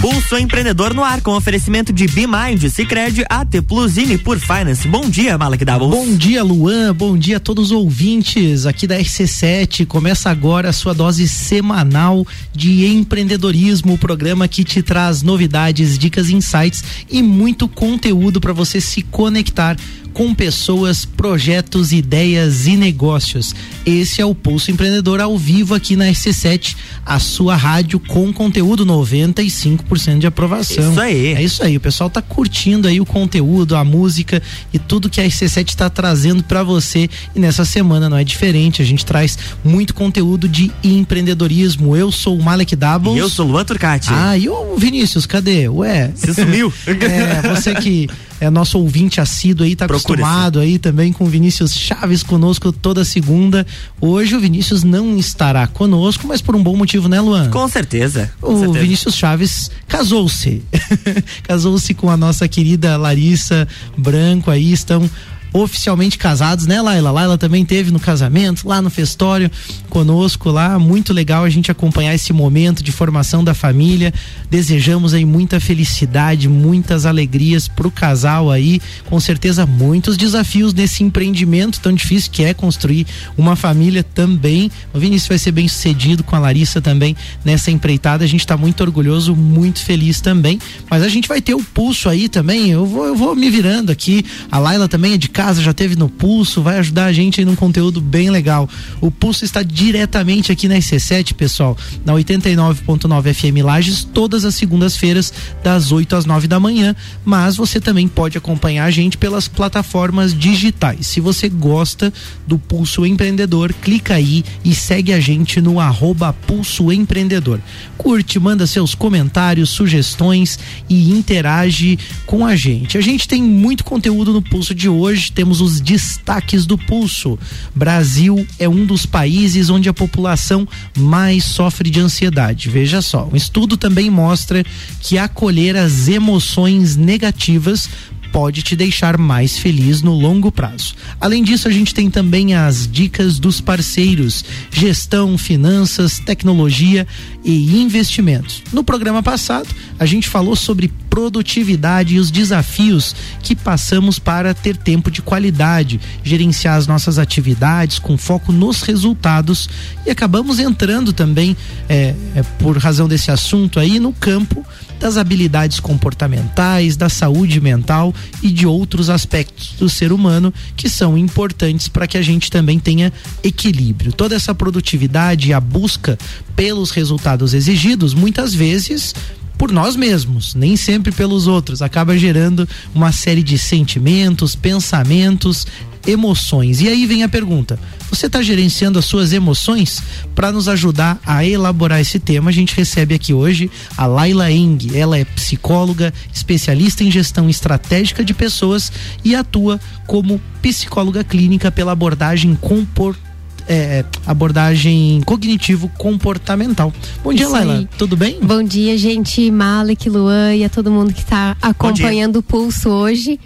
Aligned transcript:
Pulso 0.00 0.38
Empreendedor 0.38 0.94
no 0.94 1.04
ar 1.04 1.20
com 1.20 1.32
oferecimento 1.32 1.92
de 1.92 2.06
BeMind, 2.06 2.70
Cicred, 2.70 3.22
AT 3.28 3.60
Plus 3.68 3.98
e 3.98 4.16
por 4.16 4.38
Finance. 4.38 4.88
Bom 4.88 5.10
dia, 5.10 5.36
Malek 5.36 5.62
Davos. 5.62 5.90
Bom 5.90 6.16
dia, 6.16 6.42
Luan. 6.42 6.94
Bom 6.94 7.18
dia 7.18 7.36
a 7.36 7.40
todos 7.40 7.66
os 7.66 7.72
ouvintes 7.72 8.64
aqui 8.64 8.86
da 8.86 8.98
RC7. 8.98 9.86
Começa 9.86 10.30
agora 10.30 10.70
a 10.70 10.72
sua 10.72 10.94
dose 10.94 11.28
semanal 11.28 12.26
de 12.50 12.86
empreendedorismo, 12.86 13.92
o 13.92 13.98
programa 13.98 14.48
que 14.48 14.64
te 14.64 14.82
traz 14.82 15.20
novidades, 15.20 15.98
dicas, 15.98 16.30
insights 16.30 16.82
e 17.10 17.22
muito 17.22 17.68
conteúdo 17.68 18.40
para 18.40 18.54
você 18.54 18.80
se 18.80 19.02
conectar 19.02 19.76
com 20.12 20.34
pessoas, 20.34 21.04
projetos, 21.04 21.92
ideias 21.92 22.66
e 22.66 22.76
negócios. 22.76 23.54
Esse 23.84 24.20
é 24.20 24.24
o 24.24 24.34
Pulso 24.34 24.70
Empreendedor 24.70 25.20
ao 25.20 25.36
vivo 25.38 25.74
aqui 25.74 25.96
na 25.96 26.06
RC7, 26.06 26.76
a 27.04 27.18
sua 27.18 27.56
rádio 27.56 27.98
com 28.00 28.32
conteúdo 28.32 28.84
95% 28.84 30.18
de 30.18 30.26
aprovação. 30.26 30.90
Isso 30.90 31.00
aí. 31.00 31.34
É 31.34 31.42
isso 31.42 31.62
aí, 31.62 31.76
o 31.76 31.80
pessoal 31.80 32.10
tá 32.10 32.20
curtindo 32.20 32.88
aí 32.88 33.00
o 33.00 33.06
conteúdo, 33.06 33.76
a 33.76 33.84
música 33.84 34.42
e 34.72 34.78
tudo 34.78 35.08
que 35.08 35.20
a 35.20 35.24
RC7 35.24 35.68
está 35.68 35.88
trazendo 35.88 36.42
para 36.42 36.62
você. 36.62 37.08
E 37.34 37.40
nessa 37.40 37.64
semana 37.64 38.08
não 38.08 38.16
é 38.16 38.24
diferente, 38.24 38.82
a 38.82 38.84
gente 38.84 39.04
traz 39.04 39.38
muito 39.64 39.94
conteúdo 39.94 40.48
de 40.48 40.70
empreendedorismo. 40.82 41.96
Eu 41.96 42.10
sou 42.12 42.38
o 42.38 42.42
Malek 42.42 42.76
Doubles. 42.76 43.16
E 43.16 43.18
eu 43.18 43.28
sou 43.28 43.46
o 43.46 43.52
Luan 43.52 43.64
Turcati. 43.64 44.08
Ah, 44.10 44.36
e 44.36 44.48
o 44.48 44.76
Vinícius, 44.76 45.26
cadê? 45.26 45.68
Ué. 45.68 46.12
Você 46.14 46.34
sumiu? 46.34 46.72
é, 46.86 47.48
você 47.48 47.74
que 47.74 48.08
é 48.40 48.48
nosso 48.48 48.78
ouvinte 48.78 49.20
assíduo 49.20 49.66
aí, 49.66 49.76
tá 49.76 49.84
acostumado 49.84 50.58
aí 50.58 50.78
também 50.78 51.12
com 51.12 51.24
o 51.24 51.26
Vinícius 51.26 51.74
Chaves 51.74 52.22
conosco 52.22 52.72
toda 52.72 53.04
segunda. 53.04 53.66
Hoje 54.00 54.34
o 54.34 54.40
Vinícius 54.40 54.82
não 54.82 55.16
estará 55.18 55.66
conosco, 55.66 56.26
mas 56.26 56.40
por 56.40 56.56
um 56.56 56.62
bom 56.62 56.74
motivo, 56.74 57.06
né, 57.08 57.20
Luan? 57.20 57.50
Com 57.50 57.68
certeza. 57.68 58.32
Com 58.40 58.54
o 58.54 58.58
certeza. 58.58 58.80
Vinícius 58.80 59.14
Chaves 59.14 59.70
casou-se. 59.86 60.62
casou-se 61.44 61.92
com 61.92 62.08
a 62.08 62.16
nossa 62.16 62.48
querida 62.48 62.96
Larissa 62.96 63.68
Branco 63.96 64.50
aí, 64.50 64.72
estão 64.72 65.08
oficialmente 65.52 66.18
casados, 66.18 66.66
né, 66.66 66.80
Laila? 66.80 67.10
Laila 67.10 67.38
também 67.38 67.64
teve 67.64 67.90
no 67.90 68.00
casamento, 68.00 68.66
lá 68.66 68.80
no 68.80 68.90
festório 68.90 69.50
conosco 69.88 70.50
lá. 70.50 70.78
Muito 70.78 71.12
legal 71.12 71.44
a 71.44 71.50
gente 71.50 71.70
acompanhar 71.70 72.14
esse 72.14 72.32
momento 72.32 72.82
de 72.82 72.92
formação 72.92 73.42
da 73.42 73.54
família. 73.54 74.12
Desejamos 74.50 75.14
aí 75.14 75.24
muita 75.24 75.60
felicidade, 75.60 76.48
muitas 76.48 77.06
alegrias 77.06 77.68
pro 77.68 77.90
casal 77.90 78.50
aí. 78.50 78.80
Com 79.06 79.18
certeza, 79.18 79.66
muitos 79.66 80.16
desafios 80.16 80.72
nesse 80.72 81.02
empreendimento 81.02 81.80
tão 81.80 81.92
difícil 81.92 82.30
que 82.30 82.44
é 82.44 82.54
construir 82.54 83.06
uma 83.36 83.56
família 83.56 84.02
também. 84.02 84.70
O 84.92 84.98
Vinícius 84.98 85.28
vai 85.28 85.38
ser 85.38 85.52
bem 85.52 85.68
sucedido 85.68 86.22
com 86.22 86.36
a 86.36 86.38
Larissa 86.38 86.80
também 86.80 87.16
nessa 87.44 87.70
empreitada. 87.70 88.24
A 88.24 88.28
gente 88.28 88.46
tá 88.46 88.56
muito 88.56 88.82
orgulhoso, 88.82 89.34
muito 89.34 89.80
feliz 89.80 90.20
também. 90.20 90.58
Mas 90.88 91.02
a 91.02 91.08
gente 91.08 91.28
vai 91.28 91.40
ter 91.40 91.54
o 91.54 91.62
pulso 91.62 92.08
aí 92.08 92.28
também. 92.28 92.70
Eu 92.70 92.86
vou, 92.86 93.06
eu 93.06 93.16
vou 93.16 93.34
me 93.34 93.50
virando 93.50 93.90
aqui. 93.90 94.24
A 94.50 94.58
Laila 94.58 94.88
também 94.88 95.14
é 95.14 95.18
de 95.18 95.28
casa, 95.40 95.62
já 95.62 95.72
teve 95.72 95.96
no 95.96 96.06
Pulso, 96.06 96.60
vai 96.60 96.78
ajudar 96.80 97.06
a 97.06 97.12
gente 97.14 97.40
aí 97.40 97.46
num 97.46 97.56
conteúdo 97.56 97.98
bem 97.98 98.28
legal. 98.28 98.68
O 99.00 99.10
Pulso 99.10 99.42
está 99.42 99.62
diretamente 99.62 100.52
aqui 100.52 100.68
na 100.68 100.74
IC7, 100.74 101.32
pessoal, 101.32 101.78
na 102.04 102.12
89.9 102.12 103.32
FM 103.32 103.64
Lages, 103.64 104.04
todas 104.04 104.44
as 104.44 104.54
segundas-feiras, 104.54 105.32
das 105.62 105.92
8 105.92 106.14
às 106.14 106.26
9 106.26 106.46
da 106.46 106.60
manhã. 106.60 106.94
Mas 107.24 107.56
você 107.56 107.80
também 107.80 108.06
pode 108.06 108.36
acompanhar 108.36 108.84
a 108.84 108.90
gente 108.90 109.16
pelas 109.16 109.48
plataformas 109.48 110.38
digitais. 110.38 111.06
Se 111.06 111.20
você 111.20 111.48
gosta 111.48 112.12
do 112.46 112.58
Pulso 112.58 113.06
Empreendedor, 113.06 113.72
clica 113.72 114.16
aí 114.16 114.44
e 114.62 114.74
segue 114.74 115.10
a 115.10 115.20
gente 115.20 115.58
no 115.58 115.80
arroba 115.80 116.34
Pulso 116.34 116.92
Empreendedor. 116.92 117.58
Curte, 117.96 118.38
manda 118.38 118.66
seus 118.66 118.94
comentários, 118.94 119.70
sugestões 119.70 120.58
e 120.86 121.10
interage 121.10 121.98
com 122.26 122.44
a 122.44 122.54
gente. 122.54 122.98
A 122.98 123.00
gente 123.00 123.26
tem 123.26 123.42
muito 123.42 123.84
conteúdo 123.84 124.34
no 124.34 124.42
Pulso 124.42 124.74
de 124.74 124.88
hoje 124.88 125.29
temos 125.30 125.60
os 125.60 125.80
destaques 125.80 126.66
do 126.66 126.76
pulso. 126.76 127.38
Brasil 127.74 128.46
é 128.58 128.68
um 128.68 128.84
dos 128.84 129.06
países 129.06 129.70
onde 129.70 129.88
a 129.88 129.94
população 129.94 130.66
mais 130.96 131.44
sofre 131.44 131.90
de 131.90 132.00
ansiedade. 132.00 132.68
Veja 132.68 133.00
só, 133.00 133.28
um 133.32 133.36
estudo 133.36 133.76
também 133.76 134.10
mostra 134.10 134.64
que 135.00 135.18
acolher 135.18 135.76
as 135.76 136.08
emoções 136.08 136.96
negativas 136.96 137.88
pode 138.32 138.62
te 138.62 138.74
deixar 138.74 139.18
mais 139.18 139.58
feliz 139.58 140.02
no 140.02 140.12
longo 140.12 140.50
prazo. 140.50 140.94
Além 141.20 141.42
disso, 141.42 141.68
a 141.68 141.70
gente 141.70 141.94
tem 141.94 142.10
também 142.10 142.54
as 142.54 142.90
dicas 142.90 143.38
dos 143.38 143.60
parceiros: 143.60 144.44
gestão, 144.70 145.36
finanças, 145.36 146.18
tecnologia 146.18 147.06
e 147.44 147.80
investimentos. 147.80 148.62
No 148.72 148.84
programa 148.84 149.22
passado, 149.22 149.68
a 149.98 150.06
gente 150.06 150.28
falou 150.28 150.54
sobre 150.54 150.92
produtividade 151.08 152.14
e 152.14 152.18
os 152.18 152.30
desafios 152.30 153.14
que 153.42 153.56
passamos 153.56 154.18
para 154.18 154.54
ter 154.54 154.76
tempo 154.76 155.10
de 155.10 155.20
qualidade, 155.20 156.00
gerenciar 156.22 156.76
as 156.76 156.86
nossas 156.86 157.18
atividades 157.18 157.98
com 157.98 158.16
foco 158.16 158.52
nos 158.52 158.82
resultados 158.82 159.68
e 160.06 160.10
acabamos 160.10 160.58
entrando 160.58 161.12
também, 161.12 161.56
é, 161.88 162.14
é, 162.34 162.42
por 162.58 162.76
razão 162.78 163.08
desse 163.08 163.30
assunto 163.30 163.80
aí, 163.80 163.98
no 163.98 164.12
campo 164.12 164.64
das 165.00 165.16
habilidades 165.16 165.80
comportamentais, 165.80 166.94
da 166.96 167.08
saúde 167.08 167.60
mental 167.60 168.14
e 168.42 168.50
de 168.50 168.66
outros 168.66 169.08
aspectos 169.08 169.74
do 169.78 169.88
ser 169.88 170.12
humano 170.12 170.52
que 170.76 170.88
são 170.88 171.16
importantes 171.16 171.88
para 171.88 172.06
que 172.06 172.18
a 172.18 172.22
gente 172.22 172.50
também 172.50 172.78
tenha 172.78 173.10
equilíbrio. 173.42 174.12
Toda 174.12 174.36
essa 174.36 174.54
produtividade 174.54 175.48
e 175.48 175.52
a 175.54 175.60
busca 175.60 176.18
pelos 176.54 176.90
resultados 176.90 177.54
exigidos, 177.54 178.12
muitas 178.12 178.54
vezes 178.54 179.14
por 179.60 179.70
nós 179.70 179.94
mesmos, 179.94 180.54
nem 180.54 180.74
sempre 180.74 181.12
pelos 181.12 181.46
outros. 181.46 181.82
Acaba 181.82 182.16
gerando 182.16 182.66
uma 182.94 183.12
série 183.12 183.42
de 183.42 183.58
sentimentos, 183.58 184.56
pensamentos, 184.56 185.66
emoções. 186.06 186.80
E 186.80 186.88
aí 186.88 187.04
vem 187.04 187.24
a 187.24 187.28
pergunta: 187.28 187.78
você 188.08 188.24
está 188.24 188.40
gerenciando 188.40 188.98
as 188.98 189.04
suas 189.04 189.34
emoções? 189.34 190.02
Para 190.34 190.50
nos 190.50 190.66
ajudar 190.66 191.20
a 191.26 191.44
elaborar 191.44 192.00
esse 192.00 192.18
tema, 192.18 192.48
a 192.48 192.52
gente 192.54 192.74
recebe 192.74 193.14
aqui 193.14 193.34
hoje 193.34 193.70
a 193.98 194.06
Laila 194.06 194.50
Eng. 194.50 194.96
Ela 194.96 195.18
é 195.18 195.26
psicóloga, 195.26 196.10
especialista 196.32 197.04
em 197.04 197.10
gestão 197.10 197.50
estratégica 197.50 198.24
de 198.24 198.32
pessoas 198.32 198.90
e 199.22 199.34
atua 199.34 199.78
como 200.06 200.40
psicóloga 200.62 201.22
clínica 201.22 201.70
pela 201.70 201.92
abordagem 201.92 202.54
comportamental 202.54 203.29
é, 203.68 204.04
abordagem 204.26 205.20
cognitivo-comportamental. 205.24 206.92
Bom 207.22 207.32
dia, 207.32 207.48
Laila. 207.48 207.88
Tudo 207.96 208.16
bem? 208.16 208.38
Bom 208.42 208.62
dia, 208.62 208.96
gente. 208.96 209.50
Malek, 209.50 210.08
Luan 210.08 210.54
e 210.54 210.64
a 210.64 210.68
todo 210.68 210.90
mundo 210.90 211.12
que 211.12 211.20
está 211.20 211.56
acompanhando 211.60 212.36
o 212.36 212.42
Pulso 212.42 212.90
hoje. 212.90 213.38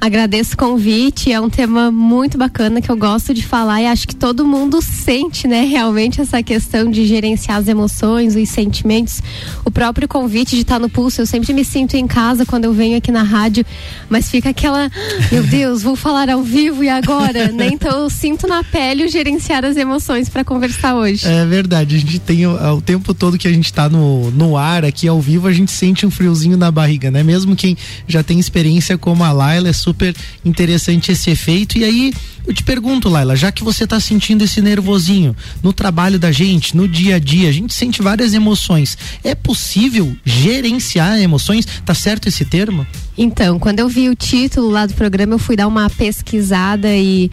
Agradeço 0.00 0.54
o 0.54 0.56
convite, 0.56 1.32
é 1.32 1.40
um 1.40 1.48
tema 1.48 1.90
muito 1.90 2.36
bacana 2.36 2.80
que 2.80 2.90
eu 2.90 2.96
gosto 2.96 3.32
de 3.32 3.42
falar 3.42 3.80
e 3.80 3.86
acho 3.86 4.06
que 4.06 4.14
todo 4.14 4.44
mundo 4.44 4.80
sente, 4.82 5.48
né, 5.48 5.62
realmente 5.64 6.20
essa 6.20 6.42
questão 6.42 6.90
de 6.90 7.06
gerenciar 7.06 7.58
as 7.58 7.66
emoções, 7.66 8.36
os 8.36 8.48
sentimentos. 8.48 9.22
O 9.64 9.70
próprio 9.70 10.06
convite 10.06 10.54
de 10.54 10.62
estar 10.62 10.78
no 10.78 10.88
pulso, 10.88 11.22
eu 11.22 11.26
sempre 11.26 11.52
me 11.52 11.64
sinto 11.64 11.94
em 11.94 12.06
casa 12.06 12.44
quando 12.44 12.66
eu 12.66 12.74
venho 12.74 12.96
aqui 12.96 13.10
na 13.10 13.22
rádio, 13.22 13.64
mas 14.08 14.30
fica 14.30 14.50
aquela, 14.50 14.90
meu 15.32 15.42
Deus, 15.42 15.82
vou 15.82 15.96
falar 15.96 16.28
ao 16.28 16.42
vivo 16.42 16.84
e 16.84 16.88
agora, 16.88 17.50
né? 17.50 17.70
Então 17.72 18.02
eu 18.02 18.10
sinto 18.10 18.46
na 18.46 18.62
pele 18.62 19.04
o 19.04 19.08
gerenciar 19.08 19.64
as 19.64 19.76
emoções 19.76 20.28
para 20.28 20.44
conversar 20.44 20.94
hoje. 20.94 21.26
É 21.26 21.44
verdade, 21.46 21.96
a 21.96 21.98
gente 21.98 22.18
tem 22.18 22.46
o, 22.46 22.74
o 22.74 22.82
tempo 22.82 23.14
todo 23.14 23.38
que 23.38 23.48
a 23.48 23.52
gente 23.52 23.66
está 23.66 23.88
no, 23.88 24.30
no 24.30 24.56
ar 24.56 24.84
aqui 24.84 25.08
ao 25.08 25.20
vivo, 25.20 25.48
a 25.48 25.52
gente 25.52 25.72
sente 25.72 26.04
um 26.04 26.10
friozinho 26.10 26.56
na 26.56 26.70
barriga, 26.70 27.10
né? 27.10 27.22
Mesmo 27.22 27.56
quem 27.56 27.76
já 28.06 28.22
tem 28.22 28.38
experiência 28.38 28.98
como 28.98 29.24
a 29.24 29.32
Laila, 29.32 29.68
é 29.68 29.72
super 29.72 29.95
interessante 30.44 31.12
esse 31.12 31.30
efeito. 31.30 31.78
E 31.78 31.84
aí, 31.84 32.12
eu 32.46 32.54
te 32.54 32.62
pergunto, 32.62 33.08
Laila, 33.08 33.34
já 33.34 33.50
que 33.50 33.64
você 33.64 33.84
está 33.84 33.98
sentindo 33.98 34.44
esse 34.44 34.60
nervosinho 34.60 35.34
no 35.62 35.72
trabalho 35.72 36.18
da 36.18 36.30
gente, 36.30 36.76
no 36.76 36.86
dia 36.86 37.16
a 37.16 37.18
dia, 37.18 37.48
a 37.48 37.52
gente 37.52 37.74
sente 37.74 38.00
várias 38.00 38.34
emoções. 38.34 38.96
É 39.24 39.34
possível 39.34 40.16
gerenciar 40.24 41.20
emoções? 41.20 41.66
Tá 41.84 41.94
certo 41.94 42.28
esse 42.28 42.44
termo? 42.44 42.86
Então, 43.18 43.58
quando 43.58 43.80
eu 43.80 43.88
vi 43.88 44.08
o 44.08 44.14
título 44.14 44.70
lá 44.70 44.86
do 44.86 44.94
programa, 44.94 45.34
eu 45.34 45.38
fui 45.38 45.56
dar 45.56 45.66
uma 45.66 45.90
pesquisada 45.90 46.94
e 46.94 47.30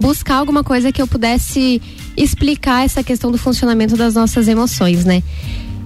buscar 0.00 0.36
alguma 0.36 0.62
coisa 0.64 0.92
que 0.92 1.00
eu 1.00 1.06
pudesse 1.06 1.80
explicar 2.16 2.84
essa 2.84 3.02
questão 3.02 3.30
do 3.30 3.38
funcionamento 3.38 3.96
das 3.96 4.14
nossas 4.14 4.48
emoções, 4.48 5.04
né? 5.04 5.22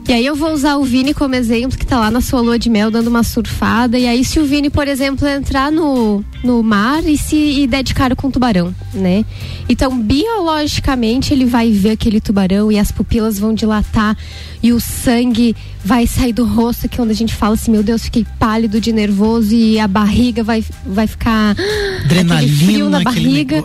E 0.08 0.12
aí 0.12 0.24
eu 0.24 0.36
vou 0.36 0.52
usar 0.52 0.76
o 0.76 0.84
Vini 0.84 1.12
como 1.12 1.34
exemplo, 1.34 1.76
que 1.76 1.84
tá 1.84 1.98
lá 1.98 2.12
na 2.12 2.20
sua 2.20 2.40
lua 2.40 2.56
de 2.56 2.70
mel 2.70 2.92
dando 2.92 3.08
uma 3.08 3.24
surfada. 3.24 3.98
E 3.98 4.06
aí, 4.06 4.24
se 4.24 4.38
o 4.38 4.46
Vini, 4.46 4.70
por 4.70 4.86
exemplo, 4.86 5.26
entrar 5.26 5.72
no, 5.72 6.24
no 6.44 6.62
mar 6.62 7.04
e 7.04 7.18
se 7.18 7.34
e 7.36 7.66
der 7.66 7.82
de 7.82 7.92
cara 7.92 8.14
com 8.14 8.28
um 8.28 8.30
tubarão, 8.30 8.72
né? 8.94 9.24
Então, 9.68 9.98
biologicamente, 10.00 11.34
ele 11.34 11.44
vai 11.44 11.72
ver 11.72 11.90
aquele 11.90 12.20
tubarão 12.20 12.70
e 12.70 12.78
as 12.78 12.92
pupilas 12.92 13.36
vão 13.36 13.52
dilatar 13.52 14.16
e 14.62 14.72
o 14.72 14.78
sangue 14.78 15.56
vai 15.84 16.06
sair 16.06 16.32
do 16.32 16.44
rosto, 16.44 16.88
que 16.88 17.00
é 17.00 17.02
onde 17.02 17.12
a 17.12 17.16
gente 17.16 17.34
fala 17.34 17.54
assim, 17.54 17.72
meu 17.72 17.82
Deus, 17.82 18.04
fiquei 18.04 18.24
pálido 18.38 18.80
de 18.80 18.92
nervoso 18.92 19.52
e 19.54 19.78
a 19.78 19.88
barriga 19.88 20.44
vai, 20.44 20.64
vai 20.84 21.08
ficar 21.08 21.56
Adrenalina, 22.04 22.34
aquele 22.36 22.56
frio 22.56 22.90
na 22.90 23.00
barriga. 23.00 23.64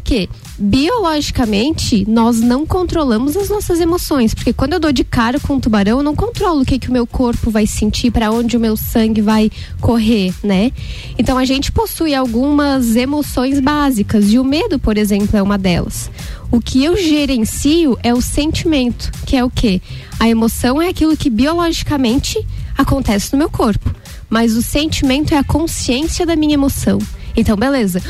Quê? 0.00 0.28
Biologicamente, 0.58 2.04
nós 2.08 2.40
não 2.40 2.66
controlamos 2.66 3.36
as 3.36 3.48
nossas 3.48 3.78
emoções, 3.78 4.34
porque 4.34 4.52
quando 4.52 4.72
eu 4.72 4.80
dou 4.80 4.90
de 4.90 5.04
cara 5.04 5.38
com 5.38 5.54
um 5.54 5.60
tubarão, 5.60 5.98
eu 5.98 6.02
não 6.02 6.16
controlo 6.16 6.62
o 6.62 6.64
que 6.64 6.78
que 6.78 6.88
o 6.88 6.92
meu 6.92 7.06
corpo 7.06 7.52
vai 7.52 7.68
sentir, 7.68 8.10
para 8.10 8.32
onde 8.32 8.56
o 8.56 8.60
meu 8.60 8.76
sangue 8.76 9.20
vai 9.20 9.48
correr, 9.80 10.34
né? 10.42 10.72
Então 11.16 11.38
a 11.38 11.44
gente 11.44 11.70
possui 11.70 12.16
algumas 12.16 12.96
emoções 12.96 13.60
básicas 13.60 14.32
e 14.32 14.40
o 14.40 14.44
medo, 14.44 14.76
por 14.76 14.98
exemplo, 14.98 15.36
é 15.36 15.42
uma 15.42 15.56
delas. 15.56 16.10
O 16.50 16.60
que 16.60 16.82
eu 16.82 16.96
gerencio 16.96 17.96
é 18.02 18.12
o 18.12 18.20
sentimento, 18.20 19.12
que 19.24 19.36
é 19.36 19.44
o 19.44 19.50
quê? 19.50 19.80
A 20.18 20.28
emoção 20.28 20.82
é 20.82 20.88
aquilo 20.88 21.16
que 21.16 21.30
biologicamente 21.30 22.44
acontece 22.76 23.32
no 23.32 23.38
meu 23.38 23.50
corpo, 23.50 23.94
mas 24.28 24.56
o 24.56 24.62
sentimento 24.62 25.32
é 25.32 25.38
a 25.38 25.44
consciência 25.44 26.26
da 26.26 26.34
minha 26.34 26.54
emoção. 26.54 26.98
Então, 27.36 27.56
beleza. 27.56 28.02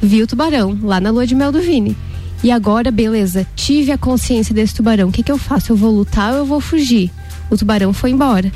Vi 0.00 0.22
o 0.22 0.26
tubarão 0.26 0.78
lá 0.82 1.00
na 1.00 1.10
lua 1.10 1.26
de 1.26 1.34
mel 1.34 1.52
do 1.52 1.60
Vini. 1.60 1.96
E 2.42 2.50
agora, 2.50 2.90
beleza, 2.90 3.46
tive 3.54 3.92
a 3.92 3.98
consciência 3.98 4.54
desse 4.54 4.74
tubarão. 4.74 5.08
O 5.10 5.12
que, 5.12 5.22
que 5.22 5.30
eu 5.30 5.36
faço? 5.36 5.72
Eu 5.72 5.76
vou 5.76 5.90
lutar 5.90 6.32
ou 6.32 6.38
eu 6.38 6.46
vou 6.46 6.60
fugir? 6.60 7.10
O 7.50 7.56
tubarão 7.56 7.92
foi 7.92 8.10
embora 8.10 8.50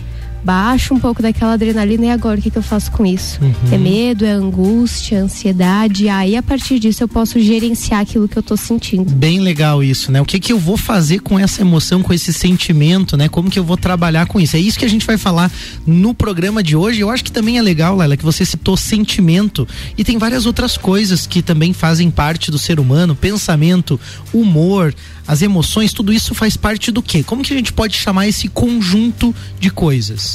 baixo 0.45 0.93
um 0.93 1.01
pouco 1.01 1.23
daquela 1.23 1.55
adrenalina 1.55 2.07
e 2.07 2.11
agora 2.11 2.39
o 2.39 2.43
que, 2.43 2.51
que 2.51 2.59
eu 2.59 2.63
faço 2.63 2.91
com 2.91 3.07
isso? 3.07 3.43
Uhum. 3.43 3.53
É 3.73 3.79
medo, 3.79 4.27
é 4.27 4.31
angústia, 4.31 5.23
ansiedade. 5.23 6.09
Aí 6.09 6.37
a 6.37 6.43
partir 6.43 6.79
disso 6.79 7.03
eu 7.03 7.09
posso 7.09 7.41
gerenciar 7.41 8.01
aquilo 8.01 8.29
que 8.29 8.37
eu 8.37 8.43
tô 8.43 8.57
sentindo. 8.57 9.11
Bem 9.15 9.41
legal 9.41 9.83
isso, 9.83 10.13
né? 10.13 10.21
O 10.21 10.25
que 10.25 10.39
que 10.39 10.53
eu 10.53 10.59
vou 10.59 10.77
fazer 10.77 11.21
com 11.21 11.39
essa 11.39 11.63
emoção, 11.63 12.03
com 12.03 12.13
esse 12.13 12.33
sentimento, 12.33 13.17
né? 13.17 13.29
Como 13.29 13.51
que 13.51 13.59
eu 13.59 13.65
vou 13.65 13.77
trabalhar 13.77 14.27
com 14.27 14.39
isso? 14.39 14.57
É 14.57 14.61
isso 14.61 14.79
que 14.79 14.85
a 14.85 14.89
gente 14.89 15.07
vai 15.07 15.17
falar 15.17 15.51
no 15.87 16.13
programa 16.13 16.63
de 16.63 16.77
hoje. 16.77 17.01
Eu 17.01 17.11
acho 17.11 17.25
que 17.25 17.33
também 17.33 17.57
é 17.57 17.63
legal, 17.63 17.97
Laila, 17.97 18.17
que 18.17 18.25
você 18.25 18.45
citou 18.45 18.77
sentimento 18.77 19.67
e 19.97 20.05
tem 20.05 20.19
várias 20.19 20.45
outras 20.45 20.77
coisas 20.77 21.27
que 21.27 21.41
também 21.41 21.73
fazem 21.73 22.11
parte 22.11 22.51
do 22.51 22.59
ser 22.59 22.79
humano, 22.79 23.15
pensamento, 23.15 23.99
humor, 24.33 24.95
as 25.27 25.43
emoções, 25.43 25.93
tudo 25.93 26.13
isso 26.13 26.35
faz 26.35 26.57
parte 26.57 26.91
do 26.91 27.03
quê? 27.03 27.23
Como 27.23 27.43
que 27.43 27.53
a 27.53 27.57
gente 27.57 27.73
pode 27.73 27.97
chamar 27.97 28.29
esse 28.29 28.49
conjunto 28.49 29.35
de 29.59 29.71
coisas? 29.71 30.34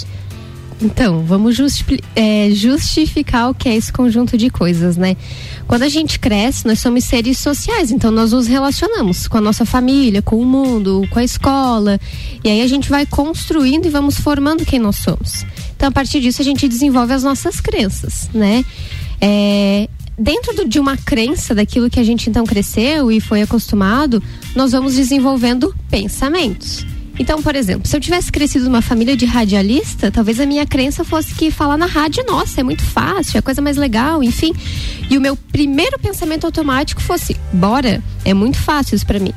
Então, 0.81 1.25
vamos 1.25 1.57
justi 1.57 2.00
é, 2.16 2.50
justificar 2.51 3.50
o 3.50 3.54
que 3.54 3.68
é 3.68 3.75
esse 3.75 3.92
conjunto 3.92 4.38
de 4.38 4.50
coisas, 4.50 4.96
né? 4.96 5.18
Quando 5.68 5.84
a 5.84 5.90
gente 5.90 6.18
cresce, 6.18 6.66
nós 6.66 6.80
somos 6.80 7.04
seres 7.04 7.38
sociais, 7.38 7.92
então 7.92 8.10
nós 8.12 8.31
nos 8.31 8.48
relacionamos 8.48 9.28
com 9.28 9.38
a 9.38 9.42
nossa 9.42 9.66
família, 9.66 10.22
com 10.22 10.38
o 10.38 10.46
mundo, 10.46 11.06
com 11.10 11.19
a 11.19 11.24
escola, 11.24 12.00
e 12.44 12.50
aí 12.50 12.62
a 12.62 12.68
gente 12.68 12.90
vai 12.90 13.06
construindo 13.06 13.88
e 13.88 13.90
vamos 13.90 14.18
formando 14.18 14.66
quem 14.66 14.80
nós 14.80 14.96
somos. 14.96 15.46
Então, 15.75 15.90
a 15.90 15.92
partir 15.92 16.22
disso, 16.22 16.42
a 16.42 16.45
gente 16.45 16.66
desenvolve 16.68 17.12
as 17.12 17.24
nossas 17.24 17.60
crenças, 17.60 18.30
né? 18.34 18.63
É, 19.19 19.90
dentro 20.18 20.56
do, 20.56 20.68
de 20.68 20.80
uma 20.80 20.95
crença 20.95 21.54
daquilo 21.54 21.90
que 21.90 22.00
a 22.00 22.04
gente 22.04 22.30
então 22.30 22.45
cresceu 22.45 23.12
e 23.12 23.19
foi 23.19 23.42
acostumado, 23.42 24.24
nós 24.56 24.72
vamos 24.72 24.95
desenvolvendo 24.95 25.75
pensamentos. 25.90 26.86
Então, 27.19 27.44
por 27.44 27.54
exemplo, 27.54 27.86
se 27.86 27.95
eu 27.95 28.00
tivesse 28.00 28.31
crescido 28.31 28.66
numa 28.66 28.81
família 28.81 29.16
de 29.16 29.25
radialista, 29.25 30.10
talvez 30.10 30.39
a 30.39 30.45
minha 30.45 30.66
crença 30.66 31.04
fosse 31.04 31.36
que 31.36 31.51
falar 31.51 31.77
na 31.77 31.86
rádio, 31.86 32.24
nossa, 32.25 32.62
é 32.62 32.63
muito 32.63 32.81
fácil, 32.81 33.36
é 33.36 33.39
a 33.39 33.42
coisa 33.42 33.62
mais 33.62 33.75
legal, 33.75 34.24
enfim. 34.24 34.54
E 35.10 35.18
o 35.18 35.21
meu 35.21 35.36
primeiro 35.36 36.00
pensamento 36.00 36.45
automático 36.45 37.01
fosse: 37.01 37.36
bora, 37.51 38.01
é 38.24 38.33
muito 38.33 38.57
fácil 38.57 38.95
isso 38.95 39.06
para 39.06 39.19
mim. 39.19 39.33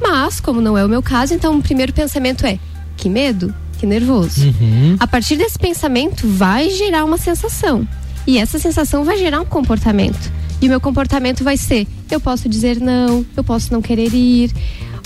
Mas, 0.00 0.40
como 0.40 0.60
não 0.60 0.76
é 0.76 0.84
o 0.84 0.88
meu 0.88 1.02
caso, 1.02 1.32
então 1.32 1.56
o 1.56 1.62
primeiro 1.62 1.92
pensamento 1.94 2.44
é: 2.44 2.58
que 2.98 3.08
medo, 3.08 3.54
que 3.78 3.86
nervoso. 3.86 4.44
Uhum. 4.44 4.96
A 5.00 5.06
partir 5.06 5.36
desse 5.36 5.58
pensamento, 5.58 6.28
vai 6.28 6.68
gerar 6.68 7.04
uma 7.04 7.16
sensação. 7.16 7.88
E 8.26 8.36
essa 8.36 8.58
sensação 8.58 9.04
vai 9.04 9.16
gerar 9.16 9.40
um 9.40 9.44
comportamento. 9.46 10.30
E 10.60 10.66
o 10.66 10.68
meu 10.68 10.80
comportamento 10.80 11.42
vai 11.42 11.56
ser: 11.56 11.86
eu 12.10 12.20
posso 12.20 12.48
dizer 12.48 12.78
não, 12.78 13.24
eu 13.34 13.42
posso 13.42 13.72
não 13.72 13.80
querer 13.80 14.12
ir, 14.12 14.52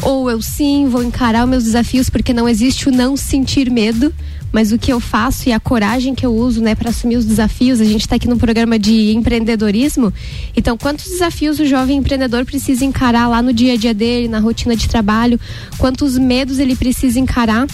ou 0.03 0.31
eu 0.31 0.41
sim 0.43 0.89
vou 0.89 1.03
encarar 1.03 1.45
os 1.45 1.51
meus 1.51 1.65
desafios, 1.65 2.11
porque 2.11 2.33
não 2.33 2.49
existe 2.49 2.89
o 2.89 2.93
não 2.93 3.17
sentir 3.17 3.71
medo, 3.71 4.13
mas 4.53 4.73
o 4.73 4.79
que 4.79 4.93
eu 4.93 5.01
faço 5.01 5.49
e 5.49 5.53
a 5.53 5.61
coragem 5.61 6.15
que 6.15 6.25
eu 6.25 6.35
uso, 6.35 6.63
né, 6.63 6.75
para 6.75 6.91
assumir 6.91 7.17
os 7.17 7.25
desafios. 7.25 7.81
A 7.81 7.85
gente 7.85 8.03
está 8.03 8.17
aqui 8.17 8.29
no 8.29 8.37
programa 8.37 8.79
de 8.79 9.13
empreendedorismo. 9.13 10.13
Então, 10.57 10.77
quantos 10.79 11.07
desafios 11.07 11.59
o 11.59 11.67
jovem 11.67 11.99
empreendedor 11.99 12.45
precisa 12.45 12.85
encarar 12.85 13.29
lá 13.29 13.43
no 13.43 13.53
dia 13.53 13.75
a 13.75 13.77
dia 13.77 13.93
dele, 13.93 14.29
na 14.29 14.39
rotina 14.39 14.77
de 14.77 14.89
trabalho? 14.89 15.39
Quantos 15.79 16.17
medos 16.17 16.59
ele 16.59 16.77
precisa 16.77 17.19
encarar? 17.19 17.67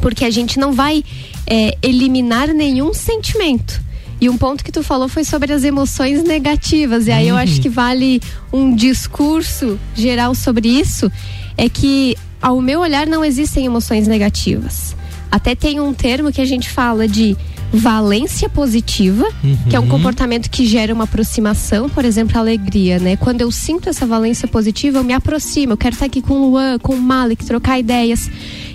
Porque 0.00 0.24
a 0.24 0.30
gente 0.30 0.58
não 0.58 0.72
vai 0.72 1.04
é, 1.46 1.76
eliminar 1.82 2.48
nenhum 2.48 2.94
sentimento 2.94 3.84
e 4.20 4.28
um 4.28 4.38
ponto 4.38 4.64
que 4.64 4.72
tu 4.72 4.82
falou 4.82 5.08
foi 5.08 5.24
sobre 5.24 5.52
as 5.52 5.64
emoções 5.64 6.22
negativas. 6.24 7.06
E 7.06 7.12
aí 7.12 7.28
eu 7.28 7.36
acho 7.36 7.56
uhum. 7.56 7.60
que 7.60 7.68
vale 7.68 8.22
um 8.52 8.74
discurso 8.74 9.78
geral 9.94 10.34
sobre 10.34 10.68
isso. 10.68 11.10
É 11.56 11.68
que, 11.68 12.16
ao 12.40 12.60
meu 12.60 12.80
olhar, 12.80 13.06
não 13.06 13.24
existem 13.24 13.64
emoções 13.64 14.06
negativas. 14.06 14.96
Até 15.30 15.54
tem 15.54 15.80
um 15.80 15.92
termo 15.92 16.32
que 16.32 16.40
a 16.40 16.44
gente 16.44 16.68
fala 16.68 17.08
de 17.08 17.36
valência 17.72 18.48
positiva, 18.48 19.24
uhum. 19.42 19.56
que 19.68 19.74
é 19.74 19.80
um 19.80 19.88
comportamento 19.88 20.48
que 20.48 20.64
gera 20.64 20.94
uma 20.94 21.04
aproximação, 21.04 21.88
por 21.88 22.04
exemplo, 22.04 22.36
a 22.36 22.40
alegria, 22.40 23.00
né? 23.00 23.16
Quando 23.16 23.40
eu 23.40 23.50
sinto 23.50 23.88
essa 23.88 24.06
valência 24.06 24.46
positiva, 24.46 24.98
eu 24.98 25.04
me 25.04 25.12
aproximo, 25.12 25.72
eu 25.72 25.76
quero 25.76 25.94
estar 25.94 26.06
aqui 26.06 26.22
com 26.22 26.34
o 26.34 26.50
Luan, 26.50 26.78
com 26.78 26.94
o 26.94 27.00
Malik, 27.00 27.44
trocar 27.44 27.78
ideias. 27.78 28.30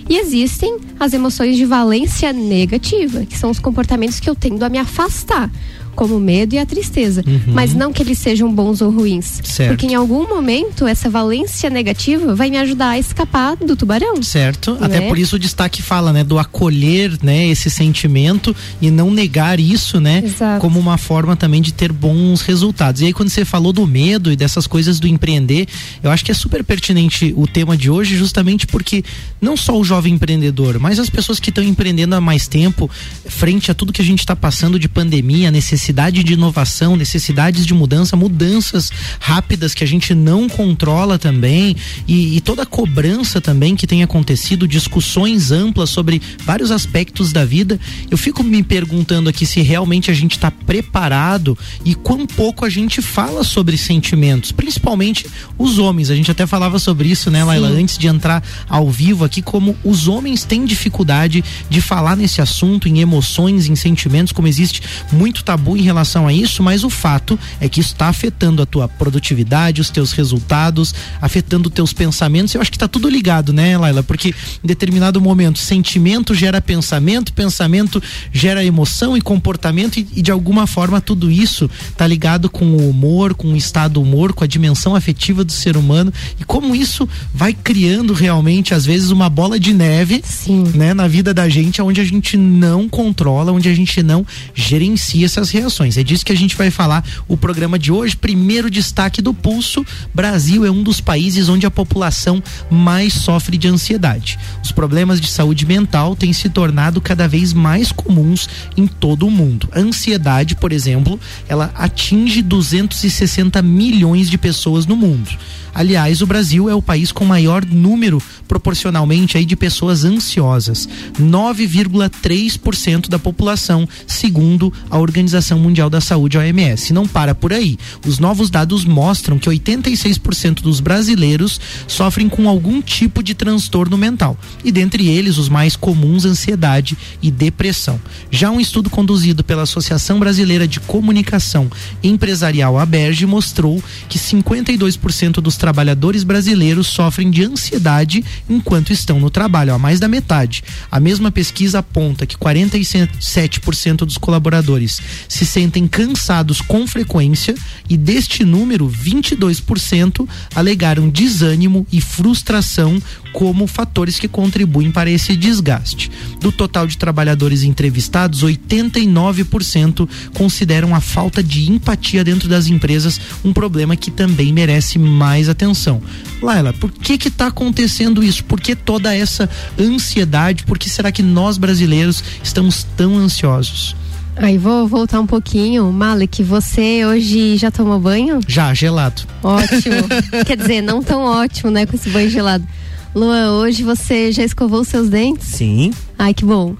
E 0.08 0.18
existem 0.18 0.76
as 0.98 1.14
emoções 1.14 1.56
de 1.56 1.64
valência 1.64 2.32
negativa, 2.32 3.24
que 3.24 3.38
são 3.38 3.50
os 3.50 3.58
comportamentos 3.58 4.20
que 4.20 4.28
eu 4.28 4.34
tendo 4.34 4.62
a 4.64 4.68
me 4.68 4.76
afastar 4.76 5.50
como 5.94 6.16
o 6.16 6.20
medo 6.20 6.54
e 6.54 6.58
a 6.58 6.64
tristeza. 6.64 7.22
Uhum. 7.26 7.52
Mas 7.52 7.74
não 7.74 7.92
que 7.92 8.02
eles 8.02 8.18
sejam 8.18 8.52
bons 8.52 8.80
ou 8.80 8.90
ruins. 8.90 9.40
Certo. 9.44 9.70
Porque 9.70 9.86
em 9.86 9.94
algum 9.94 10.28
momento 10.28 10.86
essa 10.86 11.10
valência 11.10 11.68
negativa 11.68 12.34
vai 12.34 12.50
me 12.50 12.56
ajudar 12.58 12.90
a 12.90 12.98
escapar 12.98 13.56
do 13.56 13.76
tubarão. 13.76 14.22
Certo. 14.22 14.72
Né? 14.74 14.78
Até 14.82 15.00
por 15.02 15.18
isso 15.18 15.36
o 15.36 15.38
destaque 15.38 15.82
fala, 15.82 16.12
né, 16.12 16.24
do 16.24 16.38
acolher, 16.38 17.18
né, 17.22 17.48
esse 17.48 17.68
sentimento 17.68 18.54
e 18.80 18.90
não 18.90 19.10
negar 19.10 19.58
isso, 19.60 20.00
né, 20.00 20.22
Exato. 20.24 20.60
como 20.60 20.78
uma 20.78 20.96
forma 20.96 21.36
também 21.36 21.60
de 21.60 21.72
ter 21.72 21.92
bons 21.92 22.40
resultados. 22.42 23.00
E 23.02 23.06
aí 23.06 23.12
quando 23.12 23.28
você 23.28 23.44
falou 23.44 23.72
do 23.72 23.86
medo 23.86 24.32
e 24.32 24.36
dessas 24.36 24.66
coisas 24.66 24.98
do 24.98 25.08
empreender, 25.08 25.66
eu 26.02 26.10
acho 26.10 26.24
que 26.24 26.30
é 26.30 26.34
super 26.34 26.64
pertinente 26.64 27.34
o 27.36 27.46
tema 27.46 27.76
de 27.76 27.90
hoje, 27.90 28.16
justamente 28.16 28.66
porque 28.66 29.04
não 29.40 29.56
só 29.56 29.78
o 29.78 29.84
jovem 29.84 30.14
empreendedor, 30.14 30.78
mas 30.78 30.98
as 30.98 31.10
pessoas 31.10 31.40
que 31.40 31.50
estão 31.50 31.64
empreendendo 31.64 32.14
há 32.14 32.20
mais 32.20 32.46
tempo, 32.48 32.90
frente 33.26 33.70
a 33.70 33.74
tudo 33.74 33.92
que 33.92 34.02
a 34.02 34.04
gente 34.04 34.20
está 34.20 34.36
passando 34.36 34.78
de 34.78 34.88
pandemia, 34.88 35.50
necessidade 35.50 35.79
necessidade 35.80 36.22
de 36.22 36.34
inovação, 36.34 36.94
necessidades 36.94 37.64
de 37.64 37.72
mudança, 37.72 38.14
mudanças 38.14 38.90
rápidas 39.18 39.72
que 39.72 39.82
a 39.82 39.86
gente 39.86 40.14
não 40.14 40.46
controla 40.46 41.18
também 41.18 41.74
e, 42.06 42.36
e 42.36 42.40
toda 42.42 42.64
a 42.64 42.66
cobrança 42.66 43.40
também 43.40 43.74
que 43.74 43.86
tem 43.86 44.02
acontecido, 44.02 44.68
discussões 44.68 45.50
amplas 45.50 45.88
sobre 45.88 46.20
vários 46.44 46.70
aspectos 46.70 47.32
da 47.32 47.46
vida. 47.46 47.80
Eu 48.10 48.18
fico 48.18 48.44
me 48.44 48.62
perguntando 48.62 49.30
aqui 49.30 49.46
se 49.46 49.62
realmente 49.62 50.10
a 50.10 50.14
gente 50.14 50.32
está 50.32 50.50
preparado 50.50 51.56
e 51.82 51.94
quão 51.94 52.26
pouco 52.26 52.66
a 52.66 52.68
gente 52.68 53.00
fala 53.00 53.42
sobre 53.42 53.78
sentimentos, 53.78 54.52
principalmente 54.52 55.26
os 55.56 55.78
homens. 55.78 56.10
A 56.10 56.14
gente 56.14 56.30
até 56.30 56.46
falava 56.46 56.78
sobre 56.78 57.08
isso, 57.08 57.30
né, 57.30 57.42
Laila, 57.42 57.70
Sim. 57.70 57.82
antes 57.82 57.96
de 57.96 58.06
entrar 58.06 58.44
ao 58.68 58.90
vivo 58.90 59.24
aqui, 59.24 59.40
como 59.40 59.74
os 59.82 60.08
homens 60.08 60.44
têm 60.44 60.66
dificuldade 60.66 61.42
de 61.70 61.80
falar 61.80 62.16
nesse 62.16 62.42
assunto, 62.42 62.86
em 62.86 63.00
emoções, 63.00 63.66
em 63.66 63.74
sentimentos, 63.74 64.32
como 64.32 64.46
existe 64.46 64.82
muito 65.10 65.42
tabu 65.42 65.69
tabu 65.70 65.76
em 65.76 65.82
relação 65.82 66.26
a 66.26 66.32
isso, 66.32 66.62
mas 66.62 66.84
o 66.84 66.90
fato 66.90 67.38
é 67.60 67.68
que 67.68 67.80
isso 67.80 67.92
está 67.92 68.08
afetando 68.08 68.62
a 68.62 68.66
tua 68.66 68.88
produtividade, 68.88 69.80
os 69.80 69.90
teus 69.90 70.12
resultados, 70.12 70.94
afetando 71.20 71.68
os 71.68 71.74
teus 71.74 71.92
pensamentos. 71.92 72.54
Eu 72.54 72.60
acho 72.60 72.70
que 72.70 72.76
está 72.76 72.88
tudo 72.88 73.08
ligado, 73.08 73.52
né, 73.52 73.76
Laila? 73.76 74.02
Porque 74.02 74.28
em 74.28 74.66
determinado 74.66 75.20
momento, 75.20 75.58
sentimento 75.58 76.34
gera 76.34 76.60
pensamento, 76.60 77.32
pensamento 77.32 78.02
gera 78.32 78.64
emoção 78.64 79.16
e 79.16 79.20
comportamento, 79.20 79.98
e, 79.98 80.06
e 80.16 80.22
de 80.22 80.30
alguma 80.30 80.66
forma 80.66 81.00
tudo 81.00 81.30
isso 81.30 81.70
está 81.88 82.06
ligado 82.06 82.48
com 82.50 82.64
o 82.64 82.90
humor, 82.90 83.34
com 83.34 83.52
o 83.52 83.56
estado 83.56 83.90
do 83.90 84.02
humor, 84.02 84.32
com 84.32 84.44
a 84.44 84.46
dimensão 84.46 84.94
afetiva 84.94 85.44
do 85.44 85.52
ser 85.52 85.76
humano 85.76 86.12
e 86.38 86.44
como 86.44 86.76
isso 86.76 87.08
vai 87.34 87.52
criando 87.52 88.12
realmente, 88.12 88.72
às 88.72 88.84
vezes, 88.84 89.10
uma 89.10 89.28
bola 89.28 89.58
de 89.58 89.72
neve 89.72 90.22
Sim. 90.24 90.64
né, 90.74 90.94
na 90.94 91.08
vida 91.08 91.34
da 91.34 91.48
gente, 91.48 91.82
onde 91.82 92.00
a 92.00 92.04
gente 92.04 92.36
não 92.36 92.88
controla, 92.88 93.50
onde 93.52 93.68
a 93.68 93.74
gente 93.74 94.02
não 94.02 94.24
gerencia 94.54 95.26
essas 95.26 95.50
reações. 95.60 95.96
É 95.96 96.02
disso 96.02 96.24
que 96.24 96.32
a 96.32 96.36
gente 96.36 96.56
vai 96.56 96.70
falar 96.70 97.04
o 97.28 97.36
programa 97.36 97.78
de 97.78 97.92
hoje. 97.92 98.16
Primeiro 98.16 98.70
destaque 98.70 99.22
do 99.22 99.32
pulso: 99.32 99.84
Brasil 100.14 100.64
é 100.64 100.70
um 100.70 100.82
dos 100.82 101.00
países 101.00 101.48
onde 101.48 101.66
a 101.66 101.70
população 101.70 102.42
mais 102.70 103.12
sofre 103.12 103.56
de 103.56 103.68
ansiedade. 103.68 104.38
Os 104.62 104.72
problemas 104.72 105.20
de 105.20 105.28
saúde 105.28 105.66
mental 105.66 106.16
têm 106.16 106.32
se 106.32 106.48
tornado 106.48 107.00
cada 107.00 107.28
vez 107.28 107.52
mais 107.52 107.92
comuns 107.92 108.48
em 108.76 108.86
todo 108.86 109.26
o 109.26 109.30
mundo. 109.30 109.68
A 109.72 109.80
ansiedade, 109.80 110.56
por 110.56 110.72
exemplo, 110.72 111.18
ela 111.48 111.70
atinge 111.74 112.42
260 112.42 113.60
milhões 113.62 114.30
de 114.30 114.38
pessoas 114.38 114.86
no 114.86 114.96
mundo. 114.96 115.30
Aliás, 115.74 116.20
o 116.20 116.26
Brasil 116.26 116.68
é 116.68 116.74
o 116.74 116.82
país 116.82 117.12
com 117.12 117.24
maior 117.24 117.64
número 117.64 118.20
proporcionalmente 118.48 119.38
aí 119.38 119.44
de 119.44 119.54
pessoas 119.54 120.04
ansiosas, 120.04 120.88
9,3% 121.18 123.08
da 123.08 123.18
população, 123.18 123.88
segundo 124.06 124.72
a 124.90 124.98
Organização 124.98 125.49
Organização 125.50 125.58
Mundial 125.58 125.90
da 125.90 126.00
Saúde, 126.00 126.38
OMS. 126.38 126.92
Não 126.92 127.06
para 127.06 127.34
por 127.34 127.52
aí. 127.52 127.76
Os 128.06 128.18
novos 128.18 128.50
dados 128.50 128.84
mostram 128.84 129.38
que 129.38 129.48
86% 129.48 130.62
dos 130.62 130.80
brasileiros 130.80 131.60
sofrem 131.86 132.28
com 132.28 132.48
algum 132.48 132.80
tipo 132.80 133.22
de 133.22 133.34
transtorno 133.34 133.96
mental, 133.96 134.38
e 134.64 134.70
dentre 134.70 135.08
eles 135.08 135.38
os 135.38 135.48
mais 135.48 135.76
comuns 135.76 136.24
ansiedade 136.24 136.96
e 137.22 137.30
depressão. 137.30 138.00
Já 138.30 138.50
um 138.50 138.60
estudo 138.60 138.88
conduzido 138.90 139.42
pela 139.42 139.62
Associação 139.62 140.18
Brasileira 140.18 140.68
de 140.68 140.80
Comunicação 140.80 141.70
Empresarial 142.02 142.78
Aberge 142.78 143.26
mostrou 143.26 143.82
que 144.08 144.18
52% 144.18 145.34
dos 145.34 145.56
trabalhadores 145.56 146.22
brasileiros 146.22 146.86
sofrem 146.86 147.30
de 147.30 147.44
ansiedade 147.44 148.24
enquanto 148.48 148.92
estão 148.92 149.18
no 149.18 149.30
trabalho, 149.30 149.74
a 149.74 149.78
mais 149.78 149.98
da 149.98 150.08
metade. 150.08 150.62
A 150.90 151.00
mesma 151.00 151.30
pesquisa 151.30 151.80
aponta 151.80 152.26
que 152.26 152.36
47% 152.36 153.98
dos 154.04 154.18
colaboradores 154.18 155.00
se 155.28 155.39
sentem 155.44 155.86
cansados 155.86 156.60
com 156.60 156.86
frequência 156.86 157.54
e 157.88 157.96
deste 157.96 158.44
número, 158.44 158.88
22% 158.88 160.28
alegaram 160.54 161.08
desânimo 161.08 161.86
e 161.92 162.00
frustração 162.00 163.00
como 163.32 163.66
fatores 163.66 164.18
que 164.18 164.28
contribuem 164.28 164.90
para 164.90 165.10
esse 165.10 165.36
desgaste. 165.36 166.10
Do 166.40 166.50
total 166.50 166.86
de 166.86 166.98
trabalhadores 166.98 167.62
entrevistados, 167.62 168.42
89% 168.42 170.08
consideram 170.34 170.94
a 170.94 171.00
falta 171.00 171.42
de 171.42 171.70
empatia 171.70 172.24
dentro 172.24 172.48
das 172.48 172.66
empresas 172.66 173.20
um 173.44 173.52
problema 173.52 173.96
que 173.96 174.10
também 174.10 174.52
merece 174.52 174.98
mais 174.98 175.48
atenção. 175.48 176.02
Laila, 176.42 176.72
por 176.72 176.90
que 176.90 177.18
que 177.18 177.28
está 177.28 177.46
acontecendo 177.46 178.22
isso? 178.22 178.44
Por 178.44 178.60
que 178.60 178.74
toda 178.74 179.14
essa 179.14 179.48
ansiedade? 179.78 180.64
Por 180.64 180.78
que 180.78 180.88
será 180.88 181.12
que 181.12 181.22
nós 181.22 181.58
brasileiros 181.58 182.22
estamos 182.42 182.86
tão 182.96 183.16
ansiosos? 183.16 183.94
Aí 184.42 184.56
vou 184.56 184.88
voltar 184.88 185.20
um 185.20 185.26
pouquinho. 185.26 185.92
Malek, 185.92 186.42
você 186.42 187.04
hoje 187.04 187.58
já 187.58 187.70
tomou 187.70 188.00
banho? 188.00 188.40
Já, 188.48 188.72
gelado. 188.72 189.22
Ótimo. 189.42 190.08
Quer 190.46 190.56
dizer, 190.56 190.80
não 190.80 191.02
tão 191.02 191.22
ótimo, 191.22 191.70
né, 191.70 191.84
com 191.84 191.94
esse 191.94 192.08
banho 192.08 192.30
gelado. 192.30 192.66
Luan, 193.14 193.58
hoje 193.60 193.82
você 193.82 194.32
já 194.32 194.42
escovou 194.42 194.80
os 194.80 194.88
seus 194.88 195.10
dentes? 195.10 195.46
Sim. 195.46 195.92
Ai, 196.18 196.32
que 196.32 196.44
bom. 196.44 196.74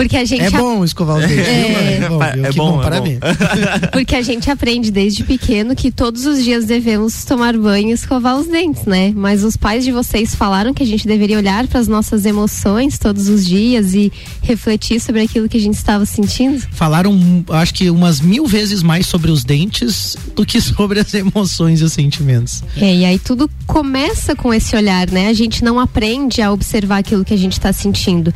Porque 0.00 0.16
a 0.16 0.24
gente. 0.24 0.42
É 0.42 0.50
bom 0.50 0.82
escovar 0.82 1.18
os 1.18 1.26
dentes. 1.26 1.46
É, 1.46 1.96
é 1.96 2.08
bom, 2.08 2.22
é 2.22 2.32
que 2.50 2.56
bom, 2.56 2.72
bom, 2.72 2.80
é 2.80 2.82
parabéns. 2.82 3.18
Porque 3.92 4.16
a 4.16 4.22
gente 4.22 4.50
aprende 4.50 4.90
desde 4.90 5.22
pequeno 5.24 5.76
que 5.76 5.90
todos 5.90 6.24
os 6.24 6.42
dias 6.42 6.64
devemos 6.64 7.22
tomar 7.26 7.54
banho 7.54 7.90
e 7.90 7.92
escovar 7.92 8.38
os 8.38 8.46
dentes, 8.46 8.86
né? 8.86 9.12
Mas 9.14 9.44
os 9.44 9.58
pais 9.58 9.84
de 9.84 9.92
vocês 9.92 10.34
falaram 10.34 10.72
que 10.72 10.82
a 10.82 10.86
gente 10.86 11.06
deveria 11.06 11.36
olhar 11.36 11.66
para 11.66 11.78
as 11.78 11.86
nossas 11.86 12.24
emoções 12.24 12.98
todos 12.98 13.28
os 13.28 13.44
dias 13.44 13.92
e 13.92 14.10
refletir 14.40 15.00
sobre 15.00 15.20
aquilo 15.20 15.50
que 15.50 15.58
a 15.58 15.60
gente 15.60 15.74
estava 15.74 16.06
sentindo? 16.06 16.58
Falaram, 16.72 17.44
acho 17.50 17.74
que 17.74 17.90
umas 17.90 18.22
mil 18.22 18.46
vezes 18.46 18.82
mais 18.82 19.06
sobre 19.06 19.30
os 19.30 19.44
dentes 19.44 20.16
do 20.34 20.46
que 20.46 20.62
sobre 20.62 21.00
as 21.00 21.12
emoções 21.12 21.82
e 21.82 21.84
os 21.84 21.92
sentimentos. 21.92 22.64
É, 22.74 22.94
e 22.94 23.04
aí 23.04 23.18
tudo 23.18 23.50
começa 23.66 24.34
com 24.34 24.54
esse 24.54 24.74
olhar, 24.74 25.10
né? 25.10 25.28
A 25.28 25.34
gente 25.34 25.62
não 25.62 25.78
aprende 25.78 26.40
a 26.40 26.50
observar 26.50 26.98
aquilo 26.98 27.22
que 27.22 27.34
a 27.34 27.38
gente 27.38 27.52
está 27.52 27.70
sentindo. 27.70 28.32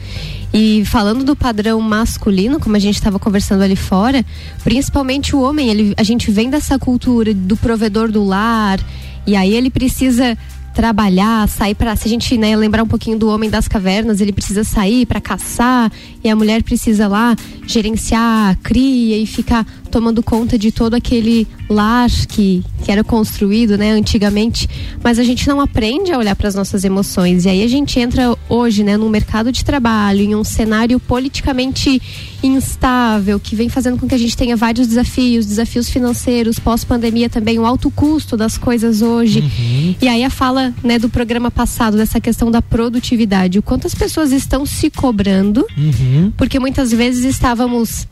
E 0.56 0.84
falando 0.84 1.24
do 1.24 1.34
padrão 1.34 1.53
masculino, 1.80 2.58
como 2.58 2.76
a 2.76 2.78
gente 2.78 2.96
estava 2.96 3.18
conversando 3.18 3.62
ali 3.62 3.76
fora, 3.76 4.24
principalmente 4.62 5.34
o 5.34 5.40
homem, 5.40 5.68
ele, 5.68 5.94
a 5.96 6.02
gente 6.02 6.30
vem 6.30 6.50
dessa 6.50 6.78
cultura 6.78 7.32
do 7.32 7.56
provedor 7.56 8.10
do 8.10 8.24
lar, 8.24 8.80
e 9.26 9.36
aí 9.36 9.54
ele 9.54 9.70
precisa 9.70 10.36
trabalhar, 10.74 11.48
sair 11.48 11.74
para 11.74 11.94
se 11.94 12.08
a 12.08 12.10
gente 12.10 12.36
né, 12.36 12.54
lembrar 12.56 12.82
um 12.82 12.86
pouquinho 12.86 13.16
do 13.16 13.28
homem 13.28 13.48
das 13.48 13.68
cavernas, 13.68 14.20
ele 14.20 14.32
precisa 14.32 14.64
sair 14.64 15.06
para 15.06 15.20
caçar 15.20 15.90
e 16.22 16.28
a 16.28 16.34
mulher 16.34 16.64
precisa 16.64 17.06
lá 17.06 17.36
gerenciar 17.64 18.58
cria 18.62 19.16
e 19.16 19.24
ficar 19.24 19.64
tomando 19.94 20.24
conta 20.24 20.58
de 20.58 20.72
todo 20.72 20.94
aquele 20.94 21.46
lar 21.70 22.10
que, 22.28 22.64
que 22.84 22.90
era 22.90 23.04
construído, 23.04 23.78
né, 23.78 23.92
antigamente, 23.92 24.68
mas 25.04 25.20
a 25.20 25.22
gente 25.22 25.46
não 25.46 25.60
aprende 25.60 26.10
a 26.10 26.18
olhar 26.18 26.34
para 26.34 26.48
as 26.48 26.54
nossas 26.56 26.82
emoções. 26.82 27.44
E 27.44 27.48
aí 27.48 27.62
a 27.62 27.68
gente 27.68 28.00
entra 28.00 28.36
hoje, 28.48 28.82
né, 28.82 28.96
num 28.96 29.08
mercado 29.08 29.52
de 29.52 29.64
trabalho, 29.64 30.20
em 30.20 30.34
um 30.34 30.42
cenário 30.42 30.98
politicamente 30.98 32.02
instável, 32.42 33.38
que 33.38 33.54
vem 33.54 33.68
fazendo 33.68 33.96
com 33.96 34.08
que 34.08 34.16
a 34.16 34.18
gente 34.18 34.36
tenha 34.36 34.56
vários 34.56 34.88
desafios, 34.88 35.46
desafios 35.46 35.88
financeiros, 35.88 36.58
pós-pandemia 36.58 37.30
também, 37.30 37.56
o 37.60 37.64
alto 37.64 37.88
custo 37.88 38.36
das 38.36 38.58
coisas 38.58 39.00
hoje. 39.00 39.38
Uhum. 39.38 39.94
E 40.02 40.08
aí 40.08 40.24
a 40.24 40.30
fala, 40.30 40.74
né, 40.82 40.98
do 40.98 41.08
programa 41.08 41.52
passado 41.52 41.96
dessa 41.96 42.20
questão 42.20 42.50
da 42.50 42.60
produtividade, 42.60 43.60
o 43.60 43.62
quanto 43.62 43.86
as 43.86 43.94
pessoas 43.94 44.32
estão 44.32 44.66
se 44.66 44.90
cobrando, 44.90 45.64
Uhum. 45.78 46.32
porque 46.36 46.58
muitas 46.58 46.90
vezes 46.90 47.24
estávamos 47.24 48.08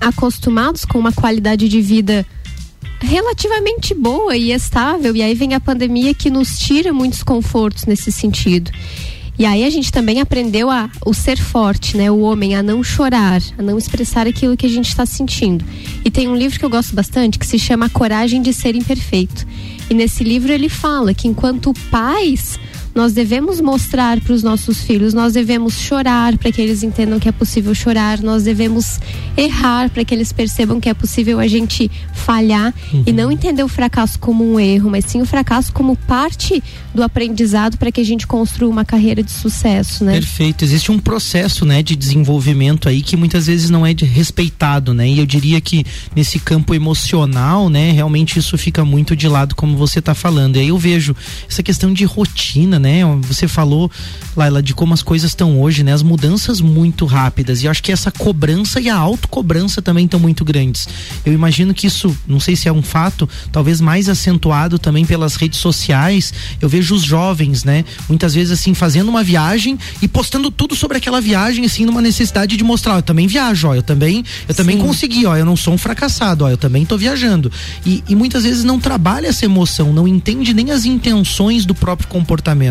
acostumados 0.00 0.84
com 0.84 0.98
uma 0.98 1.12
qualidade 1.12 1.68
de 1.68 1.80
vida 1.80 2.26
relativamente 3.00 3.94
boa 3.94 4.36
e 4.36 4.52
estável, 4.52 5.14
e 5.14 5.22
aí 5.22 5.34
vem 5.34 5.54
a 5.54 5.60
pandemia 5.60 6.12
que 6.14 6.30
nos 6.30 6.58
tira 6.58 6.92
muitos 6.92 7.22
confortos 7.22 7.86
nesse 7.86 8.10
sentido. 8.10 8.70
E 9.38 9.46
aí 9.46 9.62
a 9.62 9.70
gente 9.70 9.92
também 9.92 10.20
aprendeu 10.20 10.68
a 10.68 10.90
o 11.06 11.14
ser 11.14 11.38
forte, 11.38 11.96
né? 11.96 12.10
O 12.10 12.18
homem 12.22 12.56
a 12.56 12.62
não 12.62 12.82
chorar, 12.82 13.40
a 13.56 13.62
não 13.62 13.78
expressar 13.78 14.26
aquilo 14.26 14.56
que 14.56 14.66
a 14.66 14.68
gente 14.68 14.88
está 14.88 15.06
sentindo. 15.06 15.64
E 16.04 16.10
tem 16.10 16.26
um 16.26 16.34
livro 16.34 16.58
que 16.58 16.64
eu 16.64 16.70
gosto 16.70 16.92
bastante 16.92 17.38
que 17.38 17.46
se 17.46 17.56
chama 17.56 17.88
Coragem 17.88 18.42
de 18.42 18.52
Ser 18.52 18.74
Imperfeito. 18.74 19.46
E 19.88 19.94
nesse 19.94 20.24
livro 20.24 20.52
ele 20.52 20.68
fala 20.68 21.14
que 21.14 21.28
enquanto 21.28 21.72
pais 21.88 22.58
nós 22.94 23.12
devemos 23.12 23.60
mostrar 23.60 24.20
para 24.20 24.32
os 24.32 24.42
nossos 24.42 24.82
filhos, 24.82 25.14
nós 25.14 25.32
devemos 25.32 25.74
chorar 25.74 26.36
para 26.36 26.50
que 26.50 26.60
eles 26.60 26.82
entendam 26.82 27.18
que 27.18 27.28
é 27.28 27.32
possível 27.32 27.74
chorar, 27.74 28.20
nós 28.20 28.44
devemos 28.44 28.98
errar 29.36 29.90
para 29.90 30.04
que 30.04 30.14
eles 30.14 30.32
percebam 30.32 30.80
que 30.80 30.88
é 30.88 30.94
possível 30.94 31.38
a 31.38 31.46
gente 31.46 31.90
falhar 32.12 32.74
e 33.06 33.12
não 33.12 33.30
entender 33.30 33.62
o 33.62 33.68
fracasso 33.68 34.18
como 34.18 34.44
um 34.44 34.58
erro, 34.58 34.90
mas 34.90 35.04
sim 35.04 35.20
o 35.20 35.26
fracasso 35.26 35.72
como 35.72 35.96
parte 35.96 36.62
do 36.94 37.02
aprendizado 37.02 37.76
para 37.76 37.92
que 37.92 38.00
a 38.00 38.04
gente 38.04 38.26
construa 38.26 38.70
uma 38.70 38.84
carreira 38.84 39.22
de 39.22 39.30
sucesso, 39.30 40.04
né? 40.04 40.14
Perfeito. 40.14 40.64
Existe 40.64 40.90
um 40.90 40.98
processo, 40.98 41.64
né, 41.64 41.82
de 41.82 41.94
desenvolvimento 41.94 42.88
aí 42.88 43.02
que 43.02 43.16
muitas 43.16 43.46
vezes 43.46 43.70
não 43.70 43.86
é 43.86 43.94
de 43.94 44.04
respeitado, 44.04 44.92
né? 44.92 45.08
E 45.08 45.18
eu 45.18 45.26
diria 45.26 45.60
que 45.60 45.84
nesse 46.16 46.38
campo 46.38 46.74
emocional, 46.74 47.68
né, 47.68 47.92
realmente 47.92 48.38
isso 48.38 48.58
fica 48.58 48.84
muito 48.84 49.14
de 49.14 49.28
lado 49.28 49.54
como 49.54 49.76
você 49.76 50.00
está 50.00 50.14
falando. 50.14 50.56
E 50.56 50.60
aí 50.60 50.68
eu 50.68 50.78
vejo 50.78 51.14
essa 51.48 51.62
questão 51.62 51.92
de 51.92 52.04
rotina, 52.04 52.78
né? 52.78 52.87
Você 53.22 53.48
falou, 53.48 53.90
Laila, 54.36 54.62
de 54.62 54.74
como 54.74 54.94
as 54.94 55.02
coisas 55.02 55.30
estão 55.30 55.60
hoje, 55.60 55.82
né? 55.82 55.92
As 55.92 56.02
mudanças 56.02 56.60
muito 56.60 57.06
rápidas. 57.06 57.62
E 57.62 57.66
eu 57.66 57.70
acho 57.70 57.82
que 57.82 57.92
essa 57.92 58.10
cobrança 58.10 58.80
e 58.80 58.88
a 58.88 58.96
autocobrança 58.96 59.82
também 59.82 60.04
estão 60.04 60.20
muito 60.20 60.44
grandes. 60.44 60.88
Eu 61.24 61.32
imagino 61.32 61.74
que 61.74 61.86
isso, 61.86 62.16
não 62.26 62.40
sei 62.40 62.56
se 62.56 62.68
é 62.68 62.72
um 62.72 62.82
fato, 62.82 63.28
talvez 63.50 63.80
mais 63.80 64.08
acentuado 64.08 64.78
também 64.78 65.04
pelas 65.04 65.36
redes 65.36 65.58
sociais. 65.58 66.32
Eu 66.60 66.68
vejo 66.68 66.94
os 66.94 67.02
jovens, 67.02 67.64
né? 67.64 67.84
Muitas 68.08 68.34
vezes 68.34 68.52
assim 68.52 68.74
fazendo 68.74 69.08
uma 69.08 69.24
viagem 69.24 69.78
e 70.00 70.08
postando 70.08 70.50
tudo 70.50 70.74
sobre 70.74 70.98
aquela 70.98 71.20
viagem 71.20 71.64
assim 71.64 71.84
numa 71.84 72.02
necessidade 72.02 72.56
de 72.56 72.64
mostrar, 72.64 72.96
eu 72.96 73.02
também 73.02 73.26
viajo, 73.26 73.68
ó, 73.68 73.74
eu 73.74 73.82
também, 73.82 74.24
eu 74.48 74.54
também 74.54 74.76
Sim. 74.76 74.82
consegui, 74.82 75.26
ó, 75.26 75.36
eu 75.36 75.44
não 75.44 75.56
sou 75.56 75.74
um 75.74 75.78
fracassado, 75.78 76.44
ó, 76.44 76.50
eu 76.50 76.56
também 76.56 76.84
tô 76.84 76.96
viajando. 76.96 77.50
E, 77.84 78.02
e 78.08 78.14
muitas 78.14 78.44
vezes 78.44 78.64
não 78.64 78.78
trabalha 78.78 79.28
essa 79.28 79.44
emoção, 79.44 79.92
não 79.92 80.06
entende 80.06 80.52
nem 80.52 80.70
as 80.70 80.84
intenções 80.84 81.64
do 81.64 81.74
próprio 81.74 82.08
comportamento, 82.08 82.67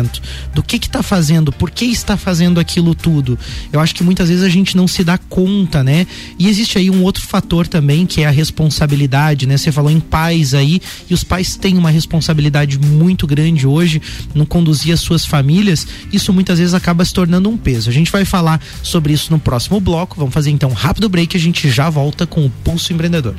do 0.54 0.62
que 0.62 0.78
que 0.78 0.88
tá 0.88 1.02
fazendo, 1.02 1.52
por 1.52 1.70
que 1.70 1.84
está 1.86 2.16
fazendo 2.16 2.60
aquilo 2.60 2.94
tudo. 2.94 3.38
Eu 3.72 3.80
acho 3.80 3.94
que 3.94 4.02
muitas 4.02 4.28
vezes 4.28 4.44
a 4.44 4.48
gente 4.48 4.76
não 4.76 4.86
se 4.88 5.04
dá 5.04 5.18
conta, 5.18 5.82
né? 5.82 6.06
E 6.38 6.48
existe 6.48 6.78
aí 6.78 6.90
um 6.90 7.02
outro 7.02 7.22
fator 7.22 7.66
também 7.66 8.06
que 8.06 8.22
é 8.22 8.26
a 8.26 8.30
responsabilidade, 8.30 9.46
né? 9.46 9.56
Você 9.56 9.72
falou 9.72 9.90
em 9.90 10.00
pais 10.00 10.54
aí, 10.54 10.80
e 11.08 11.14
os 11.14 11.24
pais 11.24 11.56
têm 11.56 11.76
uma 11.76 11.90
responsabilidade 11.90 12.78
muito 12.78 13.26
grande 13.26 13.66
hoje 13.66 14.00
no 14.34 14.46
conduzir 14.46 14.92
as 14.92 15.00
suas 15.00 15.24
famílias. 15.24 15.86
Isso 16.12 16.32
muitas 16.32 16.58
vezes 16.58 16.74
acaba 16.74 17.04
se 17.04 17.12
tornando 17.12 17.48
um 17.48 17.56
peso. 17.56 17.90
A 17.90 17.92
gente 17.92 18.10
vai 18.10 18.24
falar 18.24 18.60
sobre 18.82 19.12
isso 19.12 19.32
no 19.32 19.38
próximo 19.38 19.80
bloco. 19.80 20.16
Vamos 20.16 20.34
fazer 20.34 20.50
então 20.50 20.70
um 20.70 20.74
rápido 20.74 21.08
break, 21.08 21.36
a 21.36 21.40
gente 21.40 21.70
já 21.70 21.90
volta 21.90 22.26
com 22.26 22.44
o 22.44 22.50
Pulso 22.50 22.92
Empreendedor. 22.92 23.34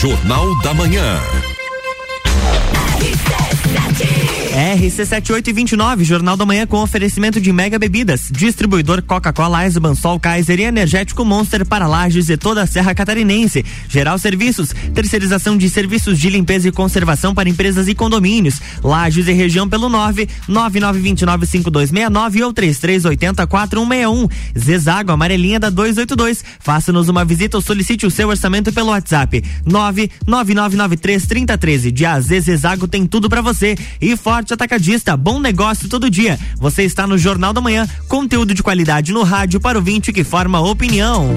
Jornal 0.00 0.60
da 0.62 0.74
Manhã. 0.74 1.20
RC7829, 4.52 6.04
Jornal 6.04 6.36
da 6.36 6.44
Manhã 6.44 6.66
com 6.66 6.82
oferecimento 6.82 7.40
de 7.40 7.50
Mega 7.50 7.78
Bebidas, 7.78 8.28
distribuidor 8.30 9.02
Coca-Cola, 9.02 9.64
Eisenbahn, 9.64 9.94
Sol 9.94 10.20
Kaiser 10.20 10.60
e 10.60 10.64
Energético 10.64 11.24
Monster 11.24 11.64
para 11.64 11.86
Lages 11.86 12.28
e 12.28 12.36
toda 12.36 12.60
a 12.60 12.66
Serra 12.66 12.94
Catarinense. 12.94 13.64
Geral 13.88 14.18
Serviços, 14.18 14.74
terceirização 14.94 15.56
de 15.56 15.70
serviços 15.70 16.18
de 16.18 16.28
limpeza 16.28 16.68
e 16.68 16.72
conservação 16.72 17.34
para 17.34 17.48
empresas 17.48 17.88
e 17.88 17.94
condomínios. 17.94 18.60
Lages 18.84 19.26
e 19.26 19.32
região 19.32 19.66
pelo 19.66 19.88
9 19.88 20.28
99295269 20.46 22.44
ou 22.44 22.52
33804161. 22.52 24.30
Zezago, 24.58 25.12
amarelinha 25.12 25.58
da 25.58 25.70
282. 25.70 26.44
Faça-nos 26.60 27.08
uma 27.08 27.24
visita 27.24 27.56
ou 27.56 27.62
solicite 27.62 28.04
o 28.04 28.10
seu 28.10 28.28
orçamento 28.28 28.70
pelo 28.70 28.90
WhatsApp 28.90 29.42
999933013. 29.66 31.90
De 31.90 32.04
AZ 32.04 32.26
Zezago 32.26 32.86
tem 32.86 33.06
tudo 33.06 33.30
para 33.30 33.40
você. 33.40 33.78
E 33.98 34.14
Ford 34.14 34.41
Atacadista, 34.50 35.16
bom 35.16 35.38
negócio 35.38 35.88
todo 35.88 36.10
dia. 36.10 36.38
Você 36.58 36.82
está 36.82 37.06
no 37.06 37.18
Jornal 37.18 37.52
da 37.52 37.60
Manhã, 37.60 37.86
conteúdo 38.08 38.54
de 38.54 38.62
qualidade 38.62 39.12
no 39.12 39.22
rádio 39.22 39.60
para 39.60 39.78
o 39.78 39.82
vinte 39.82 40.12
que 40.12 40.24
forma 40.24 40.60
opinião. 40.60 41.36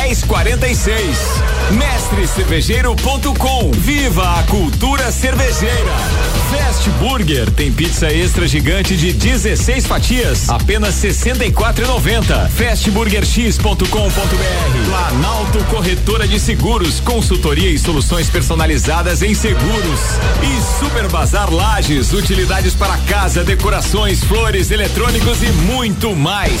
46. 0.00 1.18
Mestrecervejeiro.com. 1.72 3.70
Viva 3.72 4.40
a 4.40 4.42
cultura 4.44 5.12
cervejeira. 5.12 5.92
Fast 6.50 6.88
Burger 6.98 7.50
tem 7.50 7.70
pizza 7.70 8.10
extra 8.10 8.48
gigante 8.48 8.96
de 8.96 9.12
16 9.12 9.86
fatias, 9.86 10.48
apenas 10.48 10.94
64,90. 10.94 12.48
Fastburgerx.com.br. 12.48 13.84
Planalto 14.88 15.62
Corretora 15.64 16.26
de 16.26 16.40
Seguros, 16.40 16.98
consultoria 17.00 17.70
e 17.70 17.78
soluções 17.78 18.30
personalizadas 18.30 19.22
em 19.22 19.34
seguros. 19.34 20.00
E 20.42 20.80
Super 20.80 21.08
Bazar 21.08 21.52
Lages, 21.52 22.14
utilidades 22.14 22.74
para 22.74 22.96
casa, 22.98 23.44
decorações, 23.44 24.24
flores, 24.24 24.70
eletrônicos 24.70 25.42
e 25.42 25.52
muito 25.52 26.16
mais. 26.16 26.60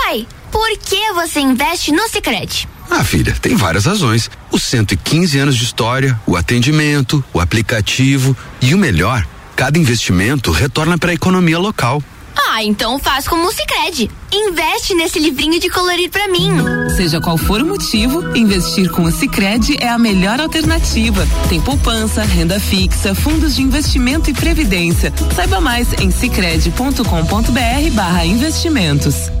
pai, 0.03 0.27
por 0.51 0.69
que 0.77 1.11
você 1.13 1.39
investe 1.39 1.91
no 1.91 2.07
Sicredi? 2.09 2.67
Ah, 2.89 3.03
filha, 3.03 3.35
tem 3.41 3.55
várias 3.55 3.85
razões. 3.85 4.29
Os 4.51 4.63
115 4.63 5.39
anos 5.39 5.55
de 5.55 5.63
história, 5.63 6.19
o 6.25 6.35
atendimento, 6.35 7.23
o 7.33 7.39
aplicativo 7.39 8.35
e 8.61 8.75
o 8.75 8.77
melhor, 8.77 9.25
cada 9.55 9.79
investimento 9.79 10.51
retorna 10.51 10.97
para 10.97 11.11
a 11.11 11.13
economia 11.13 11.57
local. 11.57 12.03
Ah, 12.35 12.61
então 12.63 12.99
faz 12.99 13.27
como 13.27 13.47
o 13.47 13.51
Sicredi. 13.51 14.09
Investe 14.31 14.93
nesse 14.93 15.19
livrinho 15.19 15.59
de 15.59 15.69
colorir 15.69 16.09
pra 16.09 16.27
mim. 16.27 16.51
Seja 16.95 17.19
qual 17.21 17.37
for 17.37 17.61
o 17.61 17.65
motivo, 17.65 18.35
investir 18.35 18.89
com 18.89 19.03
o 19.03 19.11
Sicredi 19.11 19.77
é 19.79 19.87
a 19.87 19.97
melhor 19.97 20.41
alternativa. 20.41 21.25
Tem 21.47 21.61
poupança, 21.61 22.23
renda 22.23 22.59
fixa, 22.59 23.15
fundos 23.15 23.55
de 23.55 23.61
investimento 23.61 24.29
e 24.29 24.33
previdência. 24.33 25.13
Saiba 25.35 25.61
mais 25.61 25.93
em 25.93 26.11
sicredi.com.br/barra 26.11 28.25
investimentos. 28.25 29.40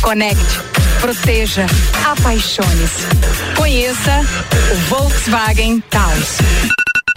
conecte, 0.00 0.60
proteja, 1.00 1.66
apaixone-se. 2.04 3.54
Conheça 3.56 4.24
o 4.72 4.76
Volkswagen 4.88 5.80
Taos. 5.90 6.38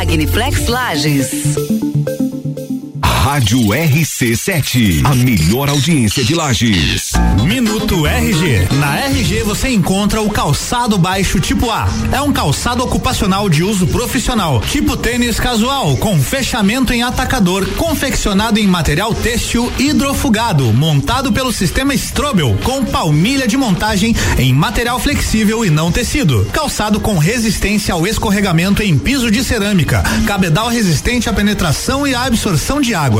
Magniflex 0.00 0.66
Lages. 0.68 1.79
Rádio 3.30 3.60
RC7, 3.60 5.02
a 5.04 5.14
melhor 5.14 5.68
audiência 5.68 6.24
de 6.24 6.34
Lages. 6.34 7.12
Minuto 7.44 8.04
RG. 8.04 8.66
Na 8.80 8.98
RG 9.06 9.44
você 9.44 9.68
encontra 9.68 10.20
o 10.20 10.28
calçado 10.28 10.98
baixo 10.98 11.38
tipo 11.38 11.70
A. 11.70 11.88
É 12.10 12.20
um 12.20 12.32
calçado 12.32 12.82
ocupacional 12.82 13.48
de 13.48 13.62
uso 13.62 13.86
profissional, 13.86 14.60
tipo 14.62 14.96
tênis 14.96 15.38
casual, 15.38 15.96
com 15.98 16.20
fechamento 16.20 16.92
em 16.92 17.04
atacador, 17.04 17.64
confeccionado 17.76 18.58
em 18.58 18.66
material 18.66 19.14
têxtil 19.14 19.72
hidrofugado, 19.78 20.64
montado 20.72 21.30
pelo 21.30 21.52
sistema 21.52 21.94
Strobel, 21.94 22.58
com 22.64 22.84
palmilha 22.84 23.46
de 23.46 23.56
montagem 23.56 24.12
em 24.38 24.52
material 24.52 24.98
flexível 24.98 25.64
e 25.64 25.70
não 25.70 25.92
tecido. 25.92 26.44
Calçado 26.52 26.98
com 26.98 27.16
resistência 27.16 27.94
ao 27.94 28.08
escorregamento 28.08 28.82
em 28.82 28.98
piso 28.98 29.30
de 29.30 29.44
cerâmica, 29.44 30.02
cabedal 30.26 30.68
resistente 30.68 31.28
à 31.28 31.32
penetração 31.32 32.04
e 32.04 32.12
à 32.12 32.24
absorção 32.24 32.80
de 32.80 32.92
água, 32.92 33.19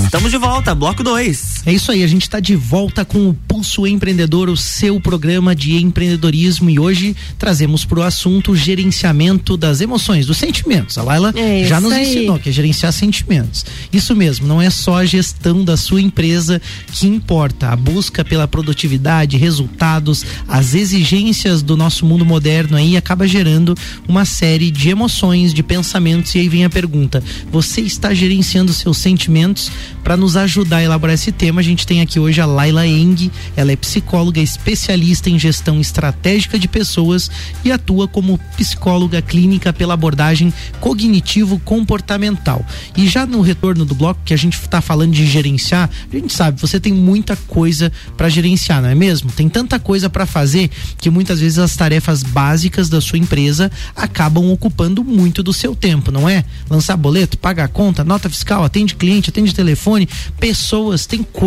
Estamos 0.05 0.31
de 0.31 0.38
volta, 0.38 0.75
bloco 0.75 1.05
2. 1.05 1.54
É 1.66 1.72
isso 1.72 1.90
aí, 1.90 2.05
a 2.05 2.07
gente 2.07 2.22
está 2.22 2.40
de 2.40 2.55
volta 2.55 3.07
com 3.07 3.31
o 3.31 3.33
Pulso 3.33 3.87
Empreendedor, 3.87 4.50
o 4.50 4.57
seu 4.57 5.00
programa 5.00 5.55
de 5.57 5.77
empreendedorismo 5.77 6.68
e 6.68 6.79
hoje 6.79 7.16
trazemos 7.38 7.87
para 7.87 8.00
o 8.00 8.03
assunto 8.03 8.53
o 8.53 8.57
gerenciamento 8.57 9.57
das 9.57 9.81
emoções, 9.81 10.27
dos 10.27 10.37
sentimentos. 10.37 10.98
A 10.98 11.03
Laila 11.03 11.33
É 11.35 11.64
já 11.64 11.81
nos 11.81 11.92
aí. 11.92 12.03
ensinou 12.03 12.38
que 12.38 12.50
é 12.50 12.53
gerenciar 12.53 12.92
sentimentos. 12.92 13.64
Isso 13.90 14.14
mesmo, 14.14 14.46
não 14.46 14.61
é 14.61 14.68
só 14.68 14.96
a 14.98 15.07
gestão 15.07 15.64
da 15.64 15.74
sua 15.74 16.03
empresa 16.03 16.61
que 16.92 17.07
importa, 17.07 17.68
a 17.70 17.77
busca 17.77 18.22
pela 18.22 18.46
produtividade, 18.46 19.38
resultados, 19.38 20.22
as 20.46 20.74
exigências 20.74 21.62
do 21.62 21.79
nosso 21.79 22.05
mundo 22.05 22.27
moderno 22.27 22.77
aí 22.77 22.94
acaba 22.94 23.27
gerando 23.27 23.74
uma 24.07 24.27
série 24.27 24.70
de 24.70 24.90
emoções, 24.90 25.55
de 25.55 25.62
pensamentos 25.62 26.35
e 26.35 26.40
aí 26.40 26.48
vem 26.48 26.66
a 26.66 26.70
pergunta: 26.70 27.22
você 27.50 27.81
está 27.81 28.12
gerenciando 28.12 28.70
seus 28.70 28.98
sentimentos? 28.98 29.70
Para 30.03 30.18
nos 30.18 30.37
ajudar 30.37 30.77
a 30.79 30.83
elaborar 30.83 31.14
esse 31.14 31.33
tema, 31.33 31.54
a 31.61 31.62
gente 31.62 31.87
tem 31.87 32.01
aqui 32.01 32.19
hoje 32.19 32.40
a 32.40 32.47
Laila 32.47 32.87
Eng. 32.87 33.31
Ela 33.57 33.73
é 33.73 33.77
psicóloga 33.77 34.40
especialista 34.40 35.31
em 35.31 35.38
gestão 35.38 35.81
estratégica 35.81 36.59
de 36.59 36.69
pessoas 36.69 37.31
e 37.64 37.73
atua 37.73 38.07
como 38.07 38.38
psicóloga 38.57 39.23
clínica 39.23 39.73
pela 39.73 39.95
abordagem 39.95 40.53
cognitivo-comportamental. 40.81 42.64
E 42.97 43.07
já 43.07 43.27
no 43.27 43.40
retorno 43.40 43.85
do 43.85 43.95
bloco 43.95 44.21
que 44.25 44.35
a 44.35 44.37
gente 44.37 44.55
está 44.55 44.81
falando 44.81 45.12
de 45.12 45.27
gerenciar, 45.27 45.88
a 46.12 46.17
gente 46.17 46.33
sabe, 46.33 46.61
você 46.61 46.79
tem 46.79 46.93
muita 46.93 47.37
coisa 47.37 47.93
para 48.17 48.29
gerenciar, 48.29 48.83
não 48.83 48.88
é 48.88 48.95
mesmo? 48.95 49.31
Tem 49.31 49.49
tanta 49.49 49.79
coisa 49.79 50.11
para 50.11 50.27
fazer 50.27 50.71
que 50.99 51.11
muitas 51.11 51.40
vezes 51.40 51.59
as 51.59 51.77
tarefas 51.77 52.23
básicas 52.23 52.88
da 52.88 53.01
sua 53.01 53.19
empresa 53.19 53.71
acabam 53.95 54.51
ocupando 54.51 55.05
muito 55.05 55.43
do 55.43 55.53
seu 55.53 55.75
tempo, 55.75 56.11
não 56.11 56.29
é? 56.29 56.45
Lançar 56.69 56.97
boleto, 56.97 57.38
pagar 57.38 57.69
conta, 57.69 58.05
nota 58.05 58.29
fiscal, 58.29 58.64
atende 58.64 58.95
cliente, 58.95 59.31
atende 59.31 59.55
telefone, 59.55 60.09
pessoas, 60.38 61.07
tem 61.07 61.23
coisa 61.23 61.43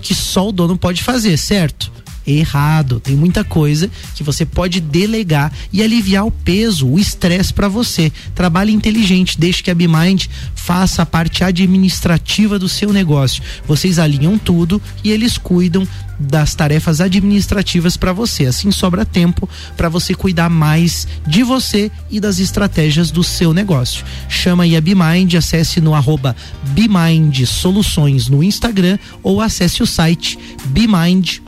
que 0.00 0.14
só 0.14 0.48
o 0.48 0.52
dono 0.52 0.76
pode 0.76 1.02
fazer, 1.02 1.36
certo? 1.36 1.92
Errado. 2.26 2.98
Tem 2.98 3.14
muita 3.14 3.44
coisa 3.44 3.88
que 4.14 4.24
você 4.24 4.44
pode 4.44 4.80
delegar 4.80 5.52
e 5.72 5.82
aliviar 5.82 6.26
o 6.26 6.30
peso, 6.30 6.88
o 6.88 6.98
estresse 6.98 7.54
para 7.54 7.68
você. 7.68 8.12
Trabalhe 8.34 8.72
inteligente, 8.72 9.38
deixe 9.38 9.62
que 9.62 9.70
a 9.70 9.74
BeMind 9.74 10.26
faça 10.54 11.02
a 11.02 11.06
parte 11.06 11.44
administrativa 11.44 12.58
do 12.58 12.68
seu 12.68 12.92
negócio. 12.92 13.42
Vocês 13.66 14.00
alinham 14.00 14.36
tudo 14.36 14.82
e 15.04 15.12
eles 15.12 15.38
cuidam 15.38 15.86
das 16.18 16.54
tarefas 16.54 17.00
administrativas 17.00 17.96
para 17.96 18.12
você. 18.12 18.46
Assim 18.46 18.70
sobra 18.70 19.04
tempo 19.04 19.48
para 19.76 19.88
você 19.88 20.14
cuidar 20.14 20.48
mais 20.48 21.06
de 21.26 21.42
você 21.42 21.90
e 22.10 22.20
das 22.20 22.38
estratégias 22.38 23.10
do 23.10 23.22
seu 23.22 23.52
negócio. 23.52 24.04
Chama 24.28 24.64
aí 24.64 24.76
a 24.76 24.80
BeMind, 24.80 25.34
acesse 25.34 25.80
no 25.80 25.94
arroba 25.94 26.34
BeMind 26.68 27.44
Soluções 27.46 28.28
no 28.28 28.42
Instagram 28.42 28.98
ou 29.22 29.40
acesse 29.40 29.82
o 29.82 29.86
site 29.86 30.38
bemind.com.br. 30.66 31.46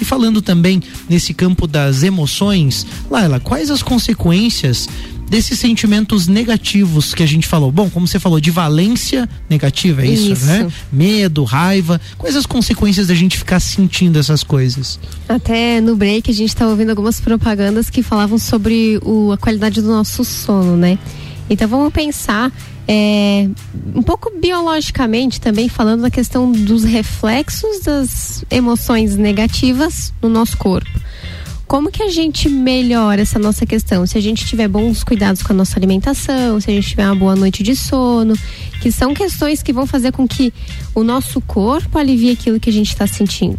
E 0.00 0.04
falando 0.04 0.42
também 0.42 0.82
nesse 1.08 1.34
campo 1.34 1.66
das 1.66 2.02
emoções, 2.02 2.86
Laila, 3.10 3.40
quais 3.40 3.70
as 3.70 3.82
consequências 3.82 4.88
desses 5.28 5.58
sentimentos 5.58 6.26
negativos 6.26 7.14
que 7.14 7.22
a 7.22 7.26
gente 7.26 7.46
falou? 7.46 7.70
Bom, 7.70 7.88
como 7.90 8.06
você 8.06 8.18
falou, 8.18 8.40
de 8.40 8.50
valência 8.50 9.28
negativa, 9.48 10.02
é 10.02 10.06
isso, 10.06 10.32
Isso. 10.32 10.46
né? 10.46 10.68
Medo, 10.92 11.44
raiva. 11.44 12.00
Quais 12.16 12.36
as 12.36 12.46
consequências 12.46 13.08
da 13.08 13.14
gente 13.14 13.36
ficar 13.36 13.60
sentindo 13.60 14.18
essas 14.18 14.42
coisas? 14.42 14.98
Até 15.28 15.80
no 15.80 15.96
break 15.96 16.30
a 16.30 16.34
gente 16.34 16.48
estava 16.48 16.70
ouvindo 16.70 16.90
algumas 16.90 17.20
propagandas 17.20 17.90
que 17.90 18.02
falavam 18.02 18.38
sobre 18.38 18.98
o, 19.02 19.32
a 19.32 19.38
qualidade 19.38 19.80
do 19.80 19.88
nosso 19.88 20.24
sono, 20.24 20.76
né? 20.76 20.98
Então 21.50 21.66
vamos 21.66 21.92
pensar 21.92 22.52
é, 22.86 23.48
um 23.94 24.02
pouco 24.02 24.32
biologicamente 24.38 25.40
também 25.40 25.68
falando 25.68 26.02
da 26.02 26.10
questão 26.10 26.50
dos 26.50 26.84
reflexos 26.84 27.80
das 27.80 28.44
emoções 28.50 29.14
negativas 29.16 30.12
no 30.22 30.28
nosso 30.30 30.56
corpo. 30.56 30.90
Como 31.68 31.90
que 31.90 32.02
a 32.02 32.08
gente 32.08 32.48
melhora 32.48 33.20
essa 33.20 33.38
nossa 33.38 33.66
questão? 33.66 34.06
Se 34.06 34.16
a 34.16 34.22
gente 34.22 34.46
tiver 34.46 34.66
bons 34.66 35.04
cuidados 35.04 35.42
com 35.42 35.52
a 35.52 35.56
nossa 35.56 35.78
alimentação, 35.78 36.58
se 36.58 36.70
a 36.70 36.72
gente 36.72 36.88
tiver 36.88 37.04
uma 37.04 37.14
boa 37.14 37.36
noite 37.36 37.62
de 37.62 37.76
sono, 37.76 38.34
que 38.80 38.90
são 38.90 39.12
questões 39.12 39.62
que 39.62 39.70
vão 39.70 39.86
fazer 39.86 40.10
com 40.10 40.26
que 40.26 40.50
o 40.94 41.04
nosso 41.04 41.42
corpo 41.42 41.98
alivie 41.98 42.30
aquilo 42.30 42.58
que 42.58 42.70
a 42.70 42.72
gente 42.72 42.88
está 42.88 43.06
sentindo. 43.06 43.58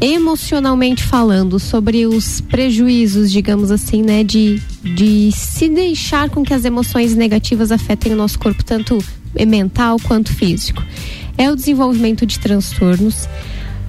Emocionalmente 0.00 1.02
falando, 1.02 1.58
sobre 1.58 2.06
os 2.06 2.40
prejuízos, 2.40 3.32
digamos 3.32 3.72
assim, 3.72 4.02
né, 4.02 4.22
de, 4.22 4.62
de 4.84 5.32
se 5.32 5.68
deixar 5.68 6.30
com 6.30 6.44
que 6.44 6.54
as 6.54 6.64
emoções 6.64 7.16
negativas 7.16 7.72
afetem 7.72 8.12
o 8.12 8.16
nosso 8.16 8.38
corpo, 8.38 8.62
tanto 8.64 9.02
mental 9.48 9.96
quanto 10.04 10.32
físico. 10.32 10.80
É 11.36 11.50
o 11.50 11.56
desenvolvimento 11.56 12.24
de 12.24 12.38
transtornos. 12.38 13.28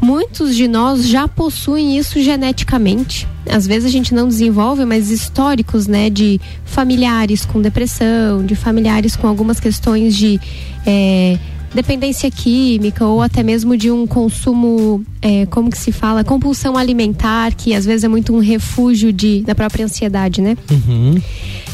Muitos 0.01 0.55
de 0.55 0.67
nós 0.67 1.07
já 1.07 1.27
possuem 1.27 1.97
isso 1.97 2.21
geneticamente. 2.21 3.27
Às 3.49 3.67
vezes 3.67 3.85
a 3.85 3.91
gente 3.91 4.13
não 4.13 4.27
desenvolve, 4.27 4.85
mas 4.85 5.11
históricos, 5.11 5.87
né, 5.87 6.09
de 6.09 6.39
familiares 6.63 7.45
com 7.45 7.61
depressão, 7.61 8.45
de 8.45 8.55
familiares 8.55 9.15
com 9.15 9.27
algumas 9.27 9.59
questões 9.59 10.15
de 10.15 10.39
eh, 10.85 11.37
dependência 11.73 12.29
química 12.31 13.05
ou 13.05 13.21
até 13.21 13.43
mesmo 13.43 13.77
de 13.77 13.91
um 13.91 14.07
consumo, 14.07 15.03
eh, 15.21 15.45
como 15.47 15.69
que 15.69 15.77
se 15.77 15.91
fala, 15.91 16.23
compulsão 16.23 16.77
alimentar, 16.77 17.53
que 17.53 17.73
às 17.73 17.85
vezes 17.85 18.03
é 18.03 18.07
muito 18.07 18.33
um 18.33 18.39
refúgio 18.39 19.13
de, 19.13 19.41
da 19.41 19.53
própria 19.53 19.85
ansiedade, 19.85 20.41
né? 20.41 20.57
Uhum. 20.71 21.21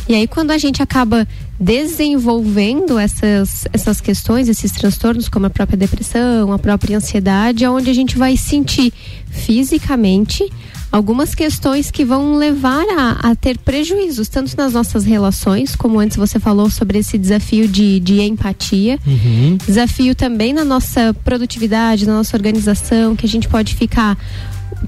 E 0.08 0.14
aí, 0.14 0.28
quando 0.28 0.52
a 0.52 0.58
gente 0.58 0.84
acaba 0.84 1.28
desenvolvendo 1.60 3.00
essas, 3.00 3.66
essas 3.74 4.00
questões, 4.00 4.48
esses 4.48 4.72
transtornos, 4.72 5.28
como 5.28 5.48
a 5.48 5.50
própria 5.50 5.78
depressão, 5.78 6.52
a 6.52 6.60
própria 6.60 6.98
ansiedade, 6.98 7.64
é 7.64 7.70
onde 7.70 7.90
a 7.90 7.94
gente 7.94 8.18
vai 8.18 8.38
sentir 8.38 8.94
fisicamente 9.32 10.48
algumas 10.92 11.36
questões 11.36 11.92
que 11.92 12.06
vão 12.06 12.36
levar 12.36 12.86
a, 12.98 13.32
a 13.32 13.36
ter 13.36 13.58
prejuízos, 13.58 14.30
tanto 14.30 14.56
nas 14.56 14.74
nossas 14.74 15.04
relações, 15.04 15.76
como 15.76 16.00
antes 16.00 16.16
você 16.18 16.40
falou 16.40 16.70
sobre 16.70 17.00
esse 17.00 17.18
desafio 17.18 17.68
de, 17.68 18.00
de 18.00 18.22
empatia, 18.22 18.98
Uhum. 19.06 19.58
desafio 19.66 20.16
também 20.16 20.54
na 20.54 20.64
nossa 20.64 21.14
produtividade, 21.24 22.06
na 22.08 22.14
nossa 22.14 22.36
organização, 22.36 23.16
que 23.16 23.26
a 23.26 23.30
gente 23.30 23.48
pode 23.48 23.76
ficar 23.76 24.18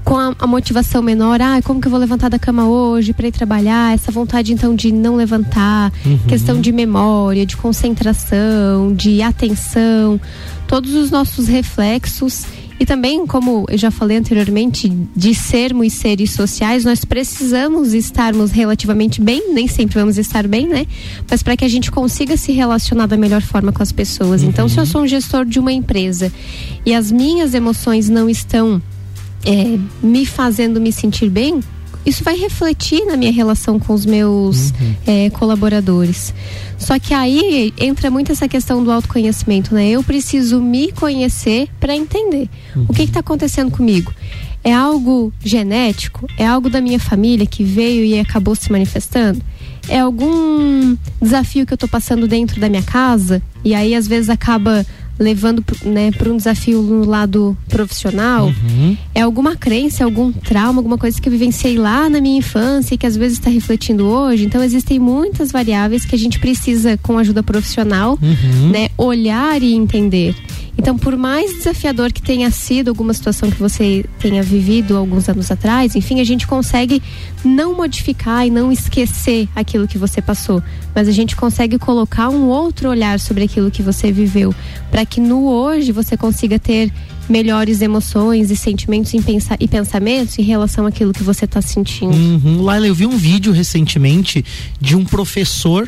com 0.04 0.16
a, 0.16 0.34
a 0.38 0.46
motivação 0.46 1.02
menor, 1.02 1.40
ah, 1.40 1.60
como 1.62 1.80
que 1.80 1.86
eu 1.86 1.90
vou 1.90 1.98
levantar 2.00 2.28
da 2.28 2.38
cama 2.38 2.66
hoje 2.68 3.12
para 3.12 3.26
ir 3.28 3.32
trabalhar? 3.32 3.94
Essa 3.94 4.12
vontade 4.12 4.52
então 4.52 4.74
de 4.74 4.92
não 4.92 5.16
levantar, 5.16 5.92
questão 6.28 6.60
de 6.60 6.72
memória, 6.72 7.44
de 7.44 7.56
concentração, 7.56 8.94
de 8.94 9.22
atenção, 9.22 10.20
todos 10.66 10.94
os 10.94 11.10
nossos 11.10 11.48
reflexos 11.48 12.44
e 12.80 12.86
também, 12.86 13.26
como 13.26 13.66
eu 13.68 13.76
já 13.76 13.90
falei 13.90 14.16
anteriormente, 14.16 14.88
de 15.14 15.34
sermos 15.34 15.92
seres 15.94 16.30
sociais, 16.30 16.84
nós 16.84 17.04
precisamos 17.04 17.92
estarmos 17.92 18.52
relativamente 18.52 19.20
bem, 19.20 19.52
nem 19.52 19.66
sempre 19.66 19.98
vamos 19.98 20.16
estar 20.16 20.46
bem, 20.46 20.66
né? 20.66 20.86
Mas 21.28 21.42
para 21.42 21.56
que 21.56 21.64
a 21.64 21.68
gente 21.68 21.90
consiga 21.90 22.36
se 22.36 22.52
relacionar 22.52 23.06
da 23.06 23.16
melhor 23.16 23.42
forma 23.42 23.72
com 23.72 23.82
as 23.82 23.90
pessoas. 23.90 24.42
Então, 24.42 24.68
se 24.68 24.78
eu 24.78 24.86
sou 24.86 25.02
um 25.02 25.06
gestor 25.08 25.44
de 25.44 25.58
uma 25.58 25.72
empresa 25.72 26.32
e 26.86 26.94
as 26.94 27.10
minhas 27.10 27.52
emoções 27.52 28.08
não 28.08 28.30
estão 28.30 28.80
é, 29.44 29.78
me 30.00 30.24
fazendo 30.24 30.80
me 30.80 30.92
sentir 30.92 31.28
bem, 31.28 31.60
isso 32.08 32.24
vai 32.24 32.36
refletir 32.36 33.04
na 33.04 33.16
minha 33.16 33.30
relação 33.30 33.78
com 33.78 33.92
os 33.92 34.06
meus 34.06 34.72
é, 35.06 35.28
colaboradores. 35.30 36.32
Só 36.78 36.98
que 36.98 37.12
aí 37.12 37.72
entra 37.76 38.10
muito 38.10 38.32
essa 38.32 38.48
questão 38.48 38.82
do 38.82 38.90
autoconhecimento, 38.90 39.74
né? 39.74 39.90
Eu 39.90 40.02
preciso 40.02 40.60
me 40.60 40.90
conhecer 40.92 41.68
para 41.78 41.94
entender 41.94 42.48
o 42.88 42.94
que 42.94 43.02
está 43.02 43.20
acontecendo 43.20 43.70
comigo. 43.70 44.12
É 44.64 44.72
algo 44.72 45.32
genético? 45.44 46.26
É 46.38 46.46
algo 46.46 46.70
da 46.70 46.80
minha 46.80 46.98
família 46.98 47.46
que 47.46 47.62
veio 47.62 48.04
e 48.04 48.18
acabou 48.18 48.54
se 48.54 48.72
manifestando? 48.72 49.40
É 49.88 50.00
algum 50.00 50.96
desafio 51.20 51.66
que 51.66 51.72
eu 51.72 51.76
estou 51.76 51.88
passando 51.88 52.26
dentro 52.26 52.60
da 52.60 52.68
minha 52.68 52.82
casa 52.82 53.42
e 53.64 53.74
aí 53.74 53.94
às 53.94 54.06
vezes 54.06 54.30
acaba 54.30 54.84
levando 55.18 55.64
né, 55.84 56.10
para 56.12 56.30
um 56.32 56.36
desafio 56.36 56.80
no 56.82 57.04
lado 57.04 57.56
profissional? 57.68 58.52
É 59.14 59.20
alguma 59.22 59.56
crença, 59.56 60.04
algum 60.04 60.30
trauma, 60.32 60.78
alguma 60.78 60.96
coisa 60.98 61.20
que 61.20 61.28
eu 61.28 61.32
vivenciei 61.32 61.76
lá 61.76 62.08
na 62.08 62.20
minha 62.20 62.38
infância 62.38 62.94
e 62.94 62.98
que 62.98 63.06
às 63.06 63.16
vezes 63.16 63.38
está 63.38 63.50
refletindo 63.50 64.06
hoje? 64.06 64.44
Então 64.44 64.62
existem 64.62 64.98
muitas 64.98 65.50
variáveis 65.50 66.04
que 66.04 66.14
a 66.14 66.18
gente 66.18 66.38
precisa, 66.38 66.96
com 67.02 67.18
ajuda 67.18 67.42
profissional, 67.42 68.18
Uhum. 68.22 68.70
né, 68.70 68.88
olhar 68.96 69.62
e 69.62 69.74
entender. 69.74 70.34
Então, 70.78 70.96
por 70.96 71.16
mais 71.16 71.52
desafiador 71.58 72.12
que 72.12 72.22
tenha 72.22 72.50
sido 72.52 72.88
alguma 72.88 73.12
situação 73.12 73.50
que 73.50 73.58
você 73.58 74.04
tenha 74.20 74.42
vivido 74.44 74.96
alguns 74.96 75.28
anos 75.28 75.50
atrás, 75.50 75.96
enfim, 75.96 76.20
a 76.20 76.24
gente 76.24 76.46
consegue 76.46 77.02
não 77.44 77.76
modificar 77.76 78.46
e 78.46 78.50
não 78.50 78.70
esquecer 78.70 79.48
aquilo 79.56 79.88
que 79.88 79.98
você 79.98 80.22
passou, 80.22 80.62
mas 80.94 81.08
a 81.08 81.12
gente 81.12 81.34
consegue 81.34 81.78
colocar 81.78 82.28
um 82.28 82.46
outro 82.46 82.88
olhar 82.88 83.18
sobre 83.18 83.44
aquilo 83.44 83.72
que 83.72 83.82
você 83.82 84.12
viveu, 84.12 84.54
para 84.88 85.04
que 85.04 85.20
no 85.20 85.48
hoje 85.48 85.90
você 85.90 86.16
consiga 86.16 86.58
ter 86.60 86.92
melhores 87.28 87.82
emoções 87.82 88.50
e 88.50 88.56
sentimentos 88.56 89.12
e 89.60 89.68
pensamentos 89.68 90.38
em 90.38 90.42
relação 90.42 90.86
àquilo 90.86 91.12
que 91.12 91.22
você 91.22 91.44
está 91.44 91.60
sentindo. 91.60 92.14
Uhum. 92.14 92.62
Laila, 92.62 92.86
eu 92.86 92.94
vi 92.94 93.04
um 93.04 93.18
vídeo 93.18 93.52
recentemente 93.52 94.44
de 94.80 94.96
um 94.96 95.04
professor 95.04 95.86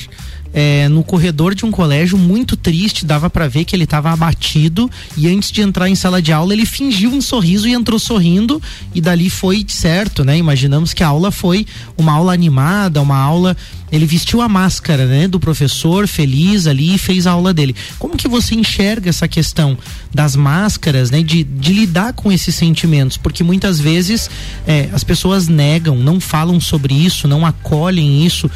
é, 0.52 0.88
no 0.88 1.02
corredor 1.02 1.54
de 1.54 1.64
um 1.64 1.70
colégio 1.70 2.18
muito 2.18 2.56
triste, 2.56 3.04
dava 3.04 3.30
para 3.30 3.48
ver 3.48 3.64
que 3.64 3.74
ele 3.74 3.84
estava 3.84 4.10
abatido 4.10 4.90
e 5.16 5.28
antes 5.28 5.50
de 5.50 5.62
entrar 5.62 5.88
em 5.88 5.94
sala 5.94 6.20
de 6.20 6.32
aula 6.32 6.52
ele 6.52 6.66
fingiu 6.66 7.10
um 7.10 7.20
sorriso 7.20 7.68
e 7.68 7.72
entrou 7.72 7.98
sorrindo 7.98 8.60
e 8.94 9.00
dali 9.00 9.30
foi 9.30 9.64
certo, 9.68 10.24
né? 10.24 10.36
Imaginamos 10.36 10.92
que 10.92 11.02
a 11.02 11.08
aula 11.08 11.30
foi 11.30 11.66
uma 11.96 12.12
aula 12.12 12.32
animada, 12.32 13.00
uma 13.00 13.18
aula 13.18 13.56
ele 13.92 14.06
vestiu 14.06 14.40
a 14.40 14.48
máscara, 14.48 15.04
né, 15.06 15.26
do 15.26 15.40
professor 15.40 16.06
feliz 16.06 16.66
ali 16.66 16.94
e 16.94 16.98
fez 16.98 17.26
a 17.26 17.32
aula 17.32 17.52
dele. 17.52 17.74
Como 17.98 18.16
que 18.16 18.28
você 18.28 18.54
enxerga 18.54 19.10
essa 19.10 19.26
questão 19.26 19.76
das 20.14 20.36
máscaras, 20.36 21.10
né, 21.10 21.22
de, 21.22 21.42
de 21.42 21.72
lidar 21.72 22.12
com 22.12 22.30
esses 22.30 22.54
sentimentos? 22.54 23.16
Porque 23.16 23.42
muitas 23.42 23.80
vezes 23.80 24.30
é, 24.66 24.88
as 24.92 25.02
pessoas 25.02 25.48
negam, 25.48 25.96
não 25.96 26.20
falam 26.20 26.60
sobre 26.60 26.94
isso, 26.94 27.26
não 27.26 27.44
acolhem 27.44 28.24
isso 28.24 28.48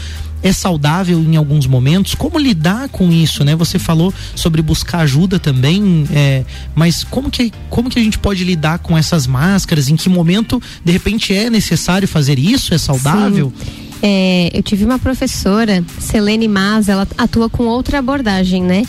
é 0.44 0.52
saudável 0.52 1.18
em 1.18 1.36
alguns 1.36 1.66
momentos. 1.66 2.14
Como 2.14 2.38
lidar 2.38 2.90
com 2.90 3.10
isso, 3.10 3.42
né? 3.42 3.56
Você 3.56 3.78
falou 3.78 4.12
sobre 4.36 4.60
buscar 4.60 4.98
ajuda 4.98 5.38
também, 5.38 6.04
é, 6.12 6.44
mas 6.74 7.02
como 7.02 7.30
que, 7.30 7.50
como 7.70 7.88
que 7.88 7.98
a 7.98 8.02
gente 8.02 8.18
pode 8.18 8.44
lidar 8.44 8.78
com 8.80 8.96
essas 8.96 9.26
máscaras? 9.26 9.88
Em 9.88 9.96
que 9.96 10.08
momento, 10.10 10.62
de 10.84 10.92
repente, 10.92 11.34
é 11.34 11.48
necessário 11.48 12.06
fazer 12.06 12.38
isso? 12.38 12.74
É 12.74 12.78
saudável? 12.78 13.50
É, 14.02 14.50
eu 14.52 14.62
tive 14.62 14.84
uma 14.84 14.98
professora, 14.98 15.82
Selene 15.98 16.46
Mas, 16.46 16.90
ela 16.90 17.08
atua 17.16 17.48
com 17.48 17.64
outra 17.64 17.98
abordagem, 18.00 18.62
né? 18.62 18.82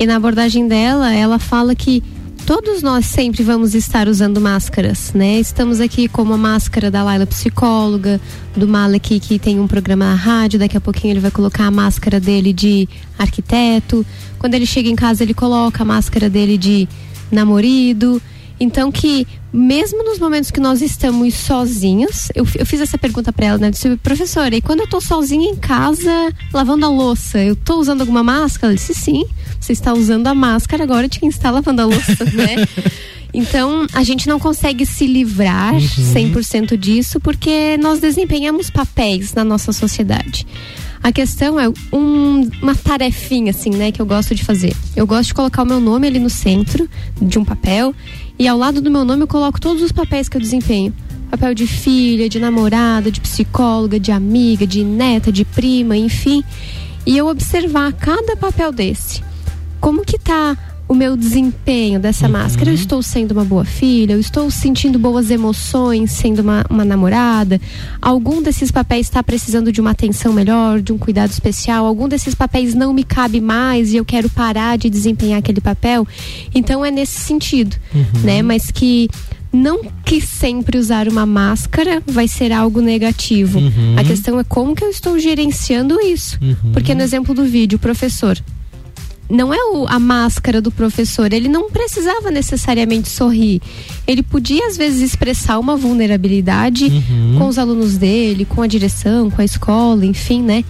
E 0.00 0.06
na 0.06 0.16
abordagem 0.16 0.66
dela, 0.66 1.14
ela 1.14 1.38
fala 1.38 1.74
que 1.74 2.02
todos 2.46 2.82
nós 2.82 3.06
sempre 3.06 3.42
vamos 3.42 3.74
estar 3.74 4.06
usando 4.06 4.40
máscaras, 4.40 5.12
né? 5.14 5.40
Estamos 5.40 5.80
aqui 5.80 6.08
como 6.08 6.34
a 6.34 6.36
máscara 6.36 6.90
da 6.90 7.02
Laila 7.02 7.26
psicóloga, 7.26 8.20
do 8.54 8.68
Malek 8.68 9.18
que 9.18 9.38
tem 9.38 9.58
um 9.58 9.66
programa 9.66 10.04
na 10.04 10.14
rádio, 10.14 10.58
daqui 10.58 10.76
a 10.76 10.80
pouquinho 10.80 11.12
ele 11.12 11.20
vai 11.20 11.30
colocar 11.30 11.64
a 11.64 11.70
máscara 11.70 12.20
dele 12.20 12.52
de 12.52 12.86
arquiteto. 13.18 14.04
Quando 14.38 14.54
ele 14.54 14.66
chega 14.66 14.88
em 14.88 14.96
casa, 14.96 15.22
ele 15.22 15.32
coloca 15.32 15.82
a 15.82 15.86
máscara 15.86 16.28
dele 16.28 16.58
de 16.58 16.86
namorado. 17.32 18.20
Então 18.58 18.90
que 18.90 19.26
mesmo 19.52 20.02
nos 20.04 20.18
momentos 20.18 20.50
que 20.50 20.60
nós 20.60 20.82
estamos 20.82 21.34
sozinhos, 21.34 22.28
eu, 22.34 22.46
eu 22.56 22.66
fiz 22.66 22.80
essa 22.80 22.98
pergunta 22.98 23.32
para 23.32 23.46
ela, 23.46 23.58
né? 23.58 23.70
Disse, 23.70 23.96
professora, 23.96 24.54
e 24.56 24.60
quando 24.60 24.80
eu 24.80 24.88
tô 24.88 25.00
sozinha 25.00 25.48
em 25.48 25.56
casa 25.56 26.32
lavando 26.52 26.84
a 26.86 26.88
louça, 26.88 27.38
eu 27.38 27.54
tô 27.54 27.76
usando 27.76 28.00
alguma 28.00 28.22
máscara? 28.22 28.72
Ela 28.72 28.76
disse, 28.76 28.94
sim, 28.94 29.24
você 29.60 29.72
está 29.72 29.92
usando 29.92 30.26
a 30.26 30.34
máscara 30.34 30.82
agora 30.82 31.08
de 31.08 31.20
quem 31.20 31.28
está 31.28 31.50
lavando 31.50 31.82
a 31.82 31.84
louça, 31.84 32.24
né? 32.34 32.66
Então, 33.32 33.84
a 33.92 34.04
gente 34.04 34.28
não 34.28 34.38
consegue 34.38 34.86
se 34.86 35.06
livrar 35.06 35.74
uhum. 35.74 35.80
100% 35.80 36.76
disso 36.76 37.18
porque 37.18 37.76
nós 37.78 37.98
desempenhamos 37.98 38.70
papéis 38.70 39.34
na 39.34 39.42
nossa 39.42 39.72
sociedade. 39.72 40.46
A 41.02 41.12
questão 41.12 41.60
é 41.60 41.68
um, 41.92 42.48
uma 42.62 42.74
tarefinha, 42.74 43.50
assim, 43.50 43.70
né, 43.70 43.92
que 43.92 44.00
eu 44.00 44.06
gosto 44.06 44.34
de 44.34 44.42
fazer. 44.42 44.74
Eu 44.96 45.06
gosto 45.06 45.26
de 45.26 45.34
colocar 45.34 45.62
o 45.62 45.66
meu 45.66 45.78
nome 45.78 46.06
ali 46.06 46.18
no 46.18 46.30
centro 46.30 46.88
de 47.20 47.38
um 47.38 47.44
papel 47.44 47.94
e 48.38 48.48
ao 48.48 48.58
lado 48.58 48.80
do 48.80 48.90
meu 48.90 49.04
nome 49.04 49.22
eu 49.22 49.28
coloco 49.28 49.60
todos 49.60 49.82
os 49.82 49.92
papéis 49.92 50.28
que 50.28 50.36
eu 50.36 50.40
desempenho. 50.40 50.92
Papel 51.30 51.54
de 51.54 51.66
filha, 51.66 52.28
de 52.28 52.38
namorada, 52.38 53.10
de 53.10 53.20
psicóloga, 53.20 53.98
de 53.98 54.12
amiga, 54.12 54.66
de 54.66 54.84
neta, 54.84 55.32
de 55.32 55.44
prima, 55.44 55.96
enfim. 55.96 56.42
E 57.06 57.16
eu 57.16 57.26
observar 57.26 57.92
cada 57.92 58.36
papel 58.36 58.72
desse. 58.72 59.22
Como 59.80 60.04
que 60.04 60.18
tá 60.18 60.56
o 60.86 60.94
meu 60.94 61.16
desempenho 61.16 61.98
dessa 61.98 62.26
uhum. 62.26 62.32
máscara. 62.32 62.70
Eu 62.70 62.74
estou 62.74 63.02
sendo 63.02 63.32
uma 63.32 63.44
boa 63.44 63.64
filha, 63.64 64.12
eu 64.12 64.20
estou 64.20 64.50
sentindo 64.50 64.98
boas 64.98 65.30
emoções 65.30 66.12
sendo 66.12 66.40
uma, 66.40 66.64
uma 66.68 66.84
namorada. 66.84 67.60
Algum 68.00 68.42
desses 68.42 68.70
papéis 68.70 69.06
está 69.06 69.22
precisando 69.22 69.72
de 69.72 69.80
uma 69.80 69.90
atenção 69.90 70.32
melhor, 70.32 70.80
de 70.80 70.92
um 70.92 70.98
cuidado 70.98 71.30
especial. 71.30 71.86
Algum 71.86 72.08
desses 72.08 72.34
papéis 72.34 72.74
não 72.74 72.92
me 72.92 73.04
cabe 73.04 73.40
mais 73.40 73.92
e 73.92 73.96
eu 73.96 74.04
quero 74.04 74.28
parar 74.28 74.76
de 74.76 74.90
desempenhar 74.90 75.38
aquele 75.38 75.60
papel. 75.60 76.06
Então 76.54 76.84
é 76.84 76.90
nesse 76.90 77.20
sentido, 77.20 77.76
uhum. 77.94 78.20
né? 78.22 78.42
Mas 78.42 78.70
que 78.70 79.08
não 79.54 79.82
que 80.04 80.20
sempre 80.20 80.76
usar 80.76 81.08
uma 81.08 81.24
máscara 81.24 82.02
vai 82.06 82.26
ser 82.26 82.52
algo 82.52 82.80
negativo. 82.80 83.60
Uhum. 83.60 83.94
A 83.96 84.04
questão 84.04 84.38
é 84.38 84.44
como 84.44 84.74
que 84.74 84.84
eu 84.84 84.90
estou 84.90 85.18
gerenciando 85.18 85.98
isso. 86.00 86.38
Uhum. 86.42 86.72
Porque 86.72 86.94
no 86.94 87.02
exemplo 87.02 87.32
do 87.32 87.44
vídeo, 87.44 87.76
o 87.76 87.78
professor 87.78 88.36
não 89.34 89.52
é 89.52 89.58
o, 89.72 89.86
a 89.88 89.98
máscara 89.98 90.60
do 90.60 90.70
professor. 90.70 91.32
Ele 91.32 91.48
não 91.48 91.70
precisava 91.70 92.30
necessariamente 92.30 93.08
sorrir. 93.08 93.60
Ele 94.06 94.22
podia, 94.22 94.66
às 94.66 94.76
vezes, 94.76 95.00
expressar 95.00 95.58
uma 95.58 95.76
vulnerabilidade 95.76 96.84
uhum. 96.84 97.36
com 97.38 97.48
os 97.48 97.58
alunos 97.58 97.98
dele, 97.98 98.44
com 98.44 98.62
a 98.62 98.66
direção, 98.66 99.30
com 99.30 99.42
a 99.42 99.44
escola, 99.44 100.06
enfim, 100.06 100.42
né? 100.42 100.64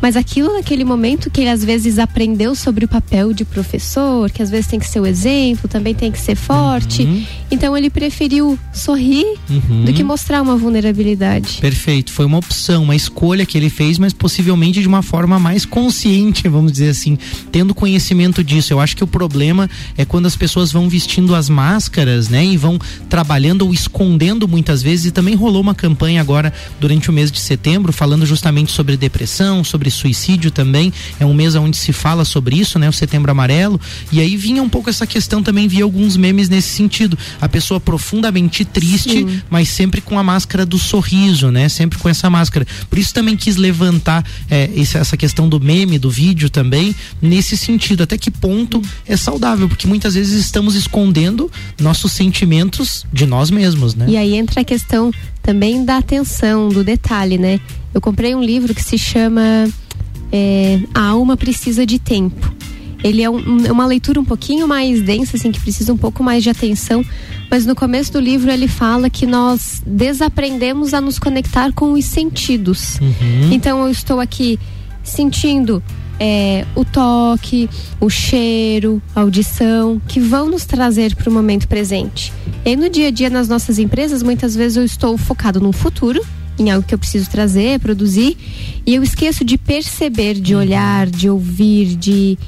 Mas 0.00 0.16
aquilo 0.16 0.52
naquele 0.54 0.84
momento 0.84 1.30
que 1.30 1.40
ele 1.40 1.50
às 1.50 1.64
vezes 1.64 1.98
aprendeu 1.98 2.54
sobre 2.54 2.84
o 2.84 2.88
papel 2.88 3.32
de 3.32 3.44
professor, 3.44 4.30
que 4.30 4.42
às 4.42 4.50
vezes 4.50 4.66
tem 4.66 4.78
que 4.78 4.88
ser 4.88 5.00
o 5.00 5.06
exemplo, 5.06 5.68
também 5.68 5.94
tem 5.94 6.10
que 6.10 6.18
ser 6.18 6.34
forte. 6.34 7.02
Uhum. 7.02 7.24
Então 7.50 7.76
ele 7.76 7.90
preferiu 7.90 8.58
sorrir 8.72 9.26
uhum. 9.48 9.84
do 9.84 9.92
que 9.92 10.02
mostrar 10.02 10.40
uma 10.40 10.56
vulnerabilidade. 10.56 11.58
Perfeito. 11.60 12.12
Foi 12.12 12.24
uma 12.24 12.38
opção, 12.38 12.84
uma 12.84 12.96
escolha 12.96 13.44
que 13.44 13.58
ele 13.58 13.68
fez, 13.68 13.98
mas 13.98 14.12
possivelmente 14.12 14.80
de 14.80 14.88
uma 14.88 15.02
forma 15.02 15.38
mais 15.38 15.66
consciente, 15.66 16.48
vamos 16.48 16.72
dizer 16.72 16.90
assim, 16.90 17.18
tendo 17.52 17.74
conhecimento 17.74 18.42
disso. 18.42 18.72
Eu 18.72 18.80
acho 18.80 18.96
que 18.96 19.04
o 19.04 19.06
problema 19.06 19.68
é 19.96 20.04
quando 20.04 20.26
as 20.26 20.36
pessoas 20.36 20.72
vão 20.72 20.88
vestindo 20.88 21.34
as 21.34 21.48
máscaras, 21.48 22.28
né, 22.28 22.44
e 22.44 22.56
vão 22.56 22.78
trabalhando 23.08 23.62
ou 23.62 23.74
escondendo 23.74 24.48
muitas 24.48 24.82
vezes. 24.82 25.06
E 25.06 25.10
também 25.10 25.34
rolou 25.34 25.60
uma 25.60 25.74
campanha 25.74 26.20
agora 26.20 26.52
durante 26.80 27.10
o 27.10 27.12
mês 27.12 27.30
de 27.30 27.40
setembro 27.40 27.92
falando 27.92 28.24
justamente 28.24 28.72
sobre 28.72 28.96
depressão, 28.96 29.62
sobre 29.64 29.89
sobre 29.90 30.10
suicídio 30.10 30.50
também. 30.50 30.92
É 31.18 31.26
um 31.26 31.34
mês 31.34 31.54
onde 31.54 31.76
se 31.76 31.92
fala 31.92 32.24
sobre 32.24 32.56
isso, 32.56 32.78
né? 32.78 32.88
O 32.88 32.92
Setembro 32.92 33.30
Amarelo. 33.30 33.80
E 34.12 34.20
aí 34.20 34.36
vinha 34.36 34.62
um 34.62 34.68
pouco 34.68 34.90
essa 34.90 35.06
questão 35.06 35.42
também, 35.42 35.68
via 35.68 35.84
alguns 35.84 36.16
memes 36.16 36.48
nesse 36.48 36.68
sentido. 36.68 37.18
A 37.40 37.48
pessoa 37.48 37.80
profundamente 37.80 38.64
triste, 38.64 39.18
Sim. 39.18 39.42
mas 39.48 39.68
sempre 39.68 40.00
com 40.00 40.18
a 40.18 40.22
máscara 40.22 40.66
do 40.66 40.78
sorriso, 40.78 41.50
né? 41.50 41.68
Sempre 41.68 41.98
com 41.98 42.08
essa 42.08 42.28
máscara. 42.28 42.66
Por 42.88 42.98
isso 42.98 43.14
também 43.14 43.36
quis 43.36 43.56
levantar 43.56 44.24
é, 44.50 44.70
essa 44.76 45.16
questão 45.16 45.48
do 45.48 45.60
meme, 45.60 45.98
do 45.98 46.10
vídeo 46.10 46.50
também, 46.50 46.94
nesse 47.20 47.56
sentido. 47.56 48.02
Até 48.02 48.18
que 48.18 48.30
ponto 48.30 48.82
é 49.06 49.16
saudável? 49.16 49.68
Porque 49.68 49.86
muitas 49.86 50.14
vezes 50.14 50.40
estamos 50.40 50.74
escondendo 50.74 51.50
nossos 51.80 52.12
sentimentos 52.12 53.06
de 53.12 53.26
nós 53.26 53.50
mesmos, 53.50 53.94
né? 53.94 54.06
E 54.08 54.16
aí 54.16 54.34
entra 54.34 54.60
a 54.60 54.64
questão 54.64 55.10
também 55.42 55.84
da 55.84 55.96
atenção, 55.96 56.68
do 56.68 56.84
detalhe, 56.84 57.38
né? 57.38 57.60
Eu 57.92 58.00
comprei 58.00 58.34
um 58.34 58.42
livro 58.42 58.74
que 58.74 58.82
se 58.82 58.96
chama 58.96 59.68
é, 60.32 60.80
A 60.94 61.06
Alma 61.06 61.36
Precisa 61.36 61.84
de 61.84 61.98
Tempo. 61.98 62.54
Ele 63.02 63.22
é 63.22 63.30
um, 63.30 63.72
uma 63.72 63.86
leitura 63.86 64.20
um 64.20 64.24
pouquinho 64.24 64.68
mais 64.68 65.02
densa, 65.02 65.36
assim, 65.36 65.50
que 65.50 65.60
precisa 65.60 65.92
um 65.92 65.96
pouco 65.96 66.22
mais 66.22 66.42
de 66.42 66.50
atenção, 66.50 67.04
mas 67.50 67.64
no 67.64 67.74
começo 67.74 68.12
do 68.12 68.20
livro 68.20 68.50
ele 68.50 68.68
fala 68.68 69.08
que 69.08 69.26
nós 69.26 69.82
desaprendemos 69.86 70.92
a 70.92 71.00
nos 71.00 71.18
conectar 71.18 71.72
com 71.72 71.92
os 71.92 72.04
sentidos. 72.04 72.98
Uhum. 73.00 73.52
Então 73.52 73.84
eu 73.84 73.90
estou 73.90 74.20
aqui 74.20 74.58
sentindo 75.02 75.82
é, 76.18 76.66
o 76.74 76.84
toque, 76.84 77.68
o 77.98 78.10
cheiro, 78.10 79.00
a 79.16 79.22
audição, 79.22 80.00
que 80.06 80.20
vão 80.20 80.50
nos 80.50 80.66
trazer 80.66 81.16
para 81.16 81.30
o 81.30 81.32
momento 81.32 81.66
presente. 81.66 82.30
E 82.64 82.76
no 82.76 82.90
dia 82.90 83.08
a 83.08 83.10
dia, 83.10 83.30
nas 83.30 83.48
nossas 83.48 83.78
empresas, 83.78 84.22
muitas 84.22 84.54
vezes 84.54 84.76
eu 84.76 84.84
estou 84.84 85.16
focado 85.16 85.60
no 85.60 85.72
futuro, 85.72 86.24
em 86.58 86.70
algo 86.70 86.86
que 86.86 86.94
eu 86.94 86.98
preciso 86.98 87.30
trazer, 87.30 87.80
produzir, 87.80 88.36
e 88.86 88.94
eu 88.94 89.02
esqueço 89.02 89.44
de 89.44 89.56
perceber, 89.56 90.34
de 90.34 90.54
olhar, 90.54 91.06
de 91.06 91.30
ouvir, 91.30 91.96
de 91.96 92.38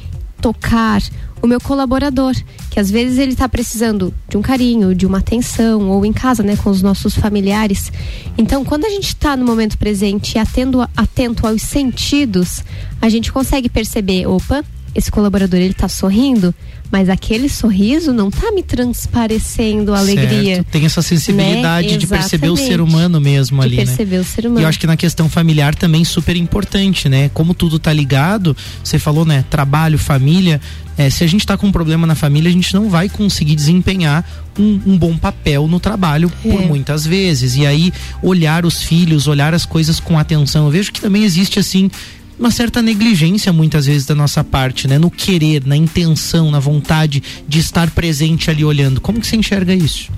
tocar 0.41 1.01
o 1.41 1.47
meu 1.47 1.61
colaborador, 1.61 2.35
que 2.71 2.79
às 2.79 2.91
vezes 2.91 3.19
ele 3.19 3.33
está 3.33 3.49
precisando 3.49 4.13
de 4.29 4.37
um 4.37 4.43
carinho, 4.43 4.95
de 4.95 5.07
uma 5.07 5.19
atenção, 5.19 5.89
ou 5.89 6.05
em 6.05 6.13
casa, 6.13 6.43
né, 6.43 6.57
com 6.57 6.69
os 6.71 6.83
nossos 6.83 7.15
familiares. 7.15 7.91
Então, 8.37 8.65
quando 8.65 8.85
a 8.85 8.91
gente 8.91 9.09
está 9.09 9.37
no 9.37 9.45
momento 9.45 9.79
presente 9.79 10.35
e 10.35 10.39
atendo, 10.39 10.83
atento 10.97 11.47
aos 11.47 11.63
sentidos, 11.63 12.63
a 13.01 13.09
gente 13.09 13.33
consegue 13.33 13.69
perceber, 13.69 14.27
opa, 14.27 14.63
esse 14.95 15.11
colaborador 15.11 15.59
ele 15.59 15.73
está 15.73 15.89
sorrindo, 15.89 16.55
mas 16.93 17.09
aquele 17.09 17.49
sorriso 17.49 18.13
não 18.13 18.29
está 18.29 18.53
me 18.53 18.63
transparecendo 18.63 19.95
alegria. 19.95 20.57
Certo. 20.57 20.67
Tem 20.71 20.85
essa 20.85 21.01
sensibilidade 21.01 21.93
né? 21.93 21.97
de 21.97 22.07
perceber 22.07 22.51
o 22.51 22.57
ser 22.57 22.83
humano 22.83 23.19
mesmo 23.19 23.61
de 23.63 23.67
ali, 23.67 23.77
né? 23.79 23.87
perceber 23.87 24.17
né? 24.17 24.21
o 24.21 24.25
ser 24.25 24.47
humano. 24.47 24.61
E 24.61 24.63
eu 24.65 24.69
acho 24.69 24.79
que 24.79 24.87
na 24.87 24.97
questão 24.97 25.27
familiar 25.27 25.75
também 25.75 26.05
super 26.05 26.37
importante, 26.37 27.09
né? 27.09 27.31
Como 27.33 27.55
tudo 27.55 27.79
tá 27.79 27.91
ligado, 27.95 28.55
você 28.85 28.99
falou, 28.99 29.25
né? 29.25 29.43
Trabalho, 29.49 29.99
família, 29.99 30.61
é, 30.99 31.09
se 31.09 31.25
a 31.25 31.27
gente 31.27 31.41
está 31.41 31.57
com 31.57 31.69
um 31.69 31.73
problema 31.73 32.07
na 32.07 32.15
família, 32.15 32.51
a 32.51 32.53
gente 32.53 32.75
não 32.75 32.91
vai 32.91 33.09
conseguir 33.09 33.55
desempenhar 33.55 34.25
um, 34.59 34.81
um 34.87 34.99
bom 34.99 35.17
papel 35.17 35.67
no 35.67 35.81
trabalho 35.81 36.31
É. 36.45 36.51
por 36.51 36.61
muitas 36.67 37.07
vezes. 37.07 37.57
E 37.57 37.67
aí, 37.67 37.93
olhar 38.23 38.67
os 38.67 38.83
filhos, 38.83 39.27
olhar 39.27 39.55
as 39.55 39.65
coisas 39.65 39.99
com 39.99 40.19
atenção. 40.19 40.67
Eu 40.67 40.71
vejo 40.71 40.93
que 40.93 41.01
também 41.01 41.25
existe 41.25 41.59
assim. 41.59 41.91
Uma 42.39 42.51
certa 42.51 42.83
negligência 42.83 43.53
muitas 43.53 43.87
vezes 43.87 44.07
da 44.07 44.15
nossa 44.15 44.43
parte, 44.43 44.89
né? 44.89 44.99
No 44.99 45.11
querer, 45.11 45.65
na 45.65 45.77
intenção, 45.77 46.51
na 46.51 46.59
vontade 46.59 47.23
de 47.47 47.59
estar 47.59 47.91
presente 47.91 48.51
ali 48.51 48.65
olhando. 48.65 49.01
Como 49.01 49.21
que 49.21 49.27
você 49.27 49.37
enxerga 49.37 49.75
isso? 49.75 50.11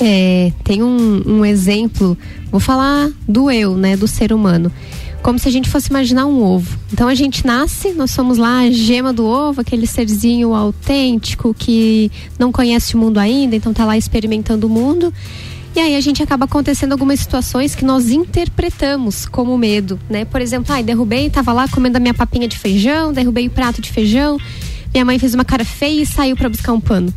É, 0.00 0.52
tem 0.62 0.82
um, 0.82 1.22
um 1.26 1.44
exemplo, 1.44 2.18
vou 2.50 2.60
falar 2.60 3.10
do 3.28 3.50
eu, 3.50 3.76
né, 3.76 3.96
do 3.96 4.06
ser 4.08 4.32
humano. 4.32 4.70
Como 5.22 5.38
se 5.38 5.48
a 5.48 5.50
gente 5.50 5.70
fosse 5.70 5.88
imaginar 5.88 6.26
um 6.26 6.42
ovo. 6.42 6.76
Então 6.92 7.08
a 7.08 7.14
gente 7.14 7.46
nasce, 7.46 7.94
nós 7.94 8.10
somos 8.10 8.36
lá 8.36 8.60
a 8.60 8.70
gema 8.70 9.12
do 9.12 9.24
ovo, 9.24 9.62
aquele 9.62 9.86
serzinho 9.86 10.52
autêntico 10.52 11.54
que 11.54 12.10
não 12.38 12.52
conhece 12.52 12.94
o 12.94 12.98
mundo 12.98 13.18
ainda, 13.18 13.56
então 13.56 13.72
tá 13.72 13.86
lá 13.86 13.96
experimentando 13.96 14.66
o 14.66 14.70
mundo. 14.70 15.12
E 15.74 15.80
aí 15.80 15.96
a 15.96 16.00
gente 16.00 16.22
acaba 16.22 16.44
acontecendo 16.44 16.92
algumas 16.92 17.18
situações 17.18 17.74
que 17.74 17.84
nós 17.84 18.08
interpretamos 18.10 19.26
como 19.26 19.58
medo, 19.58 19.98
né? 20.08 20.24
Por 20.24 20.40
exemplo, 20.40 20.72
ai, 20.72 20.84
derrubei, 20.84 21.28
tava 21.28 21.52
lá 21.52 21.66
comendo 21.66 21.96
a 21.96 22.00
minha 22.00 22.14
papinha 22.14 22.46
de 22.46 22.56
feijão, 22.56 23.12
derrubei 23.12 23.48
o 23.48 23.50
prato 23.50 23.82
de 23.82 23.90
feijão, 23.90 24.38
minha 24.92 25.04
mãe 25.04 25.18
fez 25.18 25.34
uma 25.34 25.44
cara 25.44 25.64
feia 25.64 26.02
e 26.02 26.06
saiu 26.06 26.36
para 26.36 26.48
buscar 26.48 26.72
um 26.72 26.80
pano. 26.80 27.12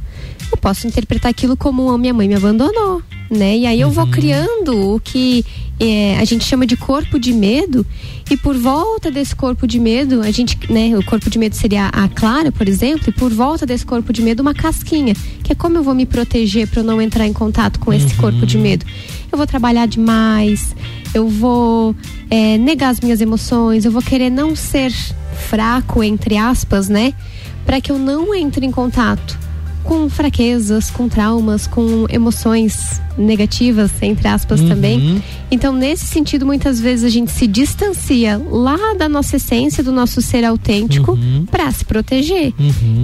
Eu 0.52 0.58
posso 0.58 0.88
interpretar 0.88 1.30
aquilo 1.30 1.58
como 1.58 1.90
a 1.90 1.98
minha 1.98 2.14
mãe 2.14 2.28
me 2.28 2.36
abandonou, 2.36 3.02
né? 3.30 3.58
E 3.58 3.66
aí 3.66 3.82
eu 3.82 3.92
vou 3.92 4.08
criando 4.08 4.96
o 4.96 5.00
que 5.00 5.46
é, 5.80 6.18
a 6.18 6.26
gente 6.26 6.44
chama 6.46 6.66
de 6.66 6.76
corpo 6.76 7.20
de 7.20 7.34
medo 7.34 7.86
e 8.30 8.36
por 8.36 8.58
volta 8.58 9.12
desse 9.12 9.36
corpo 9.36 9.68
de 9.68 9.80
medo, 9.80 10.22
a 10.22 10.32
gente, 10.32 10.58
né, 10.72 10.98
o 10.98 11.04
corpo 11.04 11.30
de 11.30 11.38
medo 11.38 11.56
seria 11.56 11.88
a 11.88 12.08
clara, 12.08 12.52
por 12.52 12.68
exemplo, 12.68 13.10
e 13.10 13.12
por 13.12 13.32
volta 13.32 13.66
desse 13.66 13.86
corpo 13.86 14.12
de 14.12 14.22
medo 14.22 14.42
uma 14.42 14.54
casquinha, 14.54 15.14
que 15.44 15.52
é 15.52 15.56
como 15.56 15.78
eu 15.78 15.84
vou 15.84 15.94
me 15.94 16.06
proteger 16.06 16.68
para 16.68 16.82
eu 16.82 16.84
não 16.84 17.02
entrar 17.02 17.28
em 17.28 17.34
contato 17.34 17.80
com 17.80 17.94
esse 17.94 18.14
corpo 18.16 18.46
de 18.46 18.58
medo. 18.58 18.86
Eu 19.32 19.38
vou 19.38 19.46
trabalhar 19.46 19.86
demais, 19.86 20.76
eu 21.14 21.28
vou 21.30 21.96
é, 22.30 22.58
negar 22.58 22.90
as 22.90 23.00
minhas 23.00 23.22
emoções, 23.22 23.86
eu 23.86 23.92
vou 23.92 24.02
querer 24.02 24.30
não 24.30 24.56
ser 24.56 24.92
fraco, 25.50 26.04
entre 26.04 26.38
aspas, 26.38 26.90
né? 26.90 27.14
Para 27.66 27.80
que 27.80 27.92
eu 27.92 28.00
não 28.00 28.34
entre 28.34 28.66
em 28.66 28.72
contato 28.72 29.47
com 29.88 30.10
fraquezas, 30.10 30.92
com 30.92 31.08
traumas, 31.08 31.66
com 31.66 32.06
emoções 32.10 33.02
negativas, 33.18 33.90
entre 34.02 34.28
aspas 34.28 34.62
também. 34.62 35.24
Então, 35.50 35.74
nesse 35.74 36.06
sentido, 36.06 36.46
muitas 36.46 36.80
vezes 36.80 37.04
a 37.06 37.10
gente 37.10 37.32
se 37.32 37.48
distancia 37.48 38.38
lá 38.52 38.94
da 38.96 39.10
nossa 39.10 39.38
essência, 39.38 39.84
do 39.84 39.92
nosso 39.92 40.22
ser 40.22 40.44
autêntico, 40.46 41.18
para 41.50 41.72
se 41.72 41.84
proteger. 41.86 42.54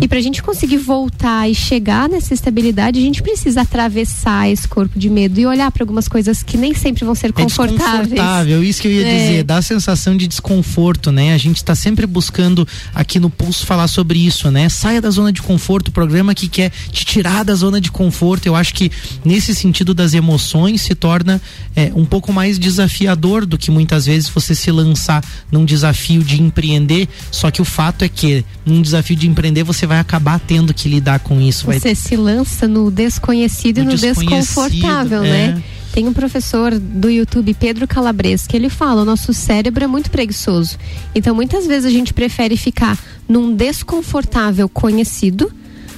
E 0.01 0.07
para 0.07 0.19
a 0.19 0.21
gente 0.21 0.43
conseguir 0.43 0.77
voltar 0.77 1.49
e 1.49 1.55
chegar 1.55 2.07
nessa 2.09 2.33
estabilidade, 2.33 2.99
a 2.99 3.01
gente 3.01 3.23
precisa 3.23 3.61
atravessar 3.61 4.49
esse 4.51 4.67
corpo 4.67 4.99
de 4.99 5.09
medo 5.09 5.39
e 5.39 5.45
olhar 5.47 5.71
para 5.71 5.81
algumas 5.83 6.07
coisas 6.07 6.43
que 6.43 6.57
nem 6.57 6.73
sempre 6.75 7.05
vão 7.05 7.15
ser 7.15 7.29
É 7.29 7.31
confortáveis. 7.31 8.09
desconfortável, 8.09 8.63
isso 8.63 8.81
que 8.81 8.87
eu 8.89 8.91
ia 8.91 9.07
É. 9.07 9.17
dizer, 9.19 9.43
dá 9.43 9.57
a 9.57 9.61
sensação 9.61 10.15
de 10.17 10.27
desconforto, 10.27 11.11
né? 11.11 11.33
A 11.33 11.37
gente 11.37 11.57
está 11.57 11.73
sempre 11.73 12.05
buscando 12.05 12.67
aqui 12.93 13.19
no 13.19 13.29
Pulso 13.29 13.65
falar 13.65 13.87
sobre 13.87 14.19
isso, 14.19 14.51
né? 14.51 14.67
Saia 14.69 15.01
da 15.01 15.09
zona 15.09 15.31
de 15.31 15.41
conforto, 15.41 15.87
o 15.87 15.91
programa 15.91 16.35
que 16.35 16.47
quer 16.49 16.71
te 16.91 17.05
tirar 17.05 17.43
da 17.43 17.55
zona 17.55 17.79
de 17.79 17.91
conforto. 17.91 18.45
Eu 18.45 18.55
acho 18.55 18.73
que 18.73 18.91
nesse 19.23 19.53
sentido 19.53 19.93
das 19.93 20.13
emoções 20.13 20.81
se 20.81 20.95
torna 20.95 21.41
é, 21.75 21.91
um 21.95 22.05
pouco 22.05 22.31
mais 22.31 22.59
desafiador 22.59 23.45
do 23.45 23.57
que 23.57 23.71
muitas 23.71 24.05
vezes 24.05 24.29
você 24.29 24.53
se 24.55 24.71
lançar 24.71 25.23
num 25.51 25.65
desafio 25.65 26.23
de 26.23 26.41
empreender. 26.41 27.07
Só 27.31 27.51
que 27.51 27.62
o 27.62 27.65
fato 27.65 28.03
é 28.03 28.09
que 28.09 28.45
num 28.65 28.81
desafio 28.81 29.15
de 29.15 29.27
empreender 29.27 29.63
você 29.63 29.86
vai 29.86 29.99
acabar 29.99 30.39
tendo 30.39 30.73
que 30.73 30.88
lidar 30.89 31.19
com 31.19 31.39
isso. 31.39 31.65
Vai 31.65 31.79
Você 31.79 31.95
se 31.95 32.15
lança 32.15 32.67
no 32.67 32.89
desconhecido 32.91 33.79
e 33.79 33.83
No 33.83 33.95
desconfortável, 33.95 35.23
é. 35.23 35.29
né? 35.29 35.63
Tem 35.93 36.07
um 36.07 36.13
professor 36.13 36.79
do 36.79 37.07
YouTube, 37.07 37.53
Pedro 37.53 37.88
Calabres, 37.88 38.47
que 38.47 38.57
ele 38.57 38.67
fala: 38.67 39.03
o 39.03 39.05
nosso 39.05 39.31
cérebro 39.31 39.83
é 39.83 39.88
muito 39.88 40.09
preguiçoso. 40.09 40.75
Então, 41.13 41.36
muitas 41.36 41.67
vezes 41.67 41.86
a 41.86 41.91
gente 41.91 42.15
prefere 42.15 42.57
ficar 42.57 42.97
num 43.29 43.55
desconfortável 43.55 44.67
conhecido 44.67 45.51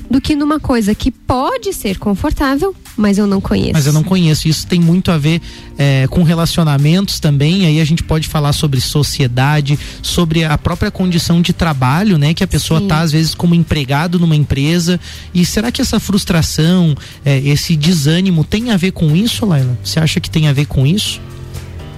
do 0.09 0.21
que 0.21 0.35
numa 0.35 0.59
coisa 0.59 0.93
que 0.93 1.11
pode 1.11 1.73
ser 1.73 1.97
confortável, 1.97 2.75
mas 2.95 3.17
eu 3.17 3.27
não 3.27 3.41
conheço. 3.41 3.73
Mas 3.73 3.85
eu 3.85 3.93
não 3.93 4.03
conheço. 4.03 4.47
Isso 4.47 4.65
tem 4.67 4.79
muito 4.79 5.11
a 5.11 5.17
ver 5.17 5.41
é, 5.77 6.07
com 6.09 6.23
relacionamentos 6.23 7.19
também. 7.19 7.65
Aí 7.65 7.79
a 7.79 7.85
gente 7.85 8.03
pode 8.03 8.27
falar 8.27 8.53
sobre 8.53 8.79
sociedade, 8.79 9.77
sobre 10.01 10.43
a 10.43 10.57
própria 10.57 10.91
condição 10.91 11.41
de 11.41 11.53
trabalho, 11.53 12.17
né? 12.17 12.33
Que 12.33 12.43
a 12.43 12.47
pessoa 12.47 12.79
Sim. 12.79 12.87
tá 12.87 13.01
às 13.01 13.11
vezes 13.11 13.33
como 13.33 13.55
empregado 13.55 14.19
numa 14.19 14.35
empresa. 14.35 14.99
E 15.33 15.45
será 15.45 15.71
que 15.71 15.81
essa 15.81 15.99
frustração, 15.99 16.95
é, 17.23 17.39
esse 17.39 17.75
desânimo 17.75 18.43
tem 18.43 18.71
a 18.71 18.77
ver 18.77 18.91
com 18.91 19.15
isso, 19.15 19.45
Laila? 19.45 19.77
Você 19.83 19.99
acha 19.99 20.19
que 20.19 20.29
tem 20.29 20.47
a 20.47 20.53
ver 20.53 20.65
com 20.65 20.85
isso? 20.85 21.19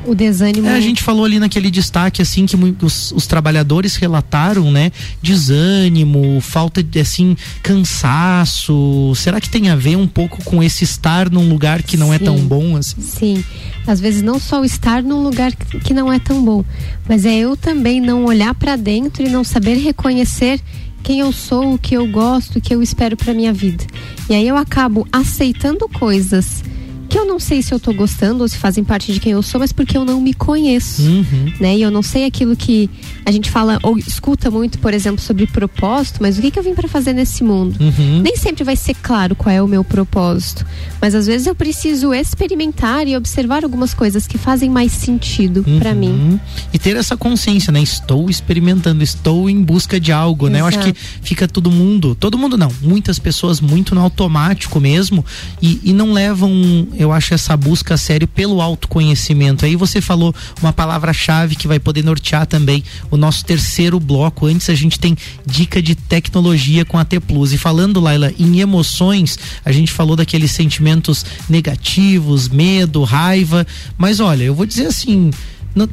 O 0.08 0.15
desânimo. 0.15 0.67
É, 0.67 0.76
a 0.76 0.80
gente 0.80 1.04
falou 1.04 1.26
ali 1.26 1.38
naquele 1.38 1.70
destaque 1.70 2.22
assim 2.22 2.46
que 2.46 2.56
os, 2.82 3.12
os 3.12 3.28
trabalhadores 3.28 3.98
relataram, 3.98 4.72
né? 4.72 4.89
Desânimo, 5.22 6.39
falta 6.39 6.82
de 6.82 7.00
assim 7.00 7.36
cansaço. 7.62 9.13
Será 9.15 9.41
que 9.41 9.50
tem 9.50 9.70
a 9.70 9.76
ver 9.76 9.98
um 9.98 10.08
pouco 10.08 10.41
com 10.46 10.63
esse 10.63 10.86
estar 10.86 11.30
num 11.30 11.50
lugar 11.50 11.84
que 11.84 11.98
não 11.98 12.13
é 12.13 12.17
tão 12.17 12.38
Sim. 12.38 12.48
bom 12.48 12.78
assim? 12.78 13.02
Sim, 13.02 13.43
às 13.86 14.00
vezes 14.00 14.22
não 14.22 14.39
só 14.39 14.62
o 14.62 14.65
estar 14.65 15.04
num 15.04 15.22
lugar 15.22 15.54
que 15.54 15.80
que 15.80 15.93
não 15.93 16.12
é 16.12 16.20
tão 16.20 16.43
bom, 16.43 16.63
mas 17.08 17.26
é 17.26 17.36
eu 17.36 17.58
também 17.58 18.00
não 18.00 18.26
olhar 18.26 18.54
para 18.56 18.76
dentro 18.76 19.24
e 19.26 19.30
não 19.30 19.43
saber 19.43 19.76
reconhecer 19.76 20.62
quem 21.04 21.20
eu 21.20 21.32
sou, 21.32 21.74
o 21.74 21.78
que 21.78 21.96
eu 21.96 22.08
gosto, 22.08 22.58
o 22.58 22.62
que 22.62 22.74
eu 22.74 22.82
espero 22.82 23.15
para 23.15 23.34
minha 23.34 23.54
vida. 23.54 23.86
E 24.30 24.36
aí 24.36 24.48
eu 24.48 24.58
acabo 24.58 25.08
aceitando 25.12 25.88
coisas 25.88 26.63
que 27.08 27.17
eu 27.17 27.26
não 27.26 27.39
sei 27.39 27.62
se 27.62 27.74
eu 27.74 27.80
tô 27.80 27.93
gostando 27.93 28.41
ou 28.43 28.48
se 28.48 28.58
fazem 28.58 28.84
parte 28.84 29.12
de 29.13 29.20
quem 29.20 29.32
eu 29.32 29.41
sou, 29.41 29.60
mas 29.60 29.72
porque 29.72 29.98
eu 29.98 30.06
não 30.06 30.20
me 30.22 30.34
conheço 30.34 31.02
Uhum. 31.02 31.54
né? 31.60 31.78
E 31.78 31.82
eu 31.82 31.89
não 31.91 32.02
sei 32.02 32.26
aquilo 32.26 32.56
que 32.56 32.89
a 33.26 33.32
gente 33.32 33.50
fala 33.50 33.80
ou 33.84 33.98
escuta 33.98 34.50
muito, 34.52 34.80
por 34.80 34.93
exemplo, 34.93 35.22
sobre 35.22 35.48
propósito, 35.48 36.17
mas 36.22 36.38
o 36.38 36.41
que, 36.41 36.52
que 36.52 36.60
eu 36.60 36.63
vim 36.63 36.74
para 36.74 36.88
fazer 36.88 37.13
nesse 37.13 37.43
mundo? 37.43 37.76
Uhum. 37.80 38.22
Nem 38.22 38.36
sempre 38.36 38.63
vai 38.63 38.76
ser 38.76 38.96
claro 38.96 39.36
qual 39.36 39.54
é 39.54 39.62
o 39.62 39.67
meu 39.67 39.84
propósito, 39.84 40.65
mas 41.02 41.15
às 41.15 41.26
vezes 41.28 41.48
eu 41.48 41.56
preciso 41.56 42.13
experimentar 42.13 43.08
e 43.08 43.15
observar 43.15 43.63
algumas 43.63 43.93
coisas 43.93 44.28
que 44.28 44.38
fazem 44.38 44.70
mais 44.70 44.91
sentido 44.91 45.63
pra 45.80 45.93
mim. 45.93 46.10
Uhum. 46.10 46.39
E 46.74 46.80
ter 46.80 46.96
essa 46.96 47.15
consciência, 47.17 47.72
né? 47.72 47.82
Estou 47.82 48.30
experimentando, 48.30 49.04
estou 49.04 49.50
em 49.50 49.62
busca 49.62 50.00
de 50.00 50.12
algo, 50.12 50.48
né? 50.50 50.62
Eu 50.62 50.65
acho 50.65 50.80
que 50.80 50.93
fica 51.22 51.48
todo 51.48 51.72
mundo, 51.72 52.15
todo 52.15 52.38
mundo 52.38 52.58
não, 52.58 52.72
muitas 52.82 53.20
pessoas 53.20 53.60
muito 53.62 53.93
no 53.96 54.02
automático 54.02 54.80
mesmo 54.80 55.26
e, 55.62 55.80
e 55.84 55.93
não 55.93 56.12
levam, 56.13 56.52
eu 56.98 57.12
acho, 57.12 57.34
essa 57.34 57.56
busca 57.56 57.94
a 57.94 57.98
sério 57.98 58.28
pelo 58.28 58.62
autoconhecimento. 58.62 59.66
Aí 59.66 59.76
você 59.76 60.02
falou 60.02 60.34
uma 60.62 60.74
palavra-chave 60.74 61.56
que 61.56 61.68
vai 61.68 61.80
poder 61.80 62.04
nortear 62.04 62.46
também 62.46 62.84
o 63.12 63.18
nosso 63.18 63.46
terceiro 63.46 64.00
bloco. 64.00 64.48
Antes 64.48 64.70
a 64.70 64.76
gente 64.76 65.00
tem 65.00 65.16
dica 65.46 65.82
de 65.82 65.96
tecnologia 65.96 66.84
com 66.84 66.98
a 66.98 67.06
T 67.06 67.20
Plus. 67.20 67.54
E 67.54 67.58
falando, 67.58 68.00
Laila, 68.00 68.34
em 68.38 68.60
emoções, 68.60 69.38
a 69.64 69.72
gente 69.72 69.92
falou 69.92 70.16
daqueles 70.16 70.52
sentimentos 70.52 71.26
negativos, 71.50 72.50
medo, 72.50 73.04
raiva. 73.04 73.66
Mas 73.98 74.20
olha, 74.20 74.44
eu 74.44 74.56
vou 74.56 74.66
dizer 74.66 74.88
assim. 74.88 75.32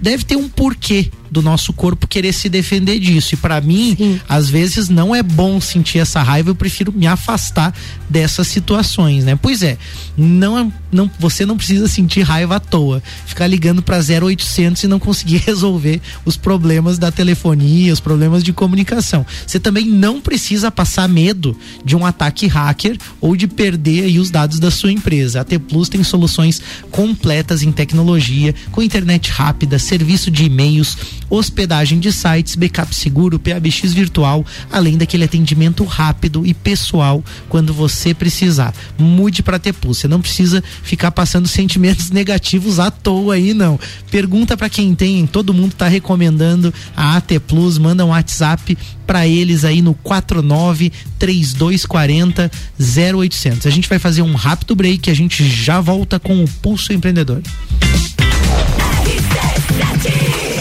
Deve 0.01 0.25
ter 0.25 0.37
um 0.37 0.49
porquê 0.49 1.11
do 1.35 1.42
nosso 1.42 1.73
corpo 1.73 2.07
querer 2.07 2.33
se 2.33 2.49
defender 2.49 3.01
disso. 3.01 3.35
E 3.35 3.37
para 3.37 3.61
mim, 3.61 3.97
Sim. 3.99 4.20
às 4.29 4.49
vezes 4.49 4.88
não 4.88 5.12
é 5.12 5.20
bom 5.20 5.61
sentir 5.61 5.99
essa 5.99 6.23
raiva, 6.23 6.51
eu 6.51 6.55
prefiro 6.55 6.92
me 6.92 7.09
afastar 7.09 7.75
dessas 8.09 8.47
situações, 8.47 9.25
né? 9.25 9.37
Pois 9.40 9.61
é, 9.61 9.77
não, 10.16 10.73
não 10.92 11.11
você 11.18 11.44
não 11.44 11.57
precisa 11.57 11.88
sentir 11.88 12.23
raiva 12.23 12.57
à 12.57 12.61
toa, 12.61 13.03
ficar 13.27 13.49
ligando 13.49 13.83
para 13.83 13.99
0800 13.99 14.85
e 14.85 14.87
não 14.87 15.01
conseguir 15.01 15.38
resolver 15.44 16.01
os 16.25 16.37
problemas 16.37 16.99
da 16.99 17.11
telefonia, 17.11 17.92
os 17.92 17.99
problemas 17.99 18.44
de 18.44 18.53
comunicação. 18.53 19.27
Você 19.44 19.59
também 19.59 19.87
não 19.87 20.20
precisa 20.20 20.70
passar 20.70 21.09
medo 21.09 21.59
de 21.85 21.97
um 21.97 22.07
ataque 22.07 22.47
hacker 22.47 22.97
ou 23.20 23.35
de 23.35 23.49
perder 23.49 24.05
aí 24.05 24.20
os 24.20 24.31
dados 24.31 24.61
da 24.61 24.70
sua 24.70 24.92
empresa. 24.92 25.40
A 25.40 25.44
T 25.44 25.59
Plus 25.59 25.88
tem 25.88 26.05
soluções 26.05 26.62
completas 26.92 27.62
em 27.62 27.73
tecnologia, 27.73 28.55
com 28.70 28.81
internet 28.81 29.33
rápida, 29.33 29.81
serviço 29.81 30.31
de 30.31 30.44
e-mails, 30.44 30.97
hospedagem 31.29 31.99
de 31.99 32.13
sites, 32.13 32.55
backup 32.55 32.95
seguro, 32.95 33.39
PABX 33.39 33.93
virtual, 33.93 34.45
além 34.71 34.97
daquele 34.97 35.25
atendimento 35.25 35.85
rápido 35.85 36.47
e 36.47 36.55
pessoal 36.55 37.23
quando 37.49 37.73
você 37.73 38.15
precisar. 38.15 38.75
Mude 38.99 39.43
para 39.43 39.59
T 39.59 39.73
Plus. 39.73 39.99
Você 39.99 40.09
não 40.09 40.21
precisa 40.21 40.63
ficar 40.83 41.11
passando 41.11 41.47
sentimentos 41.49 42.11
negativos 42.11 42.79
à 42.79 42.91
toa 42.91 43.35
aí, 43.35 43.55
não. 43.55 43.79
Pergunta 44.11 44.57
para 44.57 44.68
quem 44.68 44.95
tem, 44.95 45.27
todo 45.27 45.55
mundo 45.55 45.75
tá 45.75 45.89
recomendando 45.89 46.72
a 46.97 47.16
AT 47.16 47.39
Plus, 47.47 47.79
manda 47.79 48.05
um 48.05 48.09
WhatsApp 48.09 48.77
para 49.07 49.27
eles 49.27 49.64
aí 49.64 49.83
no 49.83 49.95
49 49.95 50.93
3240 51.18 52.51
0800. 52.81 53.66
A 53.66 53.70
gente 53.70 53.89
vai 53.89 53.99
fazer 53.99 54.22
um 54.22 54.35
rápido 54.35 54.75
break, 54.75 55.11
a 55.11 55.14
gente 55.14 55.47
já 55.49 55.81
volta 55.81 56.18
com 56.18 56.43
o 56.43 56.49
Pulso 56.49 56.93
Empreendedor. 56.93 57.43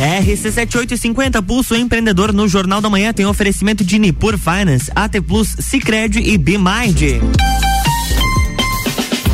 RC7850 0.04 1.42
Pulso 1.42 1.76
Empreendedor 1.76 2.34
no 2.34 2.46
Jornal 2.46 2.82
da 2.82 2.90
Manhã 2.90 3.14
tem 3.14 3.26
oferecimento 3.26 3.86
de 3.86 3.98
Nipur 3.98 4.38
Finance, 4.38 4.92
AT 4.94 5.22
Plus, 5.22 5.56
Cicred 5.60 6.20
e 6.20 6.38
BeMind. 6.38 7.22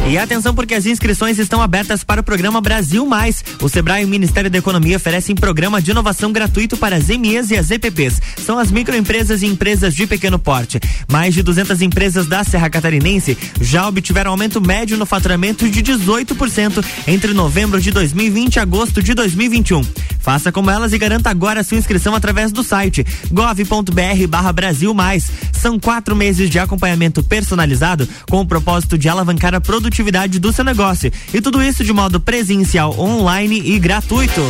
E 0.09 0.17
atenção 0.17 0.55
porque 0.55 0.73
as 0.73 0.87
inscrições 0.87 1.37
estão 1.37 1.61
abertas 1.61 2.03
para 2.03 2.19
o 2.19 2.23
programa 2.23 2.59
Brasil 2.59 3.05
Mais. 3.05 3.43
O 3.61 3.69
Sebrae 3.69 4.01
e 4.01 4.05
o 4.05 4.07
Ministério 4.07 4.49
da 4.49 4.57
Economia 4.57 4.97
oferecem 4.97 5.35
programa 5.35 5.79
de 5.79 5.91
inovação 5.91 6.31
gratuito 6.31 6.75
para 6.75 6.95
as 6.95 7.09
MEs 7.09 7.51
e 7.51 7.55
as 7.55 7.69
EPPs. 7.69 8.19
São 8.43 8.57
as 8.57 8.71
microempresas 8.71 9.43
e 9.43 9.45
empresas 9.45 9.93
de 9.93 10.07
pequeno 10.07 10.39
porte. 10.39 10.79
Mais 11.07 11.35
de 11.35 11.43
200 11.43 11.83
empresas 11.83 12.25
da 12.25 12.43
Serra 12.43 12.71
Catarinense 12.71 13.37
já 13.61 13.87
obtiveram 13.87 14.31
aumento 14.31 14.59
médio 14.59 14.97
no 14.97 15.05
faturamento 15.05 15.69
de 15.69 15.83
18% 15.83 16.83
entre 17.05 17.31
novembro 17.31 17.79
de 17.79 17.91
2020 17.91 18.55
e 18.55 18.59
agosto 18.59 19.03
de 19.03 19.13
2021. 19.13 19.83
Faça 20.21 20.51
como 20.51 20.71
elas 20.71 20.91
e 20.91 20.97
garanta 20.97 21.29
agora 21.29 21.63
sua 21.63 21.77
inscrição 21.77 22.15
através 22.15 22.51
do 22.51 22.63
site 22.63 23.05
gov.br 23.31 24.27
barra 24.27 24.51
Brasil 24.51 24.91
Mais. 24.91 25.29
São 25.53 25.79
quatro 25.79 26.15
meses 26.15 26.49
de 26.49 26.57
acompanhamento 26.57 27.21
personalizado 27.21 28.09
com 28.27 28.41
o 28.41 28.45
propósito 28.45 28.97
de 28.97 29.07
alavancar 29.07 29.53
a 29.53 29.61
produtividade 29.61 29.98
do 30.39 30.53
seu 30.53 30.63
negócio. 30.63 31.11
E 31.33 31.41
tudo 31.41 31.61
isso 31.63 31.83
de 31.83 31.93
modo 31.93 32.19
presencial, 32.19 32.97
online 32.99 33.61
e 33.65 33.79
gratuito. 33.79 34.41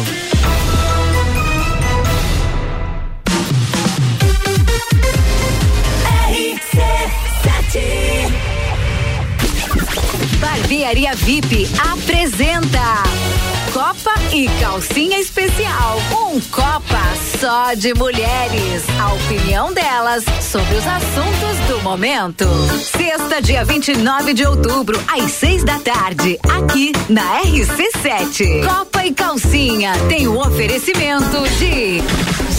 Barbearia 10.39 11.16
VIP 11.16 11.68
apresenta 11.91 13.04
Copa 13.80 14.12
e 14.34 14.46
Calcinha 14.60 15.18
Especial. 15.18 15.98
Um 16.12 16.42
Copa 16.52 17.00
só 17.40 17.74
de 17.74 17.94
mulheres. 17.94 18.84
A 19.00 19.14
opinião 19.14 19.74
delas 19.74 20.26
sobre 20.42 20.76
os 20.76 20.86
assuntos 20.86 21.58
do 21.70 21.82
momento. 21.82 22.46
Sexta, 22.84 23.42
dia 23.42 23.64
29 23.64 24.34
de 24.34 24.46
outubro, 24.46 25.02
às 25.08 25.32
seis 25.32 25.64
da 25.64 25.80
tarde, 25.80 26.38
aqui 26.50 26.92
na 27.08 27.42
RC7. 27.42 28.66
Copa 28.68 29.06
e 29.06 29.14
Calcinha 29.14 29.94
tem 30.10 30.28
o 30.28 30.34
um 30.34 30.42
oferecimento 30.42 31.42
de. 31.58 32.59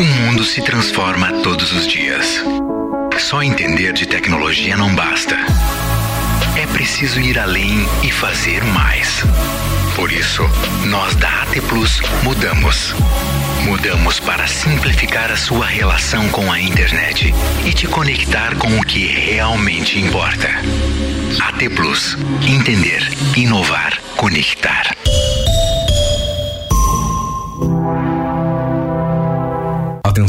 o 0.00 0.04
mundo 0.04 0.42
se 0.44 0.62
transforma 0.62 1.30
todos 1.42 1.72
os 1.72 1.86
dias. 1.86 2.42
Só 3.18 3.42
entender 3.42 3.92
de 3.92 4.06
tecnologia 4.06 4.74
não 4.74 4.94
basta. 4.94 5.36
É 6.56 6.66
preciso 6.66 7.20
ir 7.20 7.38
além 7.38 7.86
e 8.02 8.10
fazer 8.10 8.64
mais. 8.64 9.22
Por 9.94 10.10
isso, 10.10 10.42
nós 10.86 11.14
da 11.16 11.42
AT 11.42 11.60
Plus 11.68 12.00
mudamos. 12.22 12.94
Mudamos 13.62 14.18
para 14.18 14.46
simplificar 14.46 15.30
a 15.30 15.36
sua 15.36 15.66
relação 15.66 16.30
com 16.30 16.50
a 16.50 16.58
internet 16.58 17.34
e 17.66 17.72
te 17.74 17.86
conectar 17.86 18.56
com 18.56 18.78
o 18.78 18.82
que 18.82 19.06
realmente 19.06 19.98
importa. 19.98 20.48
AT 21.42 21.68
Plus. 21.76 22.16
Entender, 22.48 23.06
inovar, 23.36 24.00
conectar. 24.16 24.96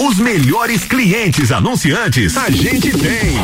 Os 0.00 0.18
melhores 0.18 0.84
clientes 0.84 1.50
anunciantes 1.50 2.36
a 2.36 2.48
gente 2.48 2.92
tem. 2.92 3.34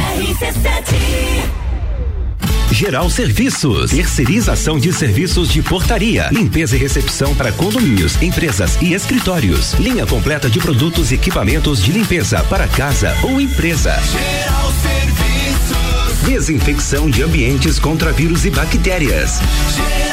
Geral 2.70 3.10
Serviços, 3.10 3.90
terceirização 3.90 4.78
de 4.78 4.92
serviços 4.92 5.48
de 5.48 5.60
portaria, 5.60 6.28
limpeza 6.30 6.76
e 6.76 6.78
recepção 6.78 7.34
para 7.34 7.50
condomínios, 7.50 8.22
empresas 8.22 8.78
e 8.80 8.94
escritórios. 8.94 9.72
Linha 9.74 10.06
completa 10.06 10.48
de 10.48 10.60
produtos 10.60 11.10
e 11.10 11.16
equipamentos 11.16 11.82
de 11.82 11.90
limpeza 11.90 12.44
para 12.44 12.68
casa 12.68 13.12
ou 13.24 13.40
empresa. 13.40 13.98
Geral 14.12 14.72
Serviços. 14.82 16.28
Desinfecção 16.28 17.10
de 17.10 17.24
ambientes 17.24 17.80
contra 17.80 18.12
vírus 18.12 18.44
e 18.44 18.50
bactérias. 18.50 19.40
Geral 19.74 20.09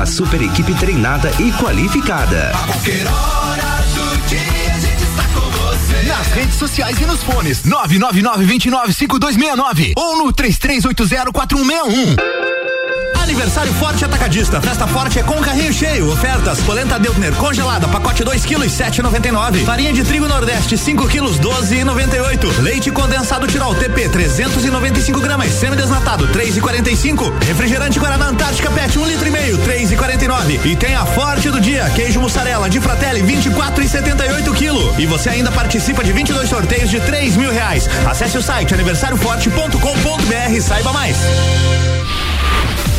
a 0.00 0.06
super 0.06 0.40
equipe 0.40 0.72
treinada 0.74 1.30
e 1.38 1.52
qualificada. 1.52 2.50
A 2.54 2.58
qualquer 2.66 3.06
hora 3.06 3.84
do 3.94 4.16
dia 4.28 4.74
a 4.74 4.78
gente 4.78 5.02
está 5.02 5.24
com 5.34 5.50
você. 5.50 6.02
Nas 6.06 6.28
redes 6.28 6.54
sociais 6.56 6.98
e 7.00 7.06
nos 7.06 7.22
fones 7.22 7.62
999-295269 7.62 9.92
ou 9.96 10.24
no 10.24 10.32
33804161. 10.32 12.39
Aniversário 13.30 13.72
Forte 13.74 14.04
Atacadista. 14.04 14.60
Festa 14.60 14.88
Forte 14.88 15.20
é 15.20 15.22
com 15.22 15.40
carrinho 15.40 15.72
cheio. 15.72 16.10
Ofertas: 16.10 16.60
polenta 16.62 16.98
Deltner 16.98 17.32
congelada, 17.36 17.86
pacote 17.86 18.24
2 18.24 18.44
quilos 18.44 18.72
7,99. 18.72 19.64
Farinha 19.64 19.92
de 19.92 20.02
trigo 20.02 20.26
Nordeste 20.26 20.76
5 20.76 21.06
quilos 21.06 21.38
12,98. 21.38 22.58
Leite 22.58 22.90
condensado 22.90 23.46
Tirol 23.46 23.72
TP 23.76 24.08
395 24.08 25.20
gramas, 25.20 25.52
semi-desnatado 25.52 26.26
3,45. 26.26 27.32
Refrigerante 27.44 28.00
Guaraná 28.00 28.26
Antártica 28.26 28.68
PET 28.68 28.98
1 28.98 29.00
um 29.02 29.06
litro 29.06 29.28
e 29.28 29.30
meio 29.30 29.58
3,49. 29.58 30.66
E 30.66 30.74
tem 30.74 30.96
a 30.96 31.06
Forte 31.06 31.50
do 31.50 31.60
dia, 31.60 31.88
queijo 31.90 32.20
mussarela 32.20 32.68
de 32.68 32.80
Fratelli 32.80 33.22
24,78 33.22 34.52
quilo. 34.54 34.92
E 34.98 35.06
você 35.06 35.28
ainda 35.28 35.52
participa 35.52 36.02
de 36.02 36.12
22 36.12 36.48
sorteios 36.48 36.90
de 36.90 36.98
3 36.98 37.36
mil 37.36 37.52
reais. 37.52 37.88
Acesse 38.04 38.36
o 38.36 38.42
site 38.42 38.74
aniversarioforte.com.br 38.74 40.52
e 40.52 40.60
saiba 40.60 40.92
mais. 40.92 41.16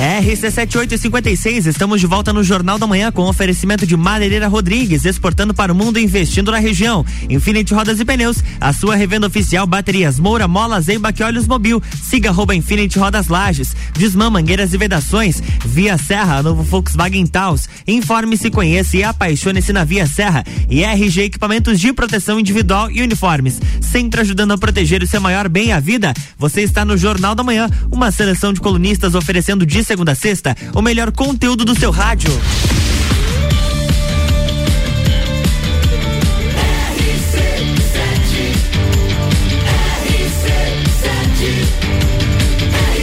RC7856, 0.00 1.66
estamos 1.66 2.00
de 2.00 2.06
volta 2.06 2.32
no 2.32 2.42
Jornal 2.42 2.78
da 2.78 2.86
Manhã 2.86 3.12
com 3.12 3.28
oferecimento 3.28 3.86
de 3.86 3.94
Madeireira 3.98 4.48
Rodrigues, 4.48 5.04
exportando 5.04 5.52
para 5.52 5.74
o 5.74 5.74
mundo 5.74 5.98
e 5.98 6.02
investindo 6.02 6.50
na 6.50 6.56
região. 6.56 7.04
Infinity 7.28 7.74
Rodas 7.74 8.00
e 8.00 8.04
Pneus, 8.06 8.42
a 8.58 8.72
sua 8.72 8.96
revenda 8.96 9.26
oficial 9.26 9.66
Baterias 9.66 10.18
Moura, 10.18 10.48
Molas, 10.48 10.88
Eibac 10.88 11.20
e 11.20 11.22
Olhos 11.22 11.46
Mobil. 11.46 11.82
Siga 12.02 12.30
arroba 12.30 12.54
Infinity 12.54 12.98
Rodas 12.98 13.28
Lages. 13.28 13.76
Desmã 13.92 14.30
Mangueiras 14.30 14.72
e 14.72 14.78
Vedações, 14.78 15.42
Via 15.66 15.98
Serra, 15.98 16.42
novo 16.42 16.62
Volkswagen 16.62 17.26
Taos. 17.26 17.68
Informe-se, 17.86 18.50
conheça 18.50 18.96
e 18.96 19.04
apaixone-se 19.04 19.70
na 19.70 19.84
Via 19.84 20.06
Serra. 20.06 20.42
E 20.70 20.82
RG 20.82 21.24
Equipamentos 21.24 21.78
de 21.78 21.92
Proteção 21.92 22.40
Individual 22.40 22.90
e 22.90 23.02
Uniformes, 23.02 23.60
sempre 23.82 24.22
ajudando 24.22 24.52
a 24.52 24.58
proteger 24.58 25.02
o 25.02 25.06
seu 25.06 25.20
maior 25.20 25.46
bem, 25.46 25.72
a 25.72 25.80
vida. 25.80 26.14
Você 26.38 26.62
está 26.62 26.86
no 26.86 26.96
Jornal 26.96 27.34
da 27.34 27.42
Manhã, 27.42 27.68
uma 27.92 28.10
seleção 28.10 28.50
de 28.50 28.62
colunistas 28.62 29.14
oferecendo 29.14 29.66
de 29.66 29.89
segunda 29.90 30.12
a 30.12 30.14
sexta 30.14 30.56
o 30.72 30.80
melhor 30.80 31.10
conteúdo 31.10 31.64
do 31.64 31.76
seu 31.76 31.90
rádio. 31.90 32.30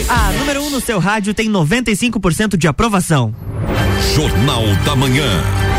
A 0.08 0.32
número 0.32 0.62
1 0.62 0.66
um 0.66 0.70
no 0.70 0.80
seu 0.80 0.98
rádio 0.98 1.34
tem 1.34 1.50
95% 1.50 2.56
de 2.56 2.70
aprovação. 2.70 3.36
Jornal 4.16 4.64
da 4.86 4.96
Manhã. 4.96 5.77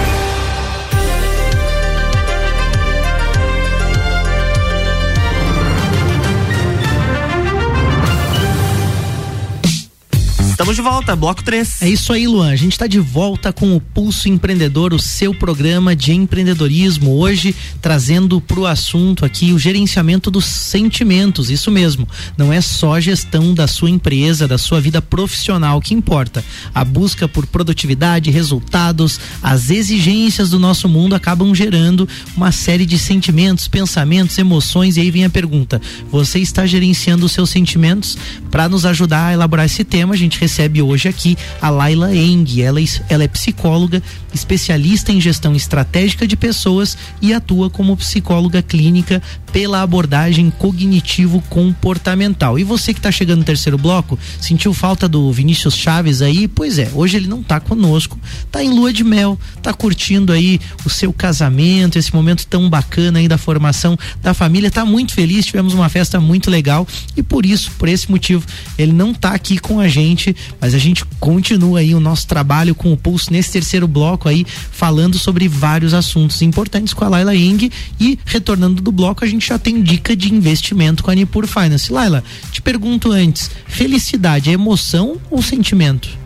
Estamos 10.58 10.74
de 10.74 10.82
volta, 10.82 11.14
bloco 11.14 11.40
3. 11.44 11.82
É 11.82 11.88
isso 11.88 12.12
aí, 12.12 12.26
Luan. 12.26 12.50
A 12.50 12.56
gente 12.56 12.72
está 12.72 12.88
de 12.88 12.98
volta 12.98 13.52
com 13.52 13.76
o 13.76 13.80
Pulso 13.80 14.28
Empreendedor, 14.28 14.92
o 14.92 14.98
seu 14.98 15.32
programa 15.32 15.94
de 15.94 16.12
empreendedorismo. 16.12 17.16
Hoje 17.16 17.54
trazendo 17.80 18.40
para 18.40 18.58
o 18.58 18.66
assunto 18.66 19.24
aqui 19.24 19.52
o 19.52 19.58
gerenciamento 19.58 20.32
dos 20.32 20.46
sentimentos. 20.46 21.48
Isso 21.48 21.70
mesmo. 21.70 22.08
Não 22.36 22.52
é 22.52 22.60
só 22.60 22.98
gestão 22.98 23.54
da 23.54 23.68
sua 23.68 23.88
empresa, 23.88 24.48
da 24.48 24.58
sua 24.58 24.80
vida 24.80 25.00
profissional 25.00 25.80
que 25.80 25.94
importa. 25.94 26.44
A 26.74 26.84
busca 26.84 27.28
por 27.28 27.46
produtividade, 27.46 28.28
resultados, 28.28 29.20
as 29.40 29.70
exigências 29.70 30.50
do 30.50 30.58
nosso 30.58 30.88
mundo 30.88 31.14
acabam 31.14 31.54
gerando 31.54 32.08
uma 32.36 32.50
série 32.50 32.84
de 32.84 32.98
sentimentos, 32.98 33.68
pensamentos, 33.68 34.36
emoções. 34.36 34.96
E 34.96 35.02
aí 35.02 35.10
vem 35.12 35.24
a 35.24 35.30
pergunta: 35.30 35.80
você 36.10 36.40
está 36.40 36.66
gerenciando 36.66 37.26
os 37.26 37.30
seus 37.30 37.48
sentimentos? 37.48 38.18
Para 38.50 38.68
nos 38.68 38.84
ajudar 38.84 39.26
a 39.26 39.32
elaborar 39.32 39.64
esse 39.64 39.84
tema, 39.84 40.14
a 40.14 40.18
gente 40.18 40.47
recebe 40.48 40.80
hoje 40.80 41.08
aqui 41.08 41.36
a 41.60 41.68
Laila 41.68 42.14
Eng. 42.14 42.62
Ela, 42.62 42.80
ela 43.10 43.22
é 43.22 43.28
psicóloga, 43.28 44.02
especialista 44.32 45.12
em 45.12 45.20
gestão 45.20 45.54
estratégica 45.54 46.26
de 46.26 46.36
pessoas 46.36 46.96
e 47.20 47.34
atua 47.34 47.68
como 47.68 47.96
psicóloga 47.96 48.62
clínica 48.62 49.22
pela 49.52 49.82
abordagem 49.82 50.50
cognitivo-comportamental. 50.50 52.58
E 52.58 52.64
você 52.64 52.92
que 52.92 52.98
está 52.98 53.10
chegando 53.10 53.38
no 53.38 53.44
terceiro 53.44 53.78
bloco, 53.78 54.18
sentiu 54.40 54.74
falta 54.74 55.08
do 55.08 55.32
Vinícius 55.32 55.74
Chaves 55.74 56.20
aí? 56.22 56.48
Pois 56.48 56.78
é, 56.78 56.90
hoje 56.94 57.16
ele 57.16 57.28
não 57.28 57.40
está 57.40 57.60
conosco, 57.60 58.18
está 58.44 58.62
em 58.62 58.70
lua 58.70 58.92
de 58.92 59.04
mel, 59.04 59.38
está 59.56 59.72
curtindo 59.72 60.32
aí 60.32 60.60
o 60.84 60.90
seu 60.90 61.12
casamento, 61.12 61.98
esse 61.98 62.14
momento 62.14 62.46
tão 62.46 62.68
bacana 62.68 63.18
aí 63.18 63.26
da 63.28 63.38
formação 63.38 63.98
da 64.22 64.34
família, 64.34 64.68
está 64.68 64.84
muito 64.84 65.14
feliz, 65.14 65.46
tivemos 65.46 65.72
uma 65.74 65.88
festa 65.88 66.20
muito 66.20 66.50
legal 66.50 66.86
e 67.16 67.22
por 67.22 67.46
isso, 67.46 67.70
por 67.78 67.88
esse 67.88 68.10
motivo, 68.10 68.44
ele 68.76 68.92
não 68.92 69.12
está 69.12 69.32
aqui 69.32 69.58
com 69.58 69.80
a 69.80 69.88
gente, 69.88 70.36
mas 70.60 70.74
a 70.74 70.78
gente 70.78 71.04
continua 71.18 71.80
aí 71.80 71.94
o 71.94 72.00
nosso 72.00 72.26
trabalho 72.26 72.74
com 72.74 72.92
o 72.92 72.96
Pulso 72.96 73.32
nesse 73.32 73.52
terceiro 73.52 73.88
bloco 73.88 74.28
aí, 74.28 74.44
falando 74.70 75.18
sobre 75.18 75.48
vários 75.48 75.94
assuntos 75.94 76.42
importantes 76.42 76.92
com 76.94 77.04
a 77.04 77.08
Laila 77.08 77.34
Eng 77.34 77.70
e 78.00 78.18
retornando 78.24 78.80
do 78.82 78.92
bloco, 78.92 79.24
a 79.24 79.28
gente 79.28 79.37
já 79.46 79.58
tem 79.58 79.82
dica 79.82 80.16
de 80.16 80.32
investimento 80.32 81.02
com 81.02 81.10
a 81.10 81.14
Nipur 81.14 81.46
Finance. 81.46 81.92
Laila, 81.92 82.24
te 82.50 82.60
pergunto 82.60 83.12
antes, 83.12 83.50
felicidade 83.66 84.50
é 84.50 84.54
emoção 84.54 85.16
ou 85.30 85.40
sentimento? 85.40 86.17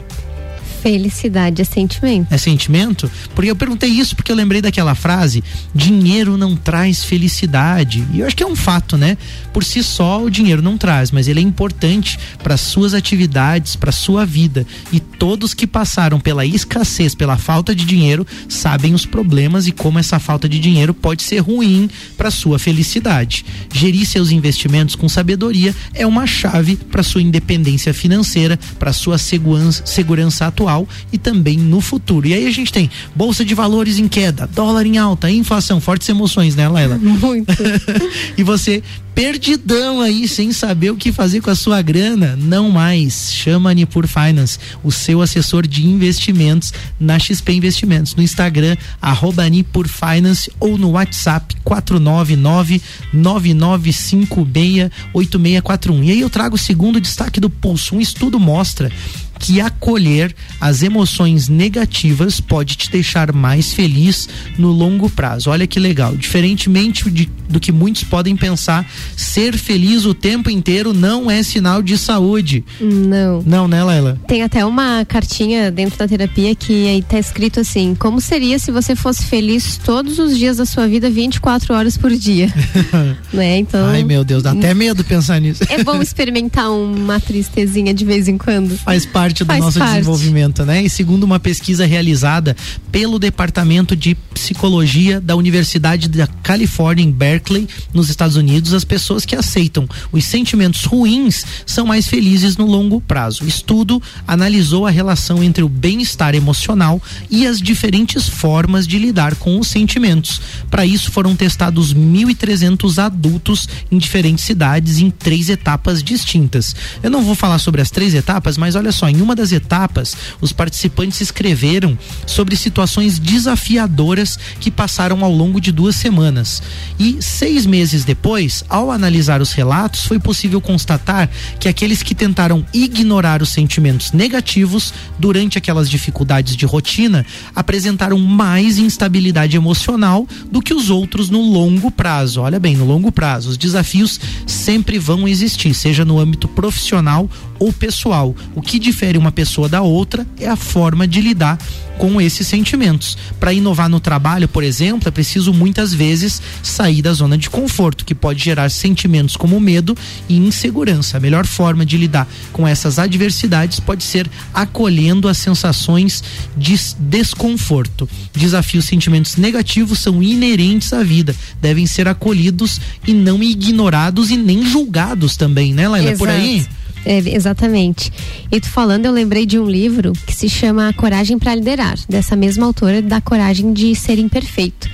Felicidade 0.82 1.62
é 1.62 1.64
sentimento. 1.64 2.26
É 2.28 2.36
sentimento? 2.36 3.08
Porque 3.36 3.48
eu 3.48 3.54
perguntei 3.54 3.88
isso 3.88 4.16
porque 4.16 4.32
eu 4.32 4.36
lembrei 4.36 4.60
daquela 4.60 4.96
frase: 4.96 5.44
dinheiro 5.72 6.36
não 6.36 6.56
traz 6.56 7.04
felicidade. 7.04 8.04
E 8.12 8.18
eu 8.18 8.26
acho 8.26 8.34
que 8.34 8.42
é 8.42 8.46
um 8.46 8.56
fato, 8.56 8.96
né? 8.96 9.16
Por 9.52 9.62
si 9.62 9.80
só, 9.80 10.20
o 10.20 10.28
dinheiro 10.28 10.60
não 10.60 10.76
traz, 10.76 11.12
mas 11.12 11.28
ele 11.28 11.38
é 11.38 11.42
importante 11.42 12.18
para 12.42 12.56
suas 12.56 12.94
atividades, 12.94 13.76
para 13.76 13.92
sua 13.92 14.26
vida. 14.26 14.66
E 14.92 14.98
todos 14.98 15.54
que 15.54 15.68
passaram 15.68 16.18
pela 16.18 16.44
escassez, 16.44 17.14
pela 17.14 17.36
falta 17.36 17.76
de 17.76 17.84
dinheiro, 17.84 18.26
sabem 18.48 18.92
os 18.92 19.06
problemas 19.06 19.68
e 19.68 19.72
como 19.72 20.00
essa 20.00 20.18
falta 20.18 20.48
de 20.48 20.58
dinheiro 20.58 20.92
pode 20.92 21.22
ser 21.22 21.38
ruim 21.38 21.88
para 22.16 22.28
sua 22.28 22.58
felicidade. 22.58 23.44
Gerir 23.72 24.04
seus 24.04 24.32
investimentos 24.32 24.96
com 24.96 25.08
sabedoria 25.08 25.72
é 25.94 26.04
uma 26.04 26.26
chave 26.26 26.74
para 26.74 27.04
sua 27.04 27.22
independência 27.22 27.94
financeira, 27.94 28.58
para 28.80 28.92
sua 28.92 29.16
segurança, 29.16 29.86
segurança 29.86 30.48
atual 30.48 30.71
e 31.12 31.18
também 31.18 31.56
no 31.58 31.80
futuro. 31.80 32.26
E 32.26 32.34
aí 32.34 32.46
a 32.46 32.50
gente 32.50 32.72
tem 32.72 32.90
bolsa 33.14 33.44
de 33.44 33.54
valores 33.54 33.98
em 33.98 34.08
queda, 34.08 34.46
dólar 34.46 34.86
em 34.86 34.98
alta, 34.98 35.30
inflação, 35.30 35.80
fortes 35.80 36.08
emoções, 36.08 36.54
né, 36.54 36.68
Laila? 36.68 36.98
Muito. 37.02 37.52
e 38.36 38.42
você 38.42 38.82
perdidão 39.14 40.00
aí 40.00 40.26
sem 40.26 40.52
saber 40.52 40.90
o 40.90 40.96
que 40.96 41.12
fazer 41.12 41.40
com 41.40 41.50
a 41.50 41.54
sua 41.54 41.82
grana, 41.82 42.36
não 42.40 42.70
mais. 42.70 43.32
Chama 43.32 43.70
a 43.70 43.74
Nipur 43.74 44.06
Finance, 44.06 44.58
o 44.82 44.90
seu 44.90 45.20
assessor 45.20 45.66
de 45.66 45.86
investimentos 45.86 46.72
na 46.98 47.18
XP 47.18 47.52
Investimentos, 47.52 48.14
no 48.14 48.22
Instagram 48.22 48.76
arroba 49.00 49.48
Nipur 49.48 49.86
Finance 49.88 50.50
ou 50.58 50.78
no 50.78 50.92
WhatsApp 50.92 51.54
499 51.64 52.80
9956 53.12 54.90
8641. 55.12 56.04
E 56.04 56.10
aí 56.12 56.20
eu 56.20 56.30
trago 56.30 56.56
o 56.56 56.58
segundo 56.58 57.00
destaque 57.00 57.40
do 57.40 57.50
pulso. 57.50 57.96
Um 57.96 58.00
estudo 58.00 58.40
mostra 58.40 58.90
que 59.38 59.60
acolher 59.60 60.34
as 60.60 60.82
emoções 60.82 61.48
negativas 61.48 62.40
pode 62.40 62.76
te 62.76 62.90
deixar 62.90 63.32
mais 63.32 63.72
feliz 63.72 64.28
no 64.56 64.70
longo 64.70 65.10
prazo. 65.10 65.50
Olha 65.50 65.66
que 65.66 65.80
legal. 65.80 66.16
Diferentemente 66.16 67.10
de, 67.10 67.28
do 67.48 67.58
que 67.58 67.72
muitos 67.72 68.04
podem 68.04 68.36
pensar, 68.36 68.88
ser 69.16 69.56
feliz 69.56 70.04
o 70.04 70.14
tempo 70.14 70.48
inteiro 70.48 70.92
não 70.92 71.30
é 71.30 71.42
sinal 71.42 71.82
de 71.82 71.98
saúde. 71.98 72.64
Não. 72.80 73.42
Não, 73.44 73.66
né, 73.66 73.82
Laila? 73.82 74.18
Tem 74.26 74.42
até 74.42 74.64
uma 74.64 75.04
cartinha 75.04 75.70
dentro 75.70 75.98
da 75.98 76.06
terapia 76.06 76.54
que 76.54 76.86
aí 76.88 77.02
tá 77.02 77.18
escrito 77.18 77.60
assim: 77.60 77.94
como 77.94 78.20
seria 78.20 78.58
se 78.58 78.70
você 78.70 78.94
fosse 78.94 79.24
feliz 79.24 79.76
todos 79.84 80.18
os 80.18 80.36
dias 80.36 80.58
da 80.58 80.64
sua 80.64 80.86
vida, 80.86 81.10
24 81.10 81.74
horas 81.74 81.96
por 81.96 82.10
dia? 82.12 82.52
né? 83.32 83.58
Então. 83.58 83.86
Ai, 83.86 84.04
meu 84.04 84.22
Deus, 84.24 84.42
dá 84.42 84.52
até 84.52 84.72
medo 84.72 85.02
pensar 85.02 85.40
nisso. 85.40 85.64
É 85.68 85.82
bom 85.82 86.00
experimentar 86.02 86.70
uma 86.70 87.18
tristezinha 87.18 87.92
de 87.92 88.04
vez 88.04 88.28
em 88.28 88.38
quando. 88.38 88.76
Faz 88.78 89.04
parte 89.04 89.21
do 89.30 89.46
Faz 89.46 89.60
nosso 89.60 89.78
parte. 89.78 89.92
desenvolvimento, 89.92 90.64
né? 90.64 90.82
E 90.82 90.90
segundo 90.90 91.22
uma 91.22 91.38
pesquisa 91.38 91.86
realizada 91.86 92.56
pelo 92.90 93.18
Departamento 93.18 93.94
de 93.94 94.14
Psicologia 94.34 95.20
da 95.20 95.36
Universidade 95.36 96.08
da 96.08 96.26
Califórnia 96.26 97.04
em 97.04 97.10
Berkeley, 97.12 97.68
nos 97.94 98.10
Estados 98.10 98.36
Unidos, 98.36 98.74
as 98.74 98.84
pessoas 98.84 99.24
que 99.24 99.36
aceitam 99.36 99.88
os 100.10 100.24
sentimentos 100.24 100.84
ruins 100.84 101.44
são 101.64 101.86
mais 101.86 102.08
felizes 102.08 102.56
no 102.56 102.66
longo 102.66 103.00
prazo. 103.00 103.44
O 103.44 103.48
estudo 103.48 104.02
analisou 104.26 104.86
a 104.86 104.90
relação 104.90 105.42
entre 105.42 105.62
o 105.62 105.68
bem-estar 105.68 106.34
emocional 106.34 107.00
e 107.30 107.46
as 107.46 107.60
diferentes 107.60 108.28
formas 108.28 108.86
de 108.86 108.98
lidar 108.98 109.36
com 109.36 109.60
os 109.60 109.68
sentimentos. 109.68 110.40
Para 110.70 110.84
isso 110.84 111.12
foram 111.12 111.36
testados 111.36 111.94
1.300 111.94 112.98
adultos 112.98 113.68
em 113.90 113.98
diferentes 113.98 114.44
cidades 114.44 114.98
em 114.98 115.10
três 115.10 115.48
etapas 115.48 116.02
distintas. 116.02 116.74
Eu 117.02 117.10
não 117.10 117.22
vou 117.22 117.34
falar 117.34 117.58
sobre 117.58 117.80
as 117.80 117.90
três 117.90 118.14
etapas, 118.14 118.56
mas 118.56 118.74
olha 118.74 118.90
só, 118.90 119.08
em 119.12 119.20
uma 119.20 119.36
das 119.36 119.52
etapas, 119.52 120.16
os 120.40 120.52
participantes 120.52 121.20
escreveram 121.20 121.96
sobre 122.26 122.56
situações 122.56 123.18
desafiadoras 123.18 124.38
que 124.58 124.70
passaram 124.70 125.24
ao 125.24 125.30
longo 125.30 125.60
de 125.60 125.70
duas 125.70 125.96
semanas. 125.96 126.62
E 126.98 127.18
seis 127.20 127.66
meses 127.66 128.04
depois, 128.04 128.64
ao 128.68 128.90
analisar 128.90 129.40
os 129.40 129.52
relatos, 129.52 130.06
foi 130.06 130.18
possível 130.18 130.60
constatar 130.60 131.28
que 131.60 131.68
aqueles 131.68 132.02
que 132.02 132.14
tentaram 132.14 132.64
ignorar 132.72 133.42
os 133.42 133.50
sentimentos 133.50 134.12
negativos 134.12 134.94
durante 135.18 135.58
aquelas 135.58 135.90
dificuldades 135.90 136.56
de 136.56 136.64
rotina 136.64 137.24
apresentaram 137.54 138.18
mais 138.18 138.78
instabilidade 138.78 139.56
emocional 139.56 140.26
do 140.50 140.62
que 140.62 140.72
os 140.72 140.90
outros 140.90 141.28
no 141.28 141.40
longo 141.40 141.90
prazo. 141.90 142.40
Olha 142.40 142.58
bem, 142.58 142.76
no 142.76 142.86
longo 142.86 143.12
prazo, 143.12 143.50
os 143.50 143.58
desafios 143.58 144.18
sempre 144.46 144.98
vão 144.98 145.28
existir, 145.28 145.74
seja 145.74 146.04
no 146.04 146.18
âmbito 146.18 146.48
profissional 146.48 147.28
ou 147.62 147.72
pessoal. 147.72 148.34
O 148.56 148.60
que 148.60 148.76
difere 148.76 149.16
uma 149.16 149.30
pessoa 149.30 149.68
da 149.68 149.82
outra 149.82 150.26
é 150.40 150.48
a 150.48 150.56
forma 150.56 151.06
de 151.06 151.20
lidar 151.20 151.56
com 151.98 152.20
esses 152.20 152.46
sentimentos. 152.46 153.16
Para 153.38 153.52
inovar 153.52 153.88
no 153.88 154.00
trabalho, 154.00 154.48
por 154.48 154.62
exemplo, 154.62 155.08
é 155.08 155.10
preciso 155.10 155.52
muitas 155.52 155.92
vezes 155.92 156.40
sair 156.62 157.02
da 157.02 157.12
zona 157.12 157.38
de 157.38 157.48
conforto, 157.48 158.04
que 158.04 158.14
pode 158.14 158.42
gerar 158.42 158.70
sentimentos 158.70 159.36
como 159.36 159.60
medo 159.60 159.96
e 160.28 160.36
insegurança. 160.36 161.16
A 161.16 161.20
melhor 161.20 161.46
forma 161.46 161.84
de 161.84 161.96
lidar 161.96 162.28
com 162.52 162.66
essas 162.66 162.98
adversidades 162.98 163.80
pode 163.80 164.04
ser 164.04 164.30
acolhendo 164.52 165.28
as 165.28 165.38
sensações 165.38 166.22
de 166.56 166.78
desconforto. 166.98 168.08
Desafios, 168.32 168.84
sentimentos 168.84 169.36
negativos 169.36 169.98
são 170.00 170.22
inerentes 170.22 170.92
à 170.92 171.02
vida, 171.02 171.34
devem 171.60 171.86
ser 171.86 172.08
acolhidos 172.08 172.80
e 173.06 173.12
não 173.12 173.42
ignorados 173.42 174.30
e 174.30 174.36
nem 174.36 174.64
julgados 174.64 175.36
também, 175.36 175.72
né, 175.74 175.88
Laila? 175.88 176.16
Por 176.16 176.28
aí? 176.28 176.58
Exato. 176.58 176.82
É, 177.04 177.18
exatamente. 177.18 178.12
E 178.50 178.60
tu 178.60 178.68
falando, 178.68 179.06
eu 179.06 179.12
lembrei 179.12 179.44
de 179.44 179.58
um 179.58 179.68
livro 179.68 180.12
que 180.26 180.34
se 180.34 180.48
chama 180.48 180.92
Coragem 180.92 181.38
para 181.38 181.54
Liderar, 181.54 181.91
dessa 182.08 182.36
mesma 182.36 182.66
autora 182.66 183.00
da 183.00 183.20
Coragem 183.20 183.72
de 183.72 183.94
Ser 183.94 184.18
Imperfeito. 184.18 184.88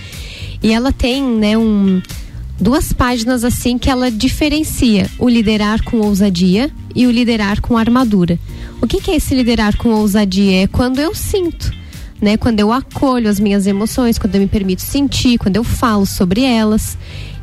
E 0.62 0.72
ela 0.72 0.92
tem, 0.92 1.22
né, 1.22 1.56
um 1.56 2.00
duas 2.60 2.92
páginas 2.92 3.44
assim 3.44 3.78
que 3.78 3.88
ela 3.88 4.10
diferencia 4.10 5.08
o 5.18 5.28
liderar 5.28 5.82
com 5.84 5.98
ousadia 5.98 6.70
e 6.94 7.06
o 7.06 7.10
liderar 7.10 7.60
com 7.60 7.76
armadura. 7.78 8.38
O 8.80 8.86
que, 8.86 9.00
que 9.00 9.10
é 9.10 9.16
esse 9.16 9.34
liderar 9.34 9.76
com 9.76 9.90
ousadia? 9.90 10.64
É 10.64 10.66
quando 10.66 10.98
eu 10.98 11.14
sinto, 11.14 11.72
né? 12.20 12.36
Quando 12.36 12.60
eu 12.60 12.72
acolho 12.72 13.28
as 13.28 13.38
minhas 13.38 13.66
emoções, 13.66 14.18
quando 14.18 14.34
eu 14.34 14.40
me 14.40 14.48
permito 14.48 14.82
sentir, 14.82 15.38
quando 15.38 15.56
eu 15.56 15.64
falo 15.64 16.06
sobre 16.06 16.42
elas. 16.42 16.98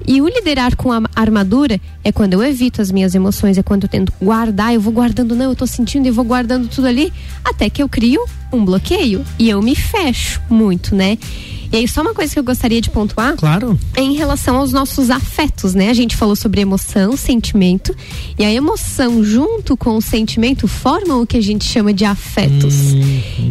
E 0.07 0.21
o 0.21 0.27
liderar 0.27 0.75
com 0.75 0.91
a 0.91 1.01
armadura 1.15 1.79
é 2.03 2.11
quando 2.11 2.33
eu 2.33 2.43
evito 2.43 2.81
as 2.81 2.91
minhas 2.91 3.15
emoções, 3.15 3.57
é 3.57 3.63
quando 3.63 3.83
eu 3.83 3.89
tento 3.89 4.13
guardar, 4.21 4.73
eu 4.73 4.81
vou 4.81 4.93
guardando, 4.93 5.35
não, 5.35 5.45
eu 5.45 5.55
tô 5.55 5.65
sentindo 5.65 6.07
e 6.07 6.11
vou 6.11 6.23
guardando 6.23 6.67
tudo 6.67 6.87
ali, 6.87 7.11
até 7.43 7.69
que 7.69 7.81
eu 7.81 7.89
crio 7.89 8.23
um 8.53 8.63
bloqueio 8.63 9.25
e 9.39 9.49
eu 9.49 9.61
me 9.61 9.75
fecho 9.75 10.41
muito, 10.49 10.95
né? 10.95 11.17
E 11.75 11.79
aí, 11.79 11.87
só 11.89 12.01
uma 12.01 12.13
coisa 12.13 12.31
que 12.31 12.39
eu 12.39 12.43
gostaria 12.43 12.79
de 12.79 12.89
pontuar. 12.89 13.35
Claro. 13.35 13.77
É 13.97 14.01
em 14.01 14.13
relação 14.13 14.55
aos 14.55 14.71
nossos 14.71 15.09
afetos, 15.09 15.73
né? 15.73 15.89
A 15.89 15.93
gente 15.93 16.15
falou 16.15 16.33
sobre 16.33 16.61
emoção, 16.61 17.17
sentimento. 17.17 17.93
E 18.39 18.45
a 18.45 18.49
emoção, 18.49 19.21
junto 19.21 19.75
com 19.75 19.97
o 19.97 20.01
sentimento, 20.01 20.69
formam 20.69 21.21
o 21.21 21.27
que 21.27 21.35
a 21.35 21.41
gente 21.41 21.65
chama 21.65 21.93
de 21.93 22.05
afetos. 22.05 22.75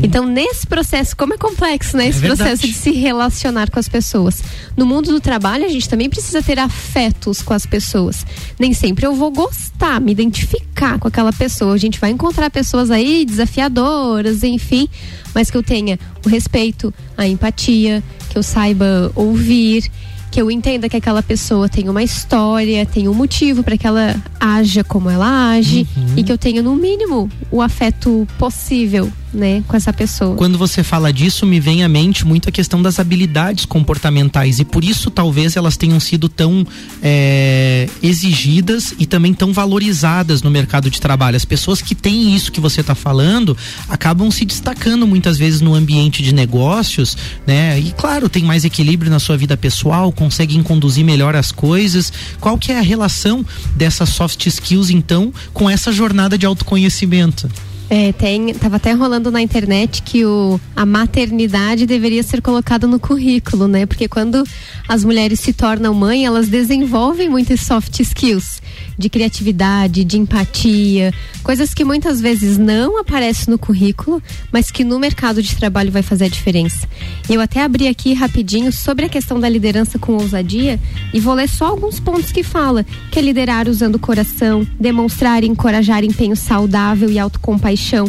Então, 0.03 0.25
nesse 0.25 0.67
processo, 0.67 1.15
como 1.15 1.35
é 1.35 1.37
complexo, 1.37 1.99
né? 1.99 2.09
Esse 2.09 2.21
verdade. 2.21 2.39
processo 2.39 2.67
de 2.67 2.73
se 2.73 2.93
relacionar 2.93 3.71
com 3.71 3.79
as 3.79 3.91
pessoas. 3.91 4.43
No 4.75 4.87
mundo 4.87 5.11
do 5.11 5.21
trabalho, 5.21 5.67
a 5.67 5.69
gente 5.69 5.87
também 5.87 6.09
precisa 6.09 6.43
ter 6.43 6.59
afetos 6.59 7.43
com 7.43 7.53
as 7.53 7.67
pessoas. 7.67 8.25
Nem 8.59 8.73
sempre 8.73 9.05
eu 9.05 9.15
vou 9.15 9.31
gostar, 9.31 10.01
me 10.01 10.13
identificar 10.13 10.99
com 10.99 11.09
aquela 11.09 11.31
pessoa. 11.31 11.75
A 11.75 11.79
gente 11.79 12.01
vai 12.01 12.09
encontrar 12.09 12.49
pessoas 12.49 12.91
aí 12.91 13.27
desafiadoras, 13.27 14.43
enfim, 14.43 14.89
mas 15.35 15.51
que 15.51 15.57
eu 15.57 15.63
tenha 15.63 15.99
o 16.25 16.29
respeito, 16.29 16.93
a 17.17 17.27
empatia, 17.27 18.03
que 18.31 18.39
eu 18.39 18.43
saiba 18.43 19.11
ouvir, 19.15 19.91
que 20.31 20.41
eu 20.41 20.51
entenda 20.51 20.89
que 20.89 20.97
aquela 20.97 21.23
pessoa 21.23 21.69
tem 21.69 21.89
uma 21.89 22.03
história, 22.03 22.85
tem 22.85 23.09
um 23.09 23.15
motivo 23.15 23.63
para 23.63 23.77
que 23.77 23.87
ela 23.87 24.17
haja 24.41 24.83
como 24.83 25.09
ela 25.09 25.53
age 25.53 25.87
e 26.17 26.25
que 26.25 26.33
eu 26.33 26.37
tenha 26.37 26.61
no 26.61 26.75
mínimo 26.75 27.31
o 27.53 27.63
afeto 27.63 28.27
possível, 28.37 29.11
né, 29.35 29.63
com 29.67 29.77
essa 29.77 29.93
pessoa. 29.93 30.37
Quando 30.37 30.57
você 30.57 30.83
fala 30.83 31.13
disso, 31.13 31.45
me 31.45 31.59
vem 31.59 31.83
à 31.83 31.89
mente 31.89 32.25
muito 32.25 32.49
a 32.49 32.53
questão 32.53 32.81
das 32.81 32.99
habilidades 32.99 33.65
comportamentais 33.65 34.61
e 34.61 34.65
por 34.65 34.85
isso 34.85 35.11
talvez 35.11 35.57
elas 35.57 35.77
tenham 35.77 35.99
sido 35.99 36.29
tão 36.29 36.67
é, 37.03 37.89
exigidas 38.03 38.95
e 38.99 39.07
também 39.07 39.35
tão 39.35 39.53
valorizadas 39.53 40.43
no 40.43 40.51
mercado 40.51 40.89
de 40.89 41.01
trabalho. 41.01 41.37
As 41.37 41.45
pessoas 41.45 41.83
que 41.83 41.95
têm 41.95 42.35
isso 42.35 42.53
que 42.53 42.61
você 42.61 42.81
está 42.81 42.95
falando 42.95 43.57
acabam 43.89 44.31
se 44.31 44.45
destacando 44.45 45.07
muitas 45.07 45.37
vezes 45.37 45.61
no 45.61 45.75
ambiente 45.75 46.23
de 46.23 46.33
negócios, 46.33 47.17
né? 47.47 47.79
E 47.79 47.93
claro, 47.93 48.29
tem 48.29 48.45
mais 48.45 48.65
equilíbrio 48.65 49.11
na 49.11 49.19
sua 49.19 49.37
vida 49.37 49.57
pessoal, 49.57 50.13
conseguem 50.13 50.63
conduzir 50.63 51.05
melhor 51.05 51.35
as 51.35 51.51
coisas. 51.51 52.13
Qual 52.41 52.57
que 52.57 52.71
é 52.71 52.79
a 52.79 52.83
relação 52.83 53.45
dessas 53.77 54.11
soft 54.11 54.47
skills 54.47 54.91
então 54.91 55.33
com 55.53 55.69
essa 55.69 55.91
jornada 55.91 56.39
de 56.39 56.47
autoconhecimento? 56.47 57.49
É, 57.91 58.13
tem, 58.13 58.55
tava 58.55 58.77
até 58.77 58.93
rolando 58.93 59.31
na 59.31 59.43
internet 59.43 60.03
que 60.03 60.25
o, 60.25 60.59
a 60.75 60.87
maternidade 60.87 61.87
deveria 61.87 62.23
ser 62.23 62.41
colocada 62.41 62.87
no 62.87 62.99
currículo, 62.99 63.69
né? 63.69 63.85
Porque 63.85 64.09
quando 64.09 64.43
as 64.89 65.05
mulheres 65.05 65.41
se 65.41 65.53
tornam 65.53 65.93
mãe, 65.93 66.25
elas 66.25 66.49
desenvolvem 66.49 67.29
muitas 67.29 67.61
soft 67.61 68.01
skills 68.01 68.63
de 68.97 69.09
criatividade, 69.09 70.05
de 70.05 70.19
empatia, 70.19 71.13
coisas 71.43 71.75
que 71.75 71.85
muitas 71.85 72.21
vezes 72.21 72.59
não 72.59 72.99
aparecem 72.99 73.51
no 73.51 73.59
currículo, 73.59 74.23
mas 74.53 74.71
que 74.71 74.85
no 74.85 74.99
mercado 74.99 75.43
de 75.43 75.55
trabalho 75.57 75.91
vai 75.91 76.03
fazer 76.03 76.27
a 76.27 76.29
diferença. 76.29 76.89
Eu 77.29 77.41
até 77.41 77.63
abri 77.63 77.89
aqui 77.89 78.13
rapidinho 78.13 78.73
sobre 78.73 79.07
a 79.07 79.09
questão 79.09 79.39
da 79.41 79.49
liderança 79.49 79.99
com 79.99 80.15
ousadia 80.15 80.81
e 81.13 81.21
vou 81.21 81.35
ler 81.35 81.49
só 81.49 81.67
alguns 81.67 81.99
pontos 81.99 82.31
que 82.31 82.43
fala, 82.43 82.85
que 83.11 83.19
é 83.19 83.23
liderar 83.23 83.69
usando 83.69 83.97
o 83.97 84.01
coração, 84.01 84.67
demonstrar 84.79 85.43
e 85.43 85.49
encorajar 85.49 86.05
empenho 86.05 86.37
saudável 86.37 87.11
e 87.11 87.19
autocompaixão, 87.19 87.74
paixão 87.75 88.07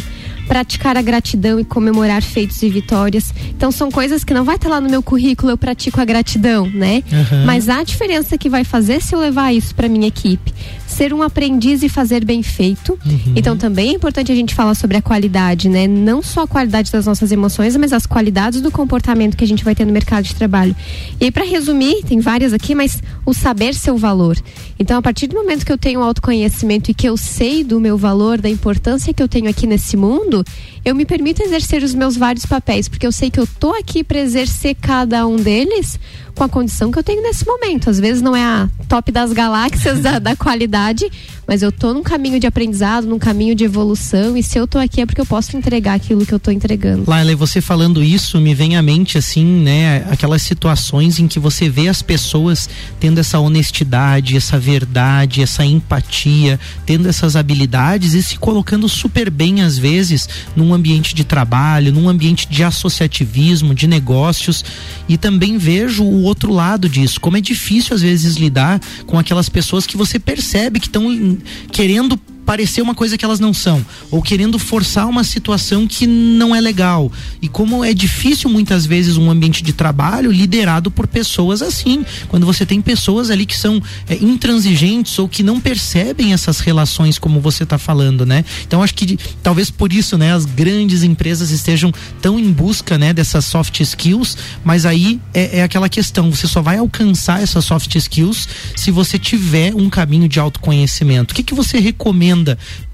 praticar 0.47 0.97
a 0.97 1.01
gratidão 1.01 1.59
e 1.59 1.65
comemorar 1.65 2.21
feitos 2.21 2.61
e 2.63 2.69
vitórias. 2.69 3.33
Então 3.49 3.71
são 3.71 3.91
coisas 3.91 4.23
que 4.23 4.33
não 4.33 4.43
vai 4.43 4.55
estar 4.55 4.69
lá 4.69 4.81
no 4.81 4.89
meu 4.89 5.01
currículo, 5.01 5.51
eu 5.51 5.57
pratico 5.57 5.99
a 5.99 6.05
gratidão, 6.05 6.67
né? 6.67 7.03
Uhum. 7.11 7.45
Mas 7.45 7.69
a 7.69 7.83
diferença 7.83 8.37
que 8.37 8.49
vai 8.49 8.63
fazer 8.63 9.01
se 9.01 9.15
eu 9.15 9.19
levar 9.19 9.53
isso 9.53 9.73
para 9.75 9.87
minha 9.87 10.07
equipe, 10.07 10.53
ser 10.87 11.13
um 11.13 11.21
aprendiz 11.21 11.83
e 11.83 11.89
fazer 11.89 12.23
bem 12.23 12.41
feito. 12.41 12.97
Então 13.35 13.57
também 13.57 13.89
é 13.89 13.93
importante 13.93 14.31
a 14.31 14.35
gente 14.35 14.53
falar 14.53 14.75
sobre 14.75 14.97
a 14.97 15.01
qualidade, 15.01 15.69
né? 15.69 15.87
Não 15.87 16.21
só 16.21 16.43
a 16.43 16.47
qualidade 16.47 16.91
das 16.91 17.05
nossas 17.05 17.31
emoções, 17.31 17.75
mas 17.75 17.93
as 17.93 18.05
qualidades 18.05 18.61
do 18.61 18.71
comportamento 18.71 19.35
que 19.35 19.43
a 19.43 19.47
gente 19.47 19.63
vai 19.63 19.75
ter 19.75 19.85
no 19.85 19.91
mercado 19.91 20.23
de 20.23 20.35
trabalho. 20.35 20.75
E 21.19 21.25
aí 21.25 21.31
para 21.31 21.43
resumir, 21.43 22.03
tem 22.03 22.19
várias 22.19 22.53
aqui, 22.53 22.73
mas 22.73 23.01
o 23.25 23.33
saber 23.33 23.73
seu 23.73 23.97
valor. 23.97 24.37
Então 24.79 24.97
a 24.97 25.01
partir 25.01 25.27
do 25.27 25.35
momento 25.35 25.65
que 25.65 25.71
eu 25.71 25.77
tenho 25.77 26.01
autoconhecimento 26.01 26.89
e 26.89 26.93
que 26.93 27.07
eu 27.07 27.17
sei 27.17 27.63
do 27.63 27.79
meu 27.79 27.97
valor, 27.97 28.39
da 28.39 28.49
importância 28.49 29.13
que 29.13 29.21
eu 29.21 29.27
tenho 29.27 29.49
aqui 29.49 29.67
nesse 29.67 29.95
mundo, 29.95 30.34
mundo 30.35 30.51
eu 30.85 30.93
me 30.93 31.03
permito 31.03 31.41
exercer 31.41 31.81
os 31.81 31.95
meus 31.95 32.15
vários 32.15 32.45
papéis, 32.45 32.87
porque 32.87 33.07
eu 33.07 33.11
sei 33.11 33.31
que 33.31 33.39
eu 33.39 33.47
tô 33.47 33.73
aqui 33.73 34.03
para 34.03 34.19
exercer 34.19 34.75
cada 34.79 35.25
um 35.25 35.35
deles 35.35 35.99
com 36.35 36.43
a 36.43 36.49
condição 36.49 36.91
que 36.91 36.99
eu 36.99 37.03
tenho 37.03 37.23
nesse 37.23 37.45
momento. 37.45 37.89
Às 37.89 37.99
vezes 37.99 38.21
não 38.21 38.35
é 38.35 38.43
a 38.43 38.69
top 38.87 39.11
das 39.11 39.31
galáxias 39.33 40.01
da, 40.03 40.19
da 40.19 40.35
qualidade, 40.35 41.09
mas 41.47 41.61
eu 41.61 41.71
tô 41.71 41.93
num 41.93 42.03
caminho 42.03 42.39
de 42.39 42.45
aprendizado, 42.45 43.07
num 43.07 43.17
caminho 43.17 43.55
de 43.55 43.63
evolução, 43.63 44.35
e 44.35 44.43
se 44.43 44.57
eu 44.59 44.67
tô 44.67 44.77
aqui 44.77 45.01
é 45.01 45.05
porque 45.05 45.21
eu 45.21 45.25
posso 45.25 45.55
entregar 45.55 45.93
aquilo 45.93 46.25
que 46.25 46.33
eu 46.33 46.39
tô 46.39 46.51
entregando. 46.51 47.03
Laila, 47.07 47.35
você 47.35 47.61
falando 47.61 48.03
isso, 48.03 48.39
me 48.39 48.53
vem 48.53 48.75
à 48.75 48.81
mente, 48.81 49.17
assim, 49.17 49.45
né, 49.45 50.05
aquelas 50.11 50.41
situações 50.41 51.19
em 51.19 51.27
que 51.27 51.39
você 51.39 51.69
vê 51.69 51.87
as 51.87 52.01
pessoas 52.01 52.69
tendo 52.99 53.19
essa 53.19 53.39
honestidade, 53.39 54.35
essa 54.35 54.59
verdade, 54.59 55.41
essa 55.41 55.65
empatia, 55.65 56.59
tendo 56.85 57.07
essas 57.07 57.35
habilidades 57.35 58.13
e 58.13 58.21
se 58.21 58.37
colocando 58.37 58.89
super 58.89 59.29
bem, 59.29 59.61
às 59.61 59.77
vezes, 59.77 60.27
num 60.55 60.73
ambiente 60.75 61.15
de 61.15 61.23
trabalho, 61.23 61.91
num 61.91 62.07
ambiente 62.09 62.47
de 62.47 62.63
associativismo, 62.63 63.73
de 63.73 63.87
negócios, 63.87 64.63
e 65.07 65.17
também 65.17 65.57
vejo 65.57 66.03
o 66.03 66.23
outro 66.23 66.53
lado 66.53 66.87
disso, 66.87 67.19
como 67.19 67.37
é 67.37 67.41
difícil, 67.41 67.95
às 67.95 68.01
vezes, 68.01 68.35
lidar 68.35 68.79
com 69.05 69.17
aquelas 69.17 69.49
pessoas 69.49 69.87
que 69.87 69.97
você 69.97 70.19
percebe 70.19 70.79
que 70.79 70.87
estão 70.87 71.37
querendo 71.71 72.19
parecer 72.45 72.81
uma 72.81 72.93
coisa 72.93 73.17
que 73.17 73.25
elas 73.25 73.39
não 73.39 73.53
são, 73.53 73.83
ou 74.11 74.21
querendo 74.21 74.59
forçar 74.59 75.07
uma 75.07 75.23
situação 75.23 75.87
que 75.87 76.05
não 76.05 76.55
é 76.55 76.61
legal. 76.61 77.11
E 77.41 77.47
como 77.47 77.83
é 77.83 77.93
difícil 77.93 78.49
muitas 78.49 78.85
vezes 78.85 79.17
um 79.17 79.29
ambiente 79.29 79.63
de 79.63 79.73
trabalho 79.73 80.31
liderado 80.31 80.91
por 80.91 81.07
pessoas 81.07 81.61
assim, 81.61 82.05
quando 82.27 82.45
você 82.45 82.65
tem 82.65 82.81
pessoas 82.81 83.29
ali 83.29 83.45
que 83.45 83.57
são 83.57 83.81
é, 84.07 84.15
intransigentes 84.15 85.17
ou 85.17 85.27
que 85.27 85.41
não 85.41 85.59
percebem 85.59 86.33
essas 86.33 86.59
relações 86.59 87.17
como 87.17 87.39
você 87.41 87.63
está 87.63 87.77
falando, 87.77 88.25
né? 88.25 88.45
Então 88.67 88.83
acho 88.83 88.93
que 88.93 89.17
talvez 89.41 89.71
por 89.71 89.91
isso, 89.91 90.17
né, 90.17 90.33
as 90.33 90.45
grandes 90.45 91.01
empresas 91.03 91.49
estejam 91.49 91.91
tão 92.21 92.39
em 92.39 92.51
busca, 92.51 92.97
né, 92.97 93.13
dessas 93.13 93.45
soft 93.45 93.79
skills, 93.79 94.37
mas 94.63 94.85
aí 94.85 95.19
é, 95.33 95.59
é 95.59 95.63
aquela 95.63 95.89
questão, 95.89 96.29
você 96.29 96.47
só 96.47 96.61
vai 96.61 96.77
alcançar 96.77 97.41
essas 97.41 97.65
soft 97.65 97.95
skills 97.95 98.47
se 98.75 98.91
você 98.91 99.17
tiver 99.17 99.73
um 99.73 99.89
caminho 99.89 100.27
de 100.27 100.39
autoconhecimento. 100.39 101.31
O 101.31 101.35
que 101.35 101.43
que 101.43 101.53
você 101.53 101.79
recomenda 101.79 102.34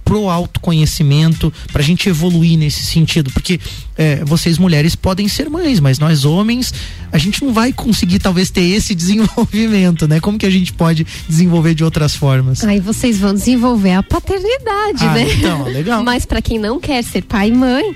pro 0.04 0.30
autoconhecimento, 0.30 1.54
pra 1.72 1.82
gente 1.82 2.10
evoluir 2.10 2.58
nesse 2.58 2.84
sentido, 2.84 3.32
porque 3.32 3.60
é, 3.98 4.24
vocês 4.26 4.58
mulheres 4.58 4.96
podem 4.96 5.28
ser 5.28 5.50
mães, 5.50 5.80
mas 5.80 6.00
nós 6.00 6.26
homens, 6.26 6.74
a 7.12 7.18
gente 7.18 7.44
não 7.46 7.54
vai 7.54 7.72
conseguir 7.72 8.20
talvez 8.20 8.50
ter 8.50 8.62
esse 8.62 8.94
desenvolvimento, 8.96 10.08
né? 10.08 10.20
Como 10.20 10.38
que 10.38 10.46
a 10.46 10.50
gente 10.50 10.74
pode 10.74 11.06
desenvolver 11.30 11.74
de 11.74 11.84
outras 11.84 12.16
formas? 12.16 12.64
Aí 12.64 12.80
vocês 12.80 13.20
vão 13.20 13.34
desenvolver 13.34 13.94
a 13.94 14.04
paternidade, 14.04 15.06
Ah, 15.06 15.14
né? 15.14 15.34
então, 15.34 15.64
legal. 15.64 16.04
Mas 16.06 16.26
para 16.26 16.42
quem 16.42 16.60
não 16.60 16.80
quer 16.80 17.04
ser 17.04 17.24
pai 17.24 17.50
e 17.50 17.54
mãe, 17.54 17.96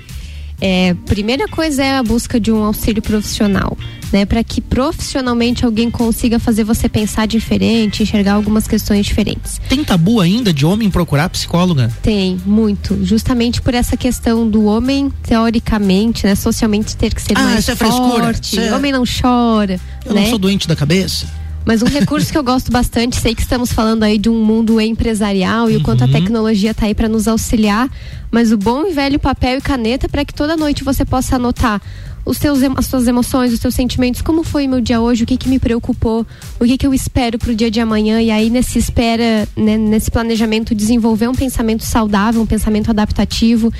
é, 0.60 0.94
primeira 1.06 1.46
coisa 1.48 1.84
é 1.84 1.96
a 1.96 2.02
busca 2.02 2.38
de 2.40 2.50
um 2.50 2.62
auxílio 2.64 3.02
profissional, 3.02 3.76
né? 4.12 4.24
Para 4.24 4.42
que 4.42 4.60
profissionalmente 4.60 5.64
alguém 5.64 5.90
consiga 5.90 6.38
fazer 6.38 6.64
você 6.64 6.88
pensar 6.88 7.26
diferente, 7.26 8.02
enxergar 8.02 8.34
algumas 8.34 8.66
questões 8.66 9.04
diferentes. 9.06 9.60
Tem 9.68 9.84
tabu 9.84 10.20
ainda 10.20 10.52
de 10.52 10.64
homem 10.64 10.90
procurar 10.90 11.28
psicóloga? 11.28 11.92
Tem, 12.02 12.38
muito. 12.46 12.98
Justamente 13.04 13.60
por 13.60 13.74
essa 13.74 13.96
questão 13.96 14.48
do 14.48 14.64
homem, 14.64 15.12
teoricamente, 15.22 16.26
né? 16.26 16.34
Socialmente 16.34 16.96
ter 16.96 17.14
que 17.14 17.20
ser 17.22 17.36
Ah, 17.36 17.42
mais 17.42 17.60
isso 17.60 17.70
é 17.72 17.76
frescura, 17.76 18.24
forte. 18.24 18.44
isso 18.56 18.60
é- 18.60 18.74
Homem 18.74 18.92
não 18.92 19.04
chora, 19.04 19.78
Eu 20.04 20.14
né? 20.14 20.22
não 20.22 20.30
sou 20.30 20.38
doente 20.38 20.66
da 20.66 20.74
cabeça. 20.76 21.26
Mas 21.66 21.82
um 21.82 21.86
recurso 21.86 22.30
que 22.30 22.38
eu 22.38 22.44
gosto 22.44 22.70
bastante, 22.70 23.16
sei 23.16 23.34
que 23.34 23.42
estamos 23.42 23.72
falando 23.72 24.04
aí 24.04 24.18
de 24.18 24.28
um 24.28 24.44
mundo 24.44 24.80
empresarial 24.80 25.68
e 25.68 25.76
o 25.76 25.82
quanto 25.82 26.04
a 26.04 26.08
tecnologia 26.08 26.70
está 26.70 26.86
aí 26.86 26.94
para 26.94 27.08
nos 27.08 27.26
auxiliar, 27.26 27.90
mas 28.30 28.52
o 28.52 28.56
bom 28.56 28.86
e 28.86 28.92
velho 28.92 29.18
papel 29.18 29.58
e 29.58 29.60
caneta 29.60 30.08
para 30.08 30.24
que 30.24 30.32
toda 30.32 30.56
noite 30.56 30.84
você 30.84 31.04
possa 31.04 31.34
anotar 31.34 31.82
os 32.24 32.38
seus, 32.38 32.58
as 32.76 32.86
suas 32.86 33.06
emoções, 33.06 33.52
os 33.52 33.60
seus 33.60 33.74
sentimentos, 33.74 34.20
como 34.20 34.42
foi 34.42 34.66
meu 34.66 34.80
dia 34.80 35.00
hoje, 35.00 35.22
o 35.22 35.26
que 35.26 35.36
que 35.36 35.48
me 35.48 35.60
preocupou, 35.60 36.26
o 36.58 36.64
que 36.64 36.76
que 36.76 36.86
eu 36.86 36.92
espero 36.92 37.38
pro 37.38 37.54
dia 37.54 37.70
de 37.70 37.80
amanhã 37.80 38.20
e 38.20 38.30
aí 38.32 38.50
nesse 38.50 38.78
espera, 38.78 39.48
né, 39.56 39.76
nesse 39.76 40.10
planejamento 40.10 40.74
desenvolver 40.74 41.28
um 41.28 41.34
pensamento 41.34 41.84
saudável, 41.84 42.42
um 42.42 42.46
pensamento 42.46 42.90
adaptativo. 42.90 43.72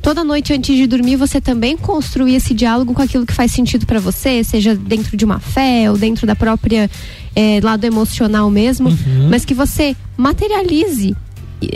Toda 0.00 0.24
noite 0.24 0.52
antes 0.52 0.76
de 0.76 0.86
dormir 0.86 1.14
você 1.14 1.40
também 1.40 1.76
construir 1.76 2.34
esse 2.34 2.54
diálogo 2.54 2.92
com 2.92 3.02
aquilo 3.02 3.24
que 3.24 3.32
faz 3.32 3.52
sentido 3.52 3.86
para 3.86 4.00
você, 4.00 4.42
seja 4.42 4.74
dentro 4.74 5.16
de 5.16 5.24
uma 5.24 5.38
fé 5.38 5.88
ou 5.88 5.96
dentro 5.96 6.26
da 6.26 6.34
própria 6.34 6.90
eh, 7.34 7.60
lado 7.62 7.84
emocional 7.84 8.50
mesmo, 8.50 8.88
mas 9.30 9.44
que 9.44 9.54
você 9.54 9.96
materialize 10.16 11.14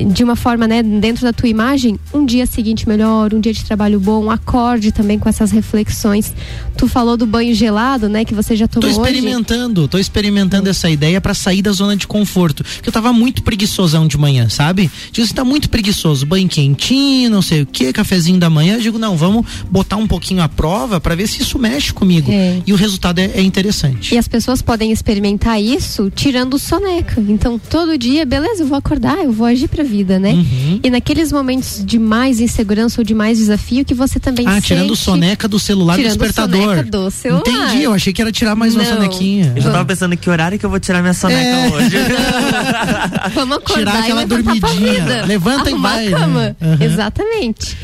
de 0.07 0.25
uma 0.25 0.37
forma, 0.37 0.67
né, 0.67 0.83
dentro 0.83 1.23
da 1.23 1.33
tua 1.33 1.49
imagem, 1.49 1.99
um 2.13 2.25
dia 2.25 2.47
seguinte 2.47 2.89
melhor, 2.89 3.33
um 3.33 3.41
dia 3.41 3.53
de 3.53 3.65
trabalho 3.65 4.01
bom, 4.01 4.31
acorde 4.31 4.93
também 4.93 5.19
com 5.19 5.29
essas 5.29 5.51
reflexões. 5.51 6.35
Tu 6.77 6.89
falou 6.89 7.17
do 7.17 7.27
banho 7.27 7.55
gelado, 7.55 8.09
né, 8.09 8.25
que 8.25 8.35
você 8.35 8.57
já 8.57 8.67
Tô 8.67 8.81
tomou 8.81 9.01
hoje. 9.01 9.11
experimentando, 9.11 9.89
tô 9.89 9.99
experimentando 9.99 10.69
essa 10.69 10.91
ideia 10.91 11.21
pra 11.21 11.35
sair 11.35 11.63
da 11.63 11.73
zona 11.73 11.97
de 11.97 12.07
conforto. 12.07 12.65
Porque 12.65 12.89
eu 12.89 12.93
tava 12.93 13.13
muito 13.13 13.43
preguiçosão 13.43 14.07
de 14.07 14.19
manhã, 14.19 14.49
sabe? 14.49 14.91
Digo, 15.13 15.27
você 15.27 15.35
tá 15.35 15.45
muito 15.45 15.71
preguiçoso, 15.71 16.27
banho 16.27 16.49
quentinho, 16.49 17.31
não 17.31 17.43
sei 17.43 17.63
o 17.63 17.67
que, 17.67 17.93
cafezinho 17.93 18.39
da 18.39 18.51
manhã. 18.51 18.75
Eu 18.75 18.81
digo, 18.81 18.99
não, 18.99 19.17
vamos 19.17 19.47
botar 19.71 19.97
um 19.97 20.07
pouquinho 20.07 20.43
à 20.43 20.49
prova 20.49 21.01
pra 21.01 21.15
ver 21.15 21.27
se 21.27 21.43
isso 21.43 21.59
mexe 21.59 21.93
comigo. 21.93 22.31
E 22.67 22.73
o 22.73 22.77
resultado 22.77 23.19
é, 23.19 23.27
é 23.35 23.43
interessante. 23.43 24.15
E 24.15 24.19
as 24.19 24.29
pessoas 24.29 24.63
podem 24.63 24.93
experimentar 24.93 25.61
isso 25.61 26.11
tirando 26.15 26.55
o 26.55 26.59
soneca. 26.59 27.21
Então, 27.29 27.59
todo 27.59 27.97
dia, 27.99 28.25
beleza, 28.25 28.63
eu 28.63 28.67
vou 28.67 28.77
acordar, 28.79 29.19
eu 29.19 29.33
vou 29.33 29.47
agir 29.47 29.69
pra 29.77 29.85
vida, 29.85 30.19
né? 30.19 30.33
Uhum. 30.33 30.81
E 30.83 30.91
naqueles 30.91 31.31
momentos 31.31 31.83
de 31.85 31.99
mais 31.99 32.41
insegurança 32.41 33.01
ou 33.01 33.05
de 33.05 33.15
mais 33.15 33.39
desafio 33.39 33.85
que 33.85 33.95
você 33.95 34.19
também 34.19 34.47
Ah, 34.47 34.55
sente... 34.55 34.67
tirando 34.69 34.91
o 34.91 34.97
soneca 34.97 35.47
do 35.47 35.59
celular 35.59 35.95
do 35.95 35.99
Tirando 36.03 36.13
despertador. 36.19 36.61
soneca 36.77 36.91
do 36.91 37.11
celular. 37.11 37.43
Entendi, 37.47 37.83
eu 37.85 37.93
achei 37.93 38.13
que 38.13 38.21
era 38.23 38.33
tirar 38.33 38.55
mais 38.55 38.75
uma 38.75 38.85
Não. 38.85 38.95
sonequinha. 38.95 39.53
Eu 39.55 39.63
já 39.63 39.71
tava 39.71 39.85
pensando 39.85 40.17
que 40.17 40.29
horário 40.31 40.59
que 40.59 40.65
eu 40.67 40.71
vou 40.71 40.81
tirar 40.81 41.01
minha 41.03 41.15
soneca 41.15 41.41
É. 41.41 41.69
hoje. 41.71 41.97
Vamos 43.35 43.57
acordar 43.59 43.79
Tirar 43.93 43.99
aquela 44.03 44.23
e 44.23 44.27
dormidinha. 44.27 44.93
vida. 44.93 45.25
Levanta 45.27 45.71
e 45.71 45.73
Arrumar 45.73 45.93
vai, 45.95 46.07
A 46.07 46.11
cama. 46.19 46.41
né? 46.41 46.57
Uhum. 46.61 46.77
Exatamente. 46.85 47.77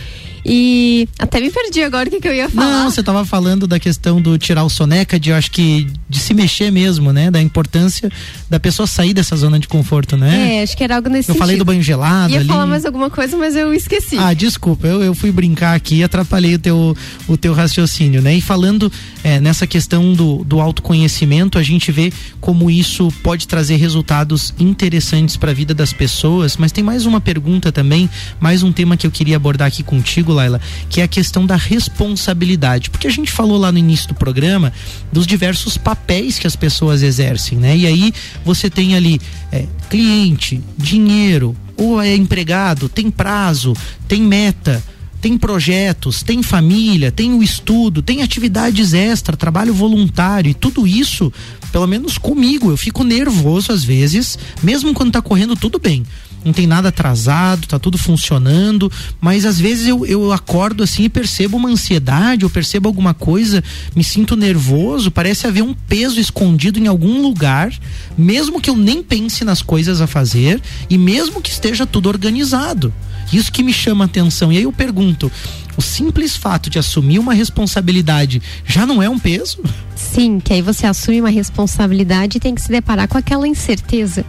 E 0.44 1.08
até 1.18 1.40
me 1.40 1.50
perdi 1.50 1.82
agora 1.82 2.08
o 2.08 2.12
que, 2.12 2.20
que 2.20 2.26
eu 2.28 2.34
ia 2.34 2.48
falar. 2.48 2.84
Não, 2.84 2.90
você 2.90 3.02
tava 3.02 3.24
falando 3.24 3.66
da 3.66 3.78
questão 3.78 4.20
do 4.20 4.36
tirar 4.36 4.64
o 4.64 4.68
soneca, 4.68 5.18
de 5.18 5.30
eu 5.30 5.36
acho 5.36 5.50
que 5.50 5.86
de 6.08 6.18
se 6.18 6.34
mexer 6.34 6.70
mesmo, 6.72 7.12
né? 7.12 7.30
Da 7.30 7.40
importância 7.40 8.10
da 8.50 8.58
pessoa 8.58 8.86
sair 8.86 9.14
dessa 9.14 9.36
zona 9.36 9.58
de 9.58 9.68
conforto, 9.68 10.16
né? 10.16 10.56
É, 10.56 10.62
acho 10.62 10.76
que 10.76 10.82
era 10.82 10.96
algo 10.96 11.08
nesse 11.08 11.30
Eu 11.30 11.34
falei 11.36 11.54
sentido. 11.54 11.64
do 11.64 11.66
banho 11.66 11.82
gelado 11.82 12.32
Ia 12.32 12.40
ali. 12.40 12.48
falar 12.48 12.66
mais 12.66 12.84
alguma 12.84 13.08
coisa, 13.08 13.36
mas 13.36 13.54
eu 13.54 13.72
esqueci. 13.72 14.16
Ah, 14.18 14.34
desculpa, 14.34 14.86
eu, 14.86 15.02
eu 15.02 15.14
fui 15.14 15.30
brincar 15.30 15.74
aqui 15.74 15.96
e 15.96 16.02
atrapalhei 16.04 16.54
o 16.56 16.58
teu, 16.58 16.96
o 17.28 17.36
teu 17.36 17.52
raciocínio, 17.54 18.20
né? 18.20 18.34
E 18.34 18.40
falando 18.40 18.90
é, 19.22 19.38
nessa 19.40 19.66
questão 19.66 20.12
do, 20.12 20.42
do 20.44 20.60
autoconhecimento, 20.60 21.56
a 21.58 21.62
gente 21.62 21.92
vê 21.92 22.12
como 22.40 22.70
isso 22.70 23.12
pode 23.22 23.46
trazer 23.46 23.76
resultados 23.76 24.52
interessantes 24.58 25.36
para 25.36 25.50
a 25.52 25.54
vida 25.54 25.72
das 25.72 25.92
pessoas, 25.92 26.56
mas 26.56 26.72
tem 26.72 26.82
mais 26.82 27.06
uma 27.06 27.20
pergunta 27.20 27.70
também, 27.70 28.10
mais 28.40 28.62
um 28.62 28.72
tema 28.72 28.96
que 28.96 29.06
eu 29.06 29.10
queria 29.10 29.36
abordar 29.36 29.68
aqui 29.68 29.82
contigo, 29.82 30.31
Laila, 30.32 30.60
que 30.88 31.00
é 31.00 31.04
a 31.04 31.08
questão 31.08 31.46
da 31.46 31.56
responsabilidade. 31.56 32.90
Porque 32.90 33.06
a 33.06 33.10
gente 33.10 33.30
falou 33.30 33.58
lá 33.58 33.70
no 33.70 33.78
início 33.78 34.08
do 34.08 34.14
programa 34.14 34.72
dos 35.12 35.26
diversos 35.26 35.76
papéis 35.76 36.38
que 36.38 36.46
as 36.46 36.56
pessoas 36.56 37.02
exercem, 37.02 37.58
né? 37.58 37.76
E 37.76 37.86
aí 37.86 38.12
você 38.44 38.68
tem 38.68 38.94
ali 38.94 39.20
é, 39.50 39.66
cliente, 39.88 40.62
dinheiro, 40.76 41.56
ou 41.76 42.00
é 42.00 42.14
empregado, 42.14 42.88
tem 42.88 43.10
prazo, 43.10 43.74
tem 44.06 44.22
meta, 44.22 44.82
tem 45.22 45.38
projetos, 45.38 46.22
tem 46.22 46.42
família, 46.42 47.12
tem 47.12 47.32
o 47.32 47.42
estudo, 47.42 48.02
tem 48.02 48.22
atividades 48.22 48.92
extra, 48.92 49.36
trabalho 49.36 49.72
voluntário 49.72 50.50
e 50.50 50.54
tudo 50.54 50.84
isso, 50.84 51.32
pelo 51.70 51.86
menos 51.86 52.18
comigo, 52.18 52.70
eu 52.70 52.76
fico 52.76 53.04
nervoso 53.04 53.70
às 53.70 53.84
vezes, 53.84 54.36
mesmo 54.62 54.92
quando 54.92 55.12
tá 55.12 55.22
correndo 55.22 55.54
tudo 55.54 55.78
bem. 55.78 56.04
Não 56.44 56.52
tem 56.52 56.66
nada 56.66 56.88
atrasado, 56.88 57.66
tá 57.66 57.78
tudo 57.78 57.96
funcionando, 57.96 58.90
mas 59.20 59.44
às 59.44 59.60
vezes 59.60 59.86
eu, 59.86 60.04
eu 60.04 60.32
acordo 60.32 60.82
assim 60.82 61.04
e 61.04 61.08
percebo 61.08 61.56
uma 61.56 61.68
ansiedade, 61.68 62.42
eu 62.42 62.50
percebo 62.50 62.88
alguma 62.88 63.14
coisa, 63.14 63.62
me 63.94 64.02
sinto 64.02 64.36
nervoso, 64.36 65.10
parece 65.10 65.46
haver 65.46 65.62
um 65.62 65.74
peso 65.74 66.18
escondido 66.18 66.78
em 66.78 66.86
algum 66.88 67.22
lugar, 67.22 67.72
mesmo 68.18 68.60
que 68.60 68.68
eu 68.68 68.76
nem 68.76 69.02
pense 69.02 69.44
nas 69.44 69.62
coisas 69.62 70.00
a 70.00 70.06
fazer 70.06 70.60
e 70.90 70.98
mesmo 70.98 71.40
que 71.40 71.50
esteja 71.50 71.86
tudo 71.86 72.08
organizado. 72.08 72.92
Isso 73.32 73.52
que 73.52 73.62
me 73.62 73.72
chama 73.72 74.04
a 74.04 74.06
atenção. 74.06 74.52
E 74.52 74.58
aí 74.58 74.64
eu 74.64 74.72
pergunto: 74.72 75.30
o 75.76 75.82
simples 75.82 76.36
fato 76.36 76.68
de 76.68 76.78
assumir 76.78 77.18
uma 77.18 77.32
responsabilidade 77.32 78.42
já 78.66 78.84
não 78.84 79.02
é 79.02 79.08
um 79.08 79.18
peso? 79.18 79.58
Sim, 79.94 80.40
que 80.40 80.52
aí 80.52 80.60
você 80.60 80.86
assume 80.86 81.20
uma 81.20 81.30
responsabilidade 81.30 82.36
e 82.36 82.40
tem 82.40 82.54
que 82.54 82.60
se 82.60 82.68
deparar 82.68 83.08
com 83.08 83.16
aquela 83.16 83.46
incerteza. 83.46 84.24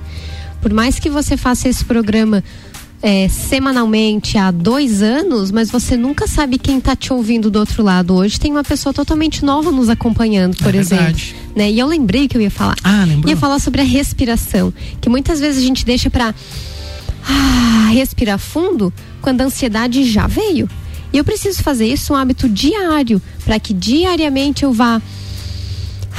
Por 0.63 0.73
mais 0.73 0.97
que 0.97 1.09
você 1.09 1.35
faça 1.35 1.67
esse 1.67 1.83
programa 1.83 2.41
é, 3.01 3.27
semanalmente 3.27 4.37
há 4.37 4.49
dois 4.49 5.01
anos, 5.01 5.51
mas 5.51 5.69
você 5.69 5.97
nunca 5.97 6.25
sabe 6.25 6.57
quem 6.57 6.77
está 6.77 6.95
te 6.95 7.11
ouvindo 7.11 7.51
do 7.51 7.59
outro 7.59 7.83
lado. 7.83 8.13
Hoje 8.13 8.39
tem 8.39 8.49
uma 8.49 8.63
pessoa 8.63 8.93
totalmente 8.93 9.43
nova 9.43 9.69
nos 9.73 9.89
acompanhando, 9.89 10.55
por 10.55 10.73
É 10.73 10.77
exemplo. 10.77 11.03
verdade. 11.03 11.35
Né? 11.53 11.69
E 11.69 11.77
eu 11.77 11.85
lembrei 11.85 12.29
que 12.29 12.37
eu 12.37 12.41
ia 12.41 12.49
falar. 12.49 12.77
Ah, 12.81 13.03
lembrou? 13.05 13.29
Ia 13.29 13.35
falar 13.35 13.59
sobre 13.59 13.81
a 13.81 13.83
respiração, 13.83 14.73
que 15.01 15.09
muitas 15.09 15.37
vezes 15.41 15.61
a 15.61 15.67
gente 15.67 15.83
deixa 15.85 16.09
para 16.09 16.33
ah, 17.27 17.89
respirar 17.91 18.39
fundo 18.39 18.93
quando 19.21 19.41
a 19.41 19.43
ansiedade 19.43 20.05
já 20.09 20.27
veio. 20.27 20.69
E 21.11 21.17
eu 21.17 21.25
preciso 21.25 21.61
fazer 21.61 21.87
isso 21.87 22.13
um 22.13 22.15
hábito 22.15 22.47
diário, 22.47 23.21
para 23.43 23.59
que 23.59 23.73
diariamente 23.73 24.63
eu 24.63 24.71
vá 24.71 25.01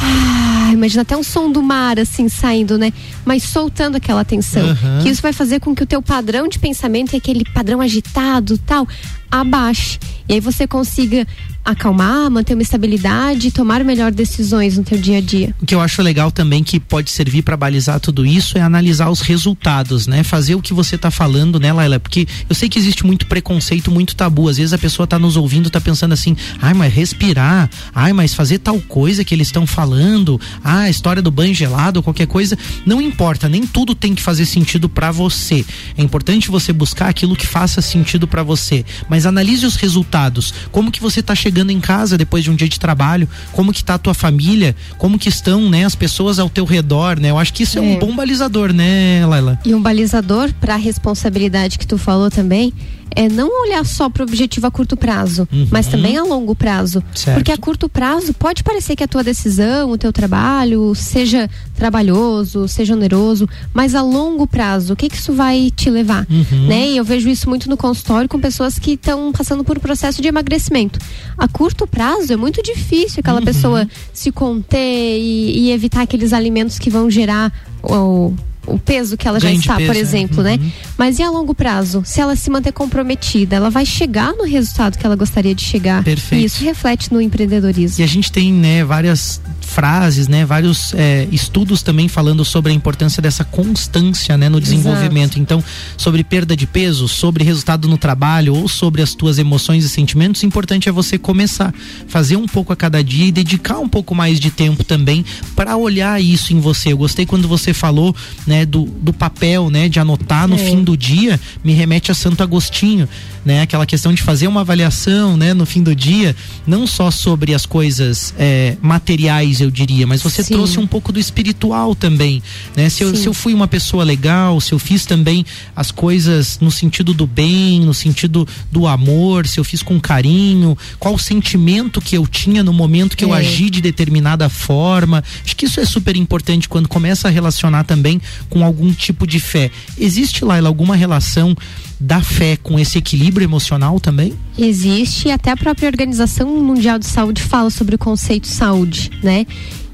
ah, 0.01 0.64
imagina 0.75 1.03
até 1.03 1.17
um 1.17 1.23
som 1.23 1.51
do 1.51 1.63
mar 1.63 1.99
assim 1.99 2.29
saindo, 2.29 2.77
né? 2.77 2.93
Mas 3.25 3.43
soltando 3.45 3.97
aquela 3.97 4.25
tensão. 4.25 4.67
Aham. 4.71 5.01
Que 5.03 5.09
isso 5.09 5.23
vai 5.23 5.33
fazer 5.33 5.61
com 5.61 5.75
que 5.75 5.83
o 5.83 5.87
teu 5.87 6.03
padrão 6.03 6.49
de 6.49 6.59
pensamento, 6.59 7.15
e 7.15 7.17
aquele 7.17 7.45
padrão 7.53 7.81
agitado, 7.81 8.59
tal, 8.59 8.87
abaixe. 9.31 9.99
E 10.29 10.35
aí 10.35 10.41
você 10.41 10.67
consiga 10.67 11.27
acalmar, 11.65 12.31
manter 12.31 12.53
uma 12.55 12.63
estabilidade 12.63 13.49
e 13.49 13.51
tomar 13.51 13.83
melhor 13.83 14.13
decisões 14.13 14.77
no 14.77 14.85
teu 14.85 14.99
dia 14.99 15.19
a 15.19 15.21
dia. 15.21 15.55
O 15.63 15.67
que 15.67 15.75
eu 15.75 15.81
acho 15.81 16.03
legal 16.03 16.31
também 16.31 16.63
que 16.63 16.79
pode 16.79 17.11
servir 17.11 17.43
para 17.43 17.57
balizar 17.57 17.99
tudo 17.99 18.25
isso 18.25 18.59
é 18.59 18.61
analisar 18.61 19.09
os 19.09 19.21
resultados, 19.21 20.07
né? 20.07 20.23
Fazer 20.23 20.55
o 20.55 20.61
que 20.61 20.75
você 20.75 20.99
tá 20.99 21.11
falando, 21.11 21.59
né, 21.59 21.73
Laila? 21.73 21.99
Porque 21.99 22.27
eu 22.49 22.55
sei 22.55 22.69
que 22.69 22.79
existe 22.79 23.07
muito 23.07 23.27
preconceito, 23.27 23.91
muito 23.91 24.15
tabu. 24.15 24.49
Às 24.49 24.59
vezes 24.59 24.75
a 24.75 24.79
pessoa 24.79 25.07
tá 25.07 25.19
nos 25.19 25.37
ouvindo, 25.37 25.71
tá 25.71 25.81
pensando 25.81 26.13
assim: 26.13 26.37
"Ai, 26.61 26.75
mas 26.75 26.93
respirar, 26.93 27.71
ai, 27.95 28.13
mas 28.13 28.35
fazer 28.35 28.59
tal 28.59 28.79
coisa 28.81 29.25
que 29.25 29.35
eles 29.35 29.49
estão 29.49 29.67
falando, 29.67 30.39
ah, 30.65 30.81
a 30.81 30.91
história 30.91 31.21
do 31.23 31.31
banho 31.31 31.55
gelado, 31.55 32.03
qualquer 32.03 32.27
coisa, 32.27 32.59
não 32.87 33.01
importa, 33.01 33.49
nem 33.49 33.67
tudo 33.67 33.95
tem 33.95 34.15
que 34.15 34.23
fazer 34.23 34.47
sentido 34.47 34.89
para 34.89 35.13
você. 35.13 35.65
É 35.97 36.03
importante 36.03 36.51
você 36.51 36.73
buscar 36.73 37.09
aquilo 37.11 37.37
que 37.37 37.47
faça 37.47 37.83
sentido 37.83 38.27
para 38.27 38.43
você, 38.43 38.85
mas 39.09 39.27
analise 39.27 39.67
os 39.67 39.77
resultados. 39.77 40.55
Como 40.73 40.91
que 40.91 41.01
você 41.01 41.23
tá 41.23 41.35
chegando 41.35 41.71
em 41.71 41.81
casa 41.81 42.17
depois 42.17 42.43
de 42.43 42.51
um 42.51 42.57
dia 42.57 42.69
de 42.69 42.81
trabalho? 42.81 43.29
Como 43.53 43.73
que 43.73 43.85
tá 43.85 43.95
a 43.95 43.99
tua 43.99 44.15
família? 44.15 44.75
Como 44.97 45.19
que 45.19 45.29
estão, 45.29 45.69
né, 45.69 45.85
as 45.85 45.95
pessoas 45.95 46.39
ao 46.39 46.49
teu 46.49 46.65
redor, 46.65 47.21
né? 47.21 47.31
Eu 47.31 47.39
acho 47.39 47.53
que 47.53 47.63
isso 47.65 47.79
é, 47.79 47.83
um 47.83 47.95
É. 47.95 47.99
bom 47.99 48.17
balizador, 48.17 48.73
né, 48.73 49.25
Laila? 49.27 49.59
E 49.65 49.75
um 49.75 49.83
balizador 49.83 50.51
para 50.61 50.75
a 50.75 50.79
responsabilidade 50.79 51.79
que 51.79 51.87
tu 51.87 51.99
falou 51.99 52.31
também 52.31 52.73
é 53.17 53.29
não 53.29 53.63
olhar 53.63 53.85
só 53.87 54.09
para 54.09 54.23
o 54.23 54.27
objetivo 54.27 54.67
a 54.67 54.71
curto 54.71 54.97
prazo, 54.97 55.49
Uhum. 55.53 55.69
mas 55.71 55.87
também 55.87 56.17
a 56.17 56.23
longo 56.23 56.55
prazo. 56.55 57.03
Certo. 57.15 57.37
Porque 57.37 57.53
a 57.53 57.57
curto 57.59 57.89
prazo 57.89 58.33
pode 58.35 58.63
parecer 58.65 58.97
que 58.97 59.05
a 59.05 59.09
tua 59.09 59.23
decisão, 59.23 59.91
o 59.91 59.99
teu 59.99 60.13
trabalho 60.13 60.95
seja 60.95 61.49
trabalhoso, 61.75 62.67
seja 62.67 62.95
oneroso, 62.95 63.49
mas 63.73 63.95
a 63.95 64.03
longo 64.03 64.47
prazo, 64.47 64.93
o 64.93 64.97
que 64.97 65.09
que 65.09 65.17
isso 65.17 65.33
vai 65.33 65.71
te 65.75 65.91
levar? 65.91 66.27
Uhum. 66.31 66.67
Né? 66.67 66.89
E 66.91 66.97
eu 66.97 67.05
vejo 67.05 67.29
isso 67.29 67.49
muito 67.49 67.69
no 67.69 67.77
consultório 67.77 68.29
com 68.29 68.41
pessoas 68.41 68.79
que 68.79 68.93
estão 68.93 69.31
passando 69.33 69.63
por 69.63 69.77
um 69.77 69.81
processo 69.81 70.21
de 70.23 70.29
emagrecimento. 70.29 70.99
A 71.39 71.47
curto 71.47 71.87
prazo 71.87 72.33
é 72.33 72.37
muito 72.37 72.63
difícil 72.63 73.21
aquela 73.21 73.39
Uhum. 73.41 73.45
pessoa 73.45 73.89
se 74.13 74.33
conter 74.33 75.19
e, 75.19 75.59
e 75.69 75.71
evitar 75.73 76.03
aqueles 76.03 76.33
alimentos 76.33 76.79
que 76.79 76.89
vão 76.91 77.11
gerar 77.11 77.53
o, 77.83 78.33
o 78.67 78.79
peso 78.79 79.17
que 79.17 79.27
ela 79.27 79.41
já 79.41 79.51
está, 79.51 79.75
por 79.75 79.87
peso, 79.87 79.93
é. 79.93 79.99
exemplo, 79.99 80.43
né? 80.43 80.59
Mas 80.97 81.19
e 81.19 81.23
a 81.23 81.31
longo 81.31 81.55
prazo? 81.55 82.03
Se 82.05 82.21
ela 82.21 82.37
se 82.37 82.51
manter 82.51 82.73
comprometida, 82.73 83.57
ela 83.57 83.71
vai 83.71 83.85
chegar 83.85 84.33
no 84.33 84.45
resultado 84.45 84.99
que 84.99 85.05
ela 85.05 85.17
gostaria 85.17 85.55
de 85.55 85.63
chegar. 85.63 86.03
Perfeito. 86.03 86.43
E 86.43 86.45
isso 86.45 86.65
reflete 86.65 87.13
no 87.13 87.21
empreendedorismo. 87.21 88.01
E 88.01 88.05
a 88.05 88.07
gente 88.07 88.31
tem, 88.31 88.53
né, 88.53 88.85
várias 88.85 89.41
frases, 89.65 90.29
né, 90.29 90.45
vários 90.45 90.95
é, 90.95 91.27
estudos 91.33 91.83
também 91.83 92.07
falando 92.07 92.45
sobre 92.45 92.71
a 92.71 92.75
importância 92.75 93.21
dessa 93.21 93.45
constância, 93.45 94.37
né, 94.37 94.49
no 94.49 94.61
desenvolvimento. 94.61 95.41
Então, 95.41 95.63
sobre 95.97 96.23
perda 96.23 96.57
de 96.57 96.67
peso, 96.67 97.09
sobre 97.09 97.43
resultado 97.43 97.89
no 97.89 97.99
trabalho 97.99 98.55
ou 98.55 98.69
sobre 98.69 99.03
as 99.03 99.15
tuas 99.15 99.39
emoções 99.39 99.85
e 99.85 99.89
sentimentos, 99.89 100.43
o 100.43 100.47
importante 100.47 100.89
é 100.89 100.93
você 100.93 101.19
começar, 101.19 101.75
fazer 102.07 102.37
um 102.37 102.47
pouco 102.47 102.73
a 102.73 102.77
cada 102.77 103.03
dia 103.03 103.27
e 103.27 103.33
dedicar 103.33 103.79
um 103.79 103.89
pouco 103.89 104.15
mais 104.15 104.39
de 104.39 104.51
tempo 104.51 104.85
também 104.85 105.25
para 105.57 105.77
olhar 105.77 106.23
isso 106.23 106.53
em 106.53 106.61
você. 106.61 106.93
Eu 106.93 106.99
gostei 106.99 107.27
quando 107.27 107.49
você 107.49 107.75
falou, 107.75 108.15
né, 108.47 108.54
do, 108.67 108.85
do 108.85 109.11
papel, 109.11 109.71
né, 109.71 109.89
de 109.89 109.99
anotar 109.99 110.47
no 110.47 110.57
É. 110.57 110.59
fim 110.59 110.85
do 110.85 110.95
dia, 110.99 111.41
me 111.65 111.73
remete 111.73 112.11
a 112.11 112.15
Santo 112.15 112.43
Agostinho, 112.43 113.09
né, 113.43 113.63
aquela 113.63 113.87
questão 113.87 114.13
de 114.13 114.21
fazer 114.21 114.47
uma 114.49 114.61
avaliação, 114.61 115.35
né, 115.35 115.55
no 115.55 115.65
fim 115.65 115.83
do 115.83 115.95
dia, 115.97 116.37
não 116.67 116.87
só 116.87 117.11
sobre 117.11 117.55
as 117.55 117.65
coisas 117.65 118.35
é, 118.39 118.77
materiais, 118.83 119.63
eu 119.63 119.71
diria, 119.71 120.07
mas 120.07 120.23
você 120.23 120.43
Sim. 120.43 120.53
trouxe 120.55 120.79
um 120.79 120.87
pouco 120.87 121.11
do 121.11 121.19
espiritual 121.19 121.95
também, 121.95 122.43
né? 122.77 122.91
Se 122.91 123.03
eu, 123.03 123.15
Sim. 123.15 123.23
se 123.23 123.27
eu 123.29 123.33
fui 123.33 123.55
uma 123.55 123.67
pessoa 123.67 124.05
legal, 124.05 124.61
se 124.61 124.73
eu 124.73 124.79
fiz 124.79 125.07
também 125.07 125.47
as 125.75 125.91
coisas 125.91 126.59
no 126.61 126.71
sentido 126.71 127.15
do 127.15 127.27
bem, 127.27 127.81
no 127.81 127.95
sentido 127.95 128.47
do 128.71 128.87
amor, 128.87 129.47
se 129.47 129.59
eu 129.59 129.65
fiz 129.65 129.83
com 129.83 129.99
carinho, 129.99 130.77
qual 130.99 131.15
o 131.15 131.19
sentimento 131.19 132.01
que 132.03 132.17
eu 132.17 132.27
tinha 132.27 132.63
no 132.63 132.73
momento 132.73 133.17
que 133.17 133.25
eu 133.25 133.35
É. 133.35 133.39
agi 133.39 133.71
de 133.71 133.81
determinada 133.81 134.49
forma. 134.49 135.23
Acho 135.45 135.57
que 135.57 135.65
isso 135.67 135.81
é 135.81 135.85
super 135.87 136.17
importante 136.17 136.69
quando 136.69 136.89
começa 136.89 137.29
a 137.29 137.31
relacionar 137.31 137.85
também 137.85 138.21
com 138.49 138.65
algum 138.65 138.93
tipo 138.93 139.27
de 139.27 139.41
fé. 139.41 139.71
Existe, 139.99 140.45
Laila, 140.45 140.69
alguma 140.69 140.97
relação 140.97 141.57
da 141.99 142.21
fé 142.21 142.57
com 142.57 142.79
esse 142.79 142.99
equilíbrio 142.99 143.45
emocional 143.45 143.99
também? 143.99 144.35
Existe, 144.59 145.29
e 145.29 145.31
até 145.31 145.51
a 145.51 145.57
própria 145.57 145.89
Organização 145.89 146.49
Mundial 146.63 146.99
de 146.99 147.07
Saúde 147.07 147.43
fala 147.43 147.71
sobre 147.71 147.95
o 147.95 147.99
conceito 147.99 148.47
saúde, 148.47 149.11
né? 149.23 149.47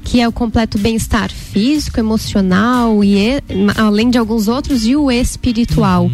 Que 0.03 0.19
é 0.19 0.27
o 0.27 0.31
completo 0.31 0.79
bem-estar 0.79 1.31
físico, 1.31 1.99
emocional 1.99 3.03
e 3.03 3.39
além 3.77 4.09
de 4.09 4.17
alguns 4.17 4.47
outros 4.47 4.85
e 4.85 4.95
o 4.95 5.11
espiritual. 5.11 6.09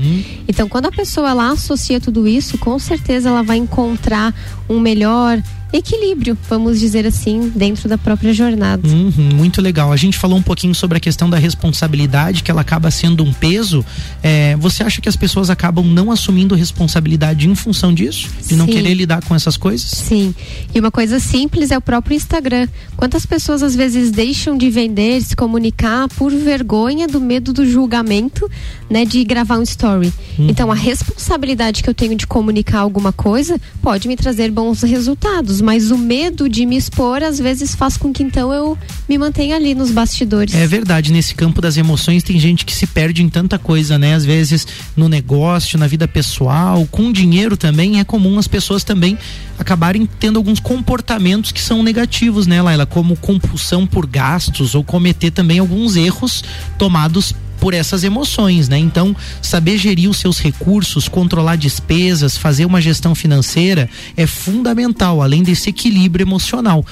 Então, 0.47 0.67
quando 0.67 0.87
a 0.87 0.91
pessoa 0.91 1.29
ela 1.29 1.51
associa 1.51 1.99
tudo 1.99 2.27
isso, 2.27 2.57
com 2.57 2.77
certeza 2.77 3.29
ela 3.29 3.41
vai 3.41 3.57
encontrar 3.57 4.35
um 4.69 4.79
melhor 4.79 5.41
equilíbrio, 5.71 6.37
vamos 6.49 6.79
dizer 6.79 7.05
assim, 7.05 7.51
dentro 7.53 7.89
da 7.89 7.97
própria 7.97 8.33
jornada. 8.33 8.87
Uhum, 8.87 9.35
muito 9.35 9.61
legal. 9.61 9.91
A 9.91 9.97
gente 9.97 10.17
falou 10.17 10.37
um 10.37 10.41
pouquinho 10.41 10.73
sobre 10.73 10.97
a 10.97 10.99
questão 10.99 11.29
da 11.29 11.37
responsabilidade, 11.37 12.41
que 12.41 12.49
ela 12.49 12.61
acaba 12.61 12.89
sendo 12.89 13.23
um 13.23 13.33
peso. 13.33 13.85
É, 14.23 14.55
você 14.57 14.83
acha 14.83 15.01
que 15.01 15.09
as 15.09 15.15
pessoas 15.15 15.49
acabam 15.49 15.85
não 15.85 16.11
assumindo 16.11 16.55
responsabilidade 16.55 17.49
em 17.49 17.55
função 17.55 17.93
disso? 17.93 18.29
De 18.45 18.55
não 18.55 18.65
Sim. 18.65 18.71
querer 18.71 18.93
lidar 18.93 19.23
com 19.23 19.35
essas 19.35 19.57
coisas? 19.57 19.89
Sim. 19.89 20.33
E 20.73 20.79
uma 20.79 20.91
coisa 20.91 21.19
simples 21.19 21.71
é 21.71 21.77
o 21.77 21.81
próprio 21.81 22.15
Instagram. 22.15 22.67
Quantas 22.95 23.25
pessoas 23.25 23.61
às 23.61 23.75
vezes 23.75 24.09
deixam 24.09 24.57
de 24.57 24.69
vender, 24.69 25.21
se 25.21 25.35
comunicar 25.35 26.07
por 26.09 26.31
vergonha 26.31 27.07
do 27.07 27.19
medo 27.19 27.51
do 27.51 27.65
julgamento, 27.65 28.49
né, 28.89 29.03
de 29.03 29.23
gravar 29.23 29.57
um 29.57 29.63
story. 29.63 30.13
Uhum. 30.39 30.47
Então 30.49 30.71
a 30.71 30.75
responsabilidade 30.75 31.83
que 31.83 31.89
eu 31.89 31.93
tenho 31.93 32.15
de 32.15 32.25
comunicar 32.25 32.79
alguma 32.79 33.11
coisa 33.11 33.59
pode 33.81 34.07
me 34.07 34.15
trazer 34.15 34.49
bons 34.57 34.81
resultados, 34.81 35.61
mas 35.61 35.91
o 35.91 35.97
medo 35.99 36.49
de 36.49 36.65
me 36.65 36.75
expor 36.75 37.21
às 37.21 37.37
vezes 37.37 37.75
faz 37.75 37.95
com 37.95 38.11
que 38.11 38.23
então 38.23 38.51
eu 38.51 38.75
me 39.07 39.15
mantenha 39.15 39.55
ali 39.55 39.75
nos 39.75 39.91
bastidores. 39.91 40.55
É 40.55 40.65
verdade, 40.65 41.11
nesse 41.11 41.35
campo 41.35 41.61
das 41.61 41.77
emoções 41.77 42.23
tem 42.23 42.39
gente 42.39 42.65
que 42.65 42.73
se 42.73 42.87
perde 42.87 43.21
em 43.21 43.29
tanta 43.29 43.59
coisa, 43.59 43.99
né? 43.99 44.15
Às 44.15 44.25
vezes 44.25 44.65
no 44.95 45.07
negócio, 45.07 45.77
na 45.77 45.85
vida 45.85 46.07
pessoal, 46.07 46.87
com 46.89 47.11
dinheiro 47.11 47.55
também 47.55 47.99
é 47.99 48.03
comum 48.03 48.39
as 48.39 48.47
pessoas 48.47 48.83
também 48.83 49.15
acabarem 49.59 50.09
tendo 50.19 50.37
alguns 50.37 50.59
comportamentos 50.59 51.51
que 51.51 51.61
são 51.61 51.83
negativos, 51.83 52.47
né, 52.47 52.59
Laila? 52.59 52.87
Como 52.87 53.15
compulsão 53.15 53.85
por 53.85 54.07
gastos 54.07 54.73
ou 54.73 54.83
cometer 54.83 55.29
também 55.29 55.59
alguns 55.59 55.95
erros 55.95 56.43
tomados 56.79 57.31
por 57.67 57.73
essas 57.73 58.05
emoções, 58.05 58.69
né? 58.69 58.77
Então, 58.77 59.13
saber 59.41 59.77
gerir 59.77 60.09
os 60.09 60.19
seus 60.19 60.39
recursos, 60.39 61.09
controlar 61.09 61.57
despesas, 61.57 62.37
fazer 62.37 62.63
uma 62.63 62.79
gestão 62.79 63.13
financeira 63.13 63.89
é 64.15 64.25
fundamental, 64.25 65.21
além 65.21 65.43
desse 65.43 65.69
equilíbrio 65.69 66.23
emocional. 66.23 66.85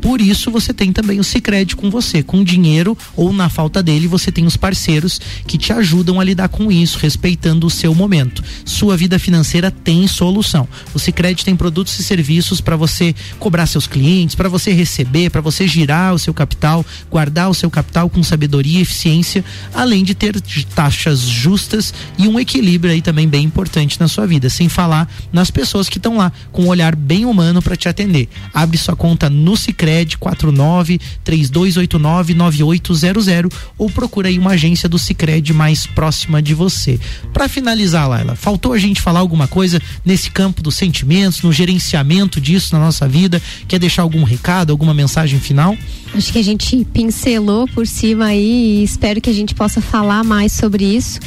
Por 0.00 0.20
isso 0.20 0.50
você 0.50 0.72
tem 0.72 0.92
também 0.92 1.20
o 1.20 1.24
Sicredi 1.24 1.76
com 1.76 1.90
você, 1.90 2.22
com 2.22 2.42
dinheiro 2.42 2.96
ou 3.14 3.32
na 3.32 3.48
falta 3.48 3.82
dele 3.82 4.08
você 4.08 4.32
tem 4.32 4.46
os 4.46 4.56
parceiros 4.56 5.20
que 5.46 5.58
te 5.58 5.72
ajudam 5.72 6.18
a 6.18 6.24
lidar 6.24 6.48
com 6.48 6.72
isso, 6.72 6.98
respeitando 6.98 7.66
o 7.66 7.70
seu 7.70 7.94
momento. 7.94 8.42
Sua 8.64 8.96
vida 8.96 9.18
financeira 9.18 9.70
tem 9.70 10.06
solução. 10.06 10.66
O 10.94 10.98
Sicredi 10.98 11.44
tem 11.44 11.54
produtos 11.54 11.98
e 11.98 12.02
serviços 12.02 12.60
para 12.60 12.76
você 12.76 13.14
cobrar 13.38 13.66
seus 13.66 13.86
clientes, 13.86 14.34
para 14.34 14.48
você 14.48 14.72
receber, 14.72 15.30
para 15.30 15.40
você 15.40 15.68
girar 15.68 16.14
o 16.14 16.18
seu 16.18 16.32
capital, 16.32 16.84
guardar 17.10 17.50
o 17.50 17.54
seu 17.54 17.70
capital 17.70 18.08
com 18.08 18.22
sabedoria 18.22 18.78
e 18.78 18.82
eficiência, 18.82 19.44
além 19.74 20.02
de 20.02 20.14
ter 20.14 20.40
taxas 20.74 21.20
justas 21.20 21.92
e 22.16 22.26
um 22.26 22.40
equilíbrio 22.40 22.92
aí 22.92 23.02
também 23.02 23.28
bem 23.28 23.44
importante 23.44 24.00
na 24.00 24.08
sua 24.08 24.26
vida, 24.26 24.48
sem 24.48 24.68
falar 24.68 25.10
nas 25.32 25.50
pessoas 25.50 25.88
que 25.88 25.98
estão 25.98 26.16
lá 26.16 26.32
com 26.50 26.64
um 26.64 26.68
olhar 26.68 26.96
bem 26.96 27.26
humano 27.26 27.60
para 27.60 27.76
te 27.76 27.88
atender. 27.88 28.28
Abre 28.54 28.78
sua 28.78 28.96
conta 28.96 29.28
no 29.28 29.56
Sicredi 29.56 29.89
49 30.18 31.00
3289 31.24 32.34
9800 32.34 33.48
ou 33.78 33.90
procura 33.90 34.28
aí 34.28 34.38
uma 34.38 34.52
agência 34.52 34.88
do 34.88 34.98
Sicredi 34.98 35.52
mais 35.52 35.86
próxima 35.86 36.42
de 36.42 36.54
você. 36.54 36.98
Para 37.32 37.48
finalizar, 37.48 38.08
Laila, 38.08 38.34
faltou 38.34 38.72
a 38.72 38.78
gente 38.78 39.00
falar 39.00 39.20
alguma 39.20 39.46
coisa 39.46 39.80
nesse 40.04 40.30
campo 40.30 40.62
dos 40.62 40.74
sentimentos, 40.74 41.42
no 41.42 41.52
gerenciamento 41.52 42.40
disso 42.40 42.74
na 42.74 42.80
nossa 42.80 43.08
vida? 43.08 43.40
Quer 43.66 43.78
deixar 43.78 44.02
algum 44.02 44.24
recado, 44.24 44.70
alguma 44.70 44.94
mensagem 44.94 45.38
final? 45.40 45.76
Acho 46.14 46.32
que 46.32 46.38
a 46.38 46.44
gente 46.44 46.84
pincelou 46.92 47.68
por 47.68 47.86
cima 47.86 48.26
aí 48.26 48.80
e 48.80 48.84
espero 48.84 49.20
que 49.20 49.30
a 49.30 49.32
gente 49.32 49.54
possa 49.54 49.80
falar 49.80 50.24
mais 50.24 50.52
sobre 50.52 50.84
isso. 50.84 51.20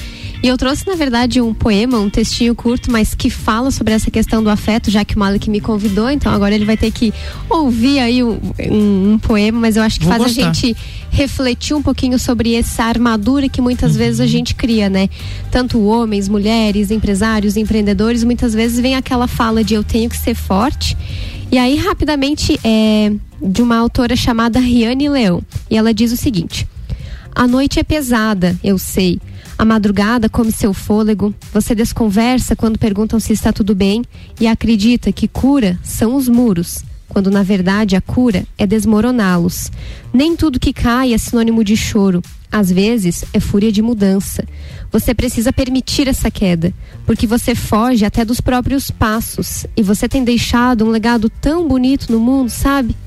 E 0.44 0.48
eu 0.50 0.58
trouxe, 0.58 0.86
na 0.86 0.96
verdade, 0.96 1.40
um 1.40 1.54
poema, 1.54 1.98
um 1.98 2.10
textinho 2.10 2.54
curto, 2.54 2.92
mas 2.92 3.16
que 3.16 3.30
fala 3.30 3.72
sobre 3.72 3.94
essa 3.94 4.12
questão 4.12 4.44
do 4.44 4.50
afeto, 4.50 4.92
já 4.92 5.06
que 5.06 5.16
o 5.16 5.20
Malik 5.20 5.50
me 5.50 5.62
convidou, 5.62 6.10
então 6.10 6.34
agora 6.34 6.54
ele 6.54 6.66
vai 6.66 6.76
ter 6.76 6.92
que 6.92 7.14
ouvir 7.50 8.00
aí 8.00 8.22
um, 8.22 8.38
um, 8.70 9.14
um 9.14 9.20
poema, 9.20 9.58
mas 9.58 9.78
eu 9.78 9.84
acho 9.84 10.02
que 10.02 10.06
Vou 10.06 10.14
faz 10.14 10.24
gostar. 10.26 10.50
a 10.50 10.54
gente 10.54 10.76
refletir 11.10 11.74
um 11.74 11.82
pouquinho 11.82 12.20
sobre 12.20 12.56
essa 12.56 12.84
armadura 12.84 13.48
que 13.48 13.62
muitas 13.62 13.96
vezes 13.96 14.20
a 14.20 14.28
gente 14.28 14.54
cria, 14.54 14.90
né? 14.90 15.08
Tanto 15.50 15.82
homens, 15.82 16.28
mulheres, 16.28 16.92
empresários, 16.92 17.56
empreendedores, 17.56 18.22
muitas 18.26 18.54
vezes 18.54 18.82
vem 18.82 18.96
aquela 18.96 19.30
fala 19.30 19.64
de 19.64 19.76
eu 19.76 19.84
tenho 19.84 20.10
que 20.10 20.18
ser 20.18 20.36
forte. 20.36 20.98
E 21.54 21.58
aí, 21.58 21.78
rapidamente, 21.78 22.60
é 22.66 23.14
de 23.42 23.62
uma 23.62 23.78
autora 23.78 24.14
chamada 24.14 24.60
Riane 24.60 25.08
Leão. 25.08 25.42
E 25.72 25.78
ela 25.78 25.94
diz 25.94 26.12
o 26.12 26.18
seguinte: 26.18 26.68
A 27.34 27.48
noite 27.48 27.80
é 27.80 27.84
pesada, 27.84 28.60
eu 28.62 28.78
sei. 28.78 29.22
A 29.64 29.66
madrugada 29.66 30.28
come 30.28 30.52
seu 30.52 30.74
fôlego. 30.74 31.34
Você 31.54 31.74
desconversa 31.74 32.54
quando 32.54 32.78
perguntam 32.78 33.18
se 33.18 33.32
está 33.32 33.54
tudo 33.54 33.74
bem 33.74 34.04
e 34.38 34.46
acredita 34.46 35.10
que 35.10 35.26
cura 35.26 35.80
são 35.82 36.18
os 36.18 36.28
muros, 36.28 36.84
quando 37.08 37.32
na 37.32 37.44
verdade 37.44 37.96
a 37.96 38.02
cura 38.02 38.46
é 38.58 38.68
desmoroná-los. 38.68 39.72
Nem 40.12 40.36
tudo 40.36 40.60
que 40.60 40.74
cai 40.74 41.14
é 41.14 41.18
sinônimo 41.18 41.64
de 41.64 41.78
choro. 41.78 42.22
Às 42.52 42.70
vezes 42.70 43.24
é 43.32 43.40
fúria 43.40 43.72
de 43.72 43.82
mudança. 43.82 44.46
Você 44.92 45.14
precisa 45.14 45.54
permitir 45.54 46.10
essa 46.10 46.30
queda, 46.30 46.74
porque 47.06 47.26
você 47.26 47.56
foge 47.56 48.04
até 48.04 48.26
dos 48.26 48.42
próprios 48.42 48.92
passos 48.92 49.66
e 49.78 49.82
você 49.82 50.10
tem 50.10 50.26
deixado 50.26 50.84
um 50.84 50.90
legado 50.90 51.30
tão 51.30 51.70
bonito 51.70 52.12
no 52.12 52.20
mundo, 52.20 52.50
sabe? 52.50 52.98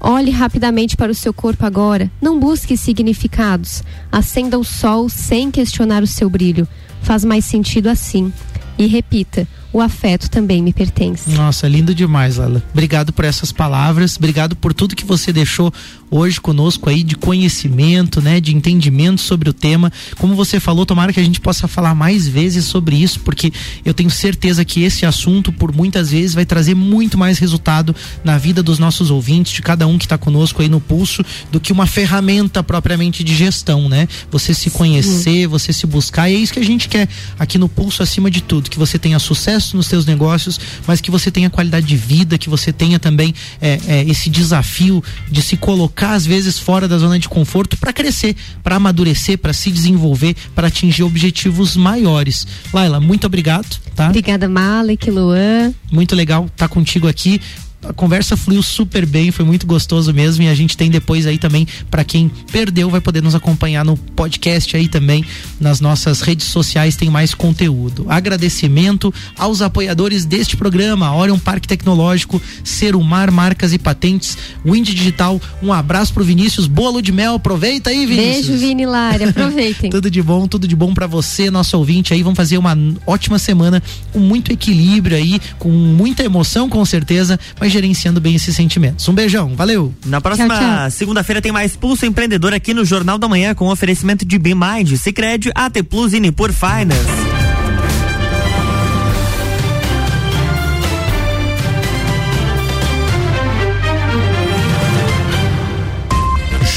Olhe 0.00 0.30
rapidamente 0.30 0.96
para 0.96 1.10
o 1.10 1.14
seu 1.14 1.32
corpo 1.32 1.66
agora. 1.66 2.10
Não 2.20 2.38
busque 2.38 2.76
significados. 2.76 3.82
Acenda 4.12 4.58
o 4.58 4.64
sol 4.64 5.08
sem 5.08 5.50
questionar 5.50 6.02
o 6.02 6.06
seu 6.06 6.30
brilho. 6.30 6.68
Faz 7.02 7.24
mais 7.24 7.44
sentido 7.44 7.88
assim. 7.88 8.32
E 8.78 8.86
repita: 8.86 9.46
o 9.78 9.80
afeto 9.80 10.28
também 10.28 10.60
me 10.62 10.72
pertence. 10.72 11.30
Nossa, 11.30 11.68
lindo 11.68 11.94
demais, 11.94 12.36
Lala. 12.36 12.62
Obrigado 12.72 13.12
por 13.12 13.24
essas 13.24 13.52
palavras, 13.52 14.16
obrigado 14.16 14.56
por 14.56 14.74
tudo 14.74 14.96
que 14.96 15.04
você 15.04 15.32
deixou 15.32 15.72
hoje 16.10 16.40
conosco 16.40 16.88
aí 16.88 17.02
de 17.02 17.14
conhecimento, 17.14 18.20
né, 18.20 18.40
de 18.40 18.54
entendimento 18.54 19.20
sobre 19.20 19.50
o 19.50 19.52
tema. 19.52 19.92
Como 20.16 20.34
você 20.34 20.58
falou, 20.58 20.86
tomara 20.86 21.12
que 21.12 21.20
a 21.20 21.24
gente 21.24 21.40
possa 21.40 21.68
falar 21.68 21.94
mais 21.94 22.26
vezes 22.26 22.64
sobre 22.64 22.96
isso, 22.96 23.20
porque 23.20 23.52
eu 23.84 23.92
tenho 23.92 24.10
certeza 24.10 24.64
que 24.64 24.82
esse 24.82 25.04
assunto, 25.04 25.52
por 25.52 25.74
muitas 25.74 26.10
vezes, 26.10 26.34
vai 26.34 26.46
trazer 26.46 26.74
muito 26.74 27.18
mais 27.18 27.38
resultado 27.38 27.94
na 28.24 28.38
vida 28.38 28.62
dos 28.62 28.78
nossos 28.78 29.10
ouvintes, 29.10 29.52
de 29.52 29.62
cada 29.62 29.86
um 29.86 29.98
que 29.98 30.06
está 30.06 30.16
conosco 30.16 30.62
aí 30.62 30.68
no 30.68 30.80
pulso, 30.80 31.22
do 31.52 31.60
que 31.60 31.72
uma 31.72 31.86
ferramenta 31.86 32.62
propriamente 32.62 33.22
de 33.22 33.34
gestão, 33.34 33.88
né? 33.88 34.08
Você 34.30 34.54
se 34.54 34.70
conhecer, 34.70 35.46
você 35.46 35.72
se 35.72 35.86
buscar, 35.86 36.30
e 36.30 36.34
é 36.34 36.38
isso 36.38 36.52
que 36.52 36.58
a 36.60 36.64
gente 36.64 36.88
quer 36.88 37.08
aqui 37.38 37.58
no 37.58 37.68
pulso 37.68 38.02
acima 38.02 38.30
de 38.30 38.42
tudo, 38.42 38.70
que 38.70 38.78
você 38.78 38.98
tenha 38.98 39.18
sucesso 39.18 39.67
nos 39.76 39.86
seus 39.86 40.06
negócios, 40.06 40.58
mas 40.86 41.00
que 41.00 41.10
você 41.10 41.30
tenha 41.30 41.50
qualidade 41.50 41.86
de 41.86 41.96
vida, 41.96 42.38
que 42.38 42.48
você 42.48 42.72
tenha 42.72 42.98
também 42.98 43.34
é, 43.60 43.78
é, 43.86 44.04
esse 44.04 44.30
desafio 44.30 45.02
de 45.30 45.42
se 45.42 45.56
colocar 45.56 46.12
às 46.12 46.26
vezes 46.26 46.58
fora 46.58 46.88
da 46.88 46.98
zona 46.98 47.18
de 47.18 47.28
conforto 47.28 47.76
para 47.76 47.92
crescer, 47.92 48.36
para 48.62 48.76
amadurecer, 48.76 49.38
para 49.38 49.52
se 49.52 49.70
desenvolver, 49.70 50.34
para 50.54 50.68
atingir 50.68 51.02
objetivos 51.02 51.76
maiores. 51.76 52.46
Laila, 52.72 53.00
muito 53.00 53.26
obrigado, 53.26 53.78
tá? 53.94 54.08
Obrigada, 54.08 54.48
Malek, 54.48 55.10
Luan. 55.10 55.72
Muito 55.90 56.14
legal 56.14 56.46
estar 56.46 56.68
contigo 56.68 57.08
aqui. 57.08 57.40
A 57.80 57.92
conversa 57.92 58.36
fluiu 58.36 58.60
super 58.60 59.06
bem, 59.06 59.30
foi 59.30 59.44
muito 59.44 59.64
gostoso 59.66 60.12
mesmo. 60.12 60.42
E 60.42 60.48
a 60.48 60.54
gente 60.54 60.76
tem 60.76 60.90
depois 60.90 61.26
aí 61.26 61.38
também, 61.38 61.66
para 61.88 62.02
quem 62.02 62.30
perdeu, 62.50 62.90
vai 62.90 63.00
poder 63.00 63.22
nos 63.22 63.36
acompanhar 63.36 63.84
no 63.84 63.96
podcast 63.96 64.76
aí 64.76 64.88
também, 64.88 65.24
nas 65.60 65.80
nossas 65.80 66.20
redes 66.20 66.46
sociais, 66.46 66.96
tem 66.96 67.08
mais 67.08 67.34
conteúdo. 67.34 68.04
Agradecimento 68.08 69.14
aos 69.36 69.62
apoiadores 69.62 70.24
deste 70.24 70.56
programa: 70.56 71.14
Orion 71.14 71.38
Parque 71.38 71.68
Tecnológico, 71.68 72.42
Serumar 72.64 73.30
Marcas 73.30 73.72
e 73.72 73.78
Patentes, 73.78 74.36
Wind 74.64 74.88
Digital. 74.88 75.40
Um 75.62 75.72
abraço 75.72 76.12
pro 76.12 76.24
Vinícius, 76.24 76.66
bolo 76.66 77.00
de 77.00 77.12
mel. 77.12 77.34
Aproveita 77.34 77.90
aí, 77.90 78.04
Vinícius. 78.04 78.46
Beijo, 78.46 78.58
Vini 78.58 78.86
Lara. 78.86 79.30
Aproveitem. 79.30 79.88
tudo 79.90 80.10
de 80.10 80.20
bom, 80.20 80.48
tudo 80.48 80.66
de 80.66 80.74
bom 80.74 80.92
para 80.92 81.06
você, 81.06 81.48
nosso 81.48 81.78
ouvinte 81.78 82.12
aí. 82.12 82.24
Vamos 82.24 82.36
fazer 82.36 82.58
uma 82.58 82.76
ótima 83.06 83.38
semana 83.38 83.80
com 84.12 84.18
muito 84.18 84.52
equilíbrio 84.52 85.16
aí, 85.16 85.40
com 85.58 85.68
muita 85.68 86.24
emoção 86.24 86.68
com 86.68 86.84
certeza, 86.84 87.38
mas 87.60 87.67
gerenciando 87.68 88.20
bem 88.20 88.34
esses 88.34 88.54
sentimentos. 88.54 89.08
Um 89.08 89.14
beijão, 89.14 89.54
valeu. 89.54 89.94
Na 90.06 90.20
próxima 90.20 90.88
segunda-feira 90.90 91.40
tem 91.42 91.52
mais 91.52 91.76
Pulso 91.76 92.06
Empreendedor 92.06 92.52
aqui 92.52 92.72
no 92.74 92.84
Jornal 92.84 93.18
da 93.18 93.28
Manhã 93.28 93.54
com 93.54 93.68
oferecimento 93.68 94.24
de 94.24 94.38
Bmind, 94.38 94.96
Cicred, 94.96 95.50
AT 95.54 95.82
Plus 95.88 96.12
e 96.12 96.20
Nipur 96.20 96.52
Finance. 96.52 97.28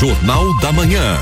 Jornal 0.01 0.59
da 0.59 0.71
Manhã. 0.71 1.15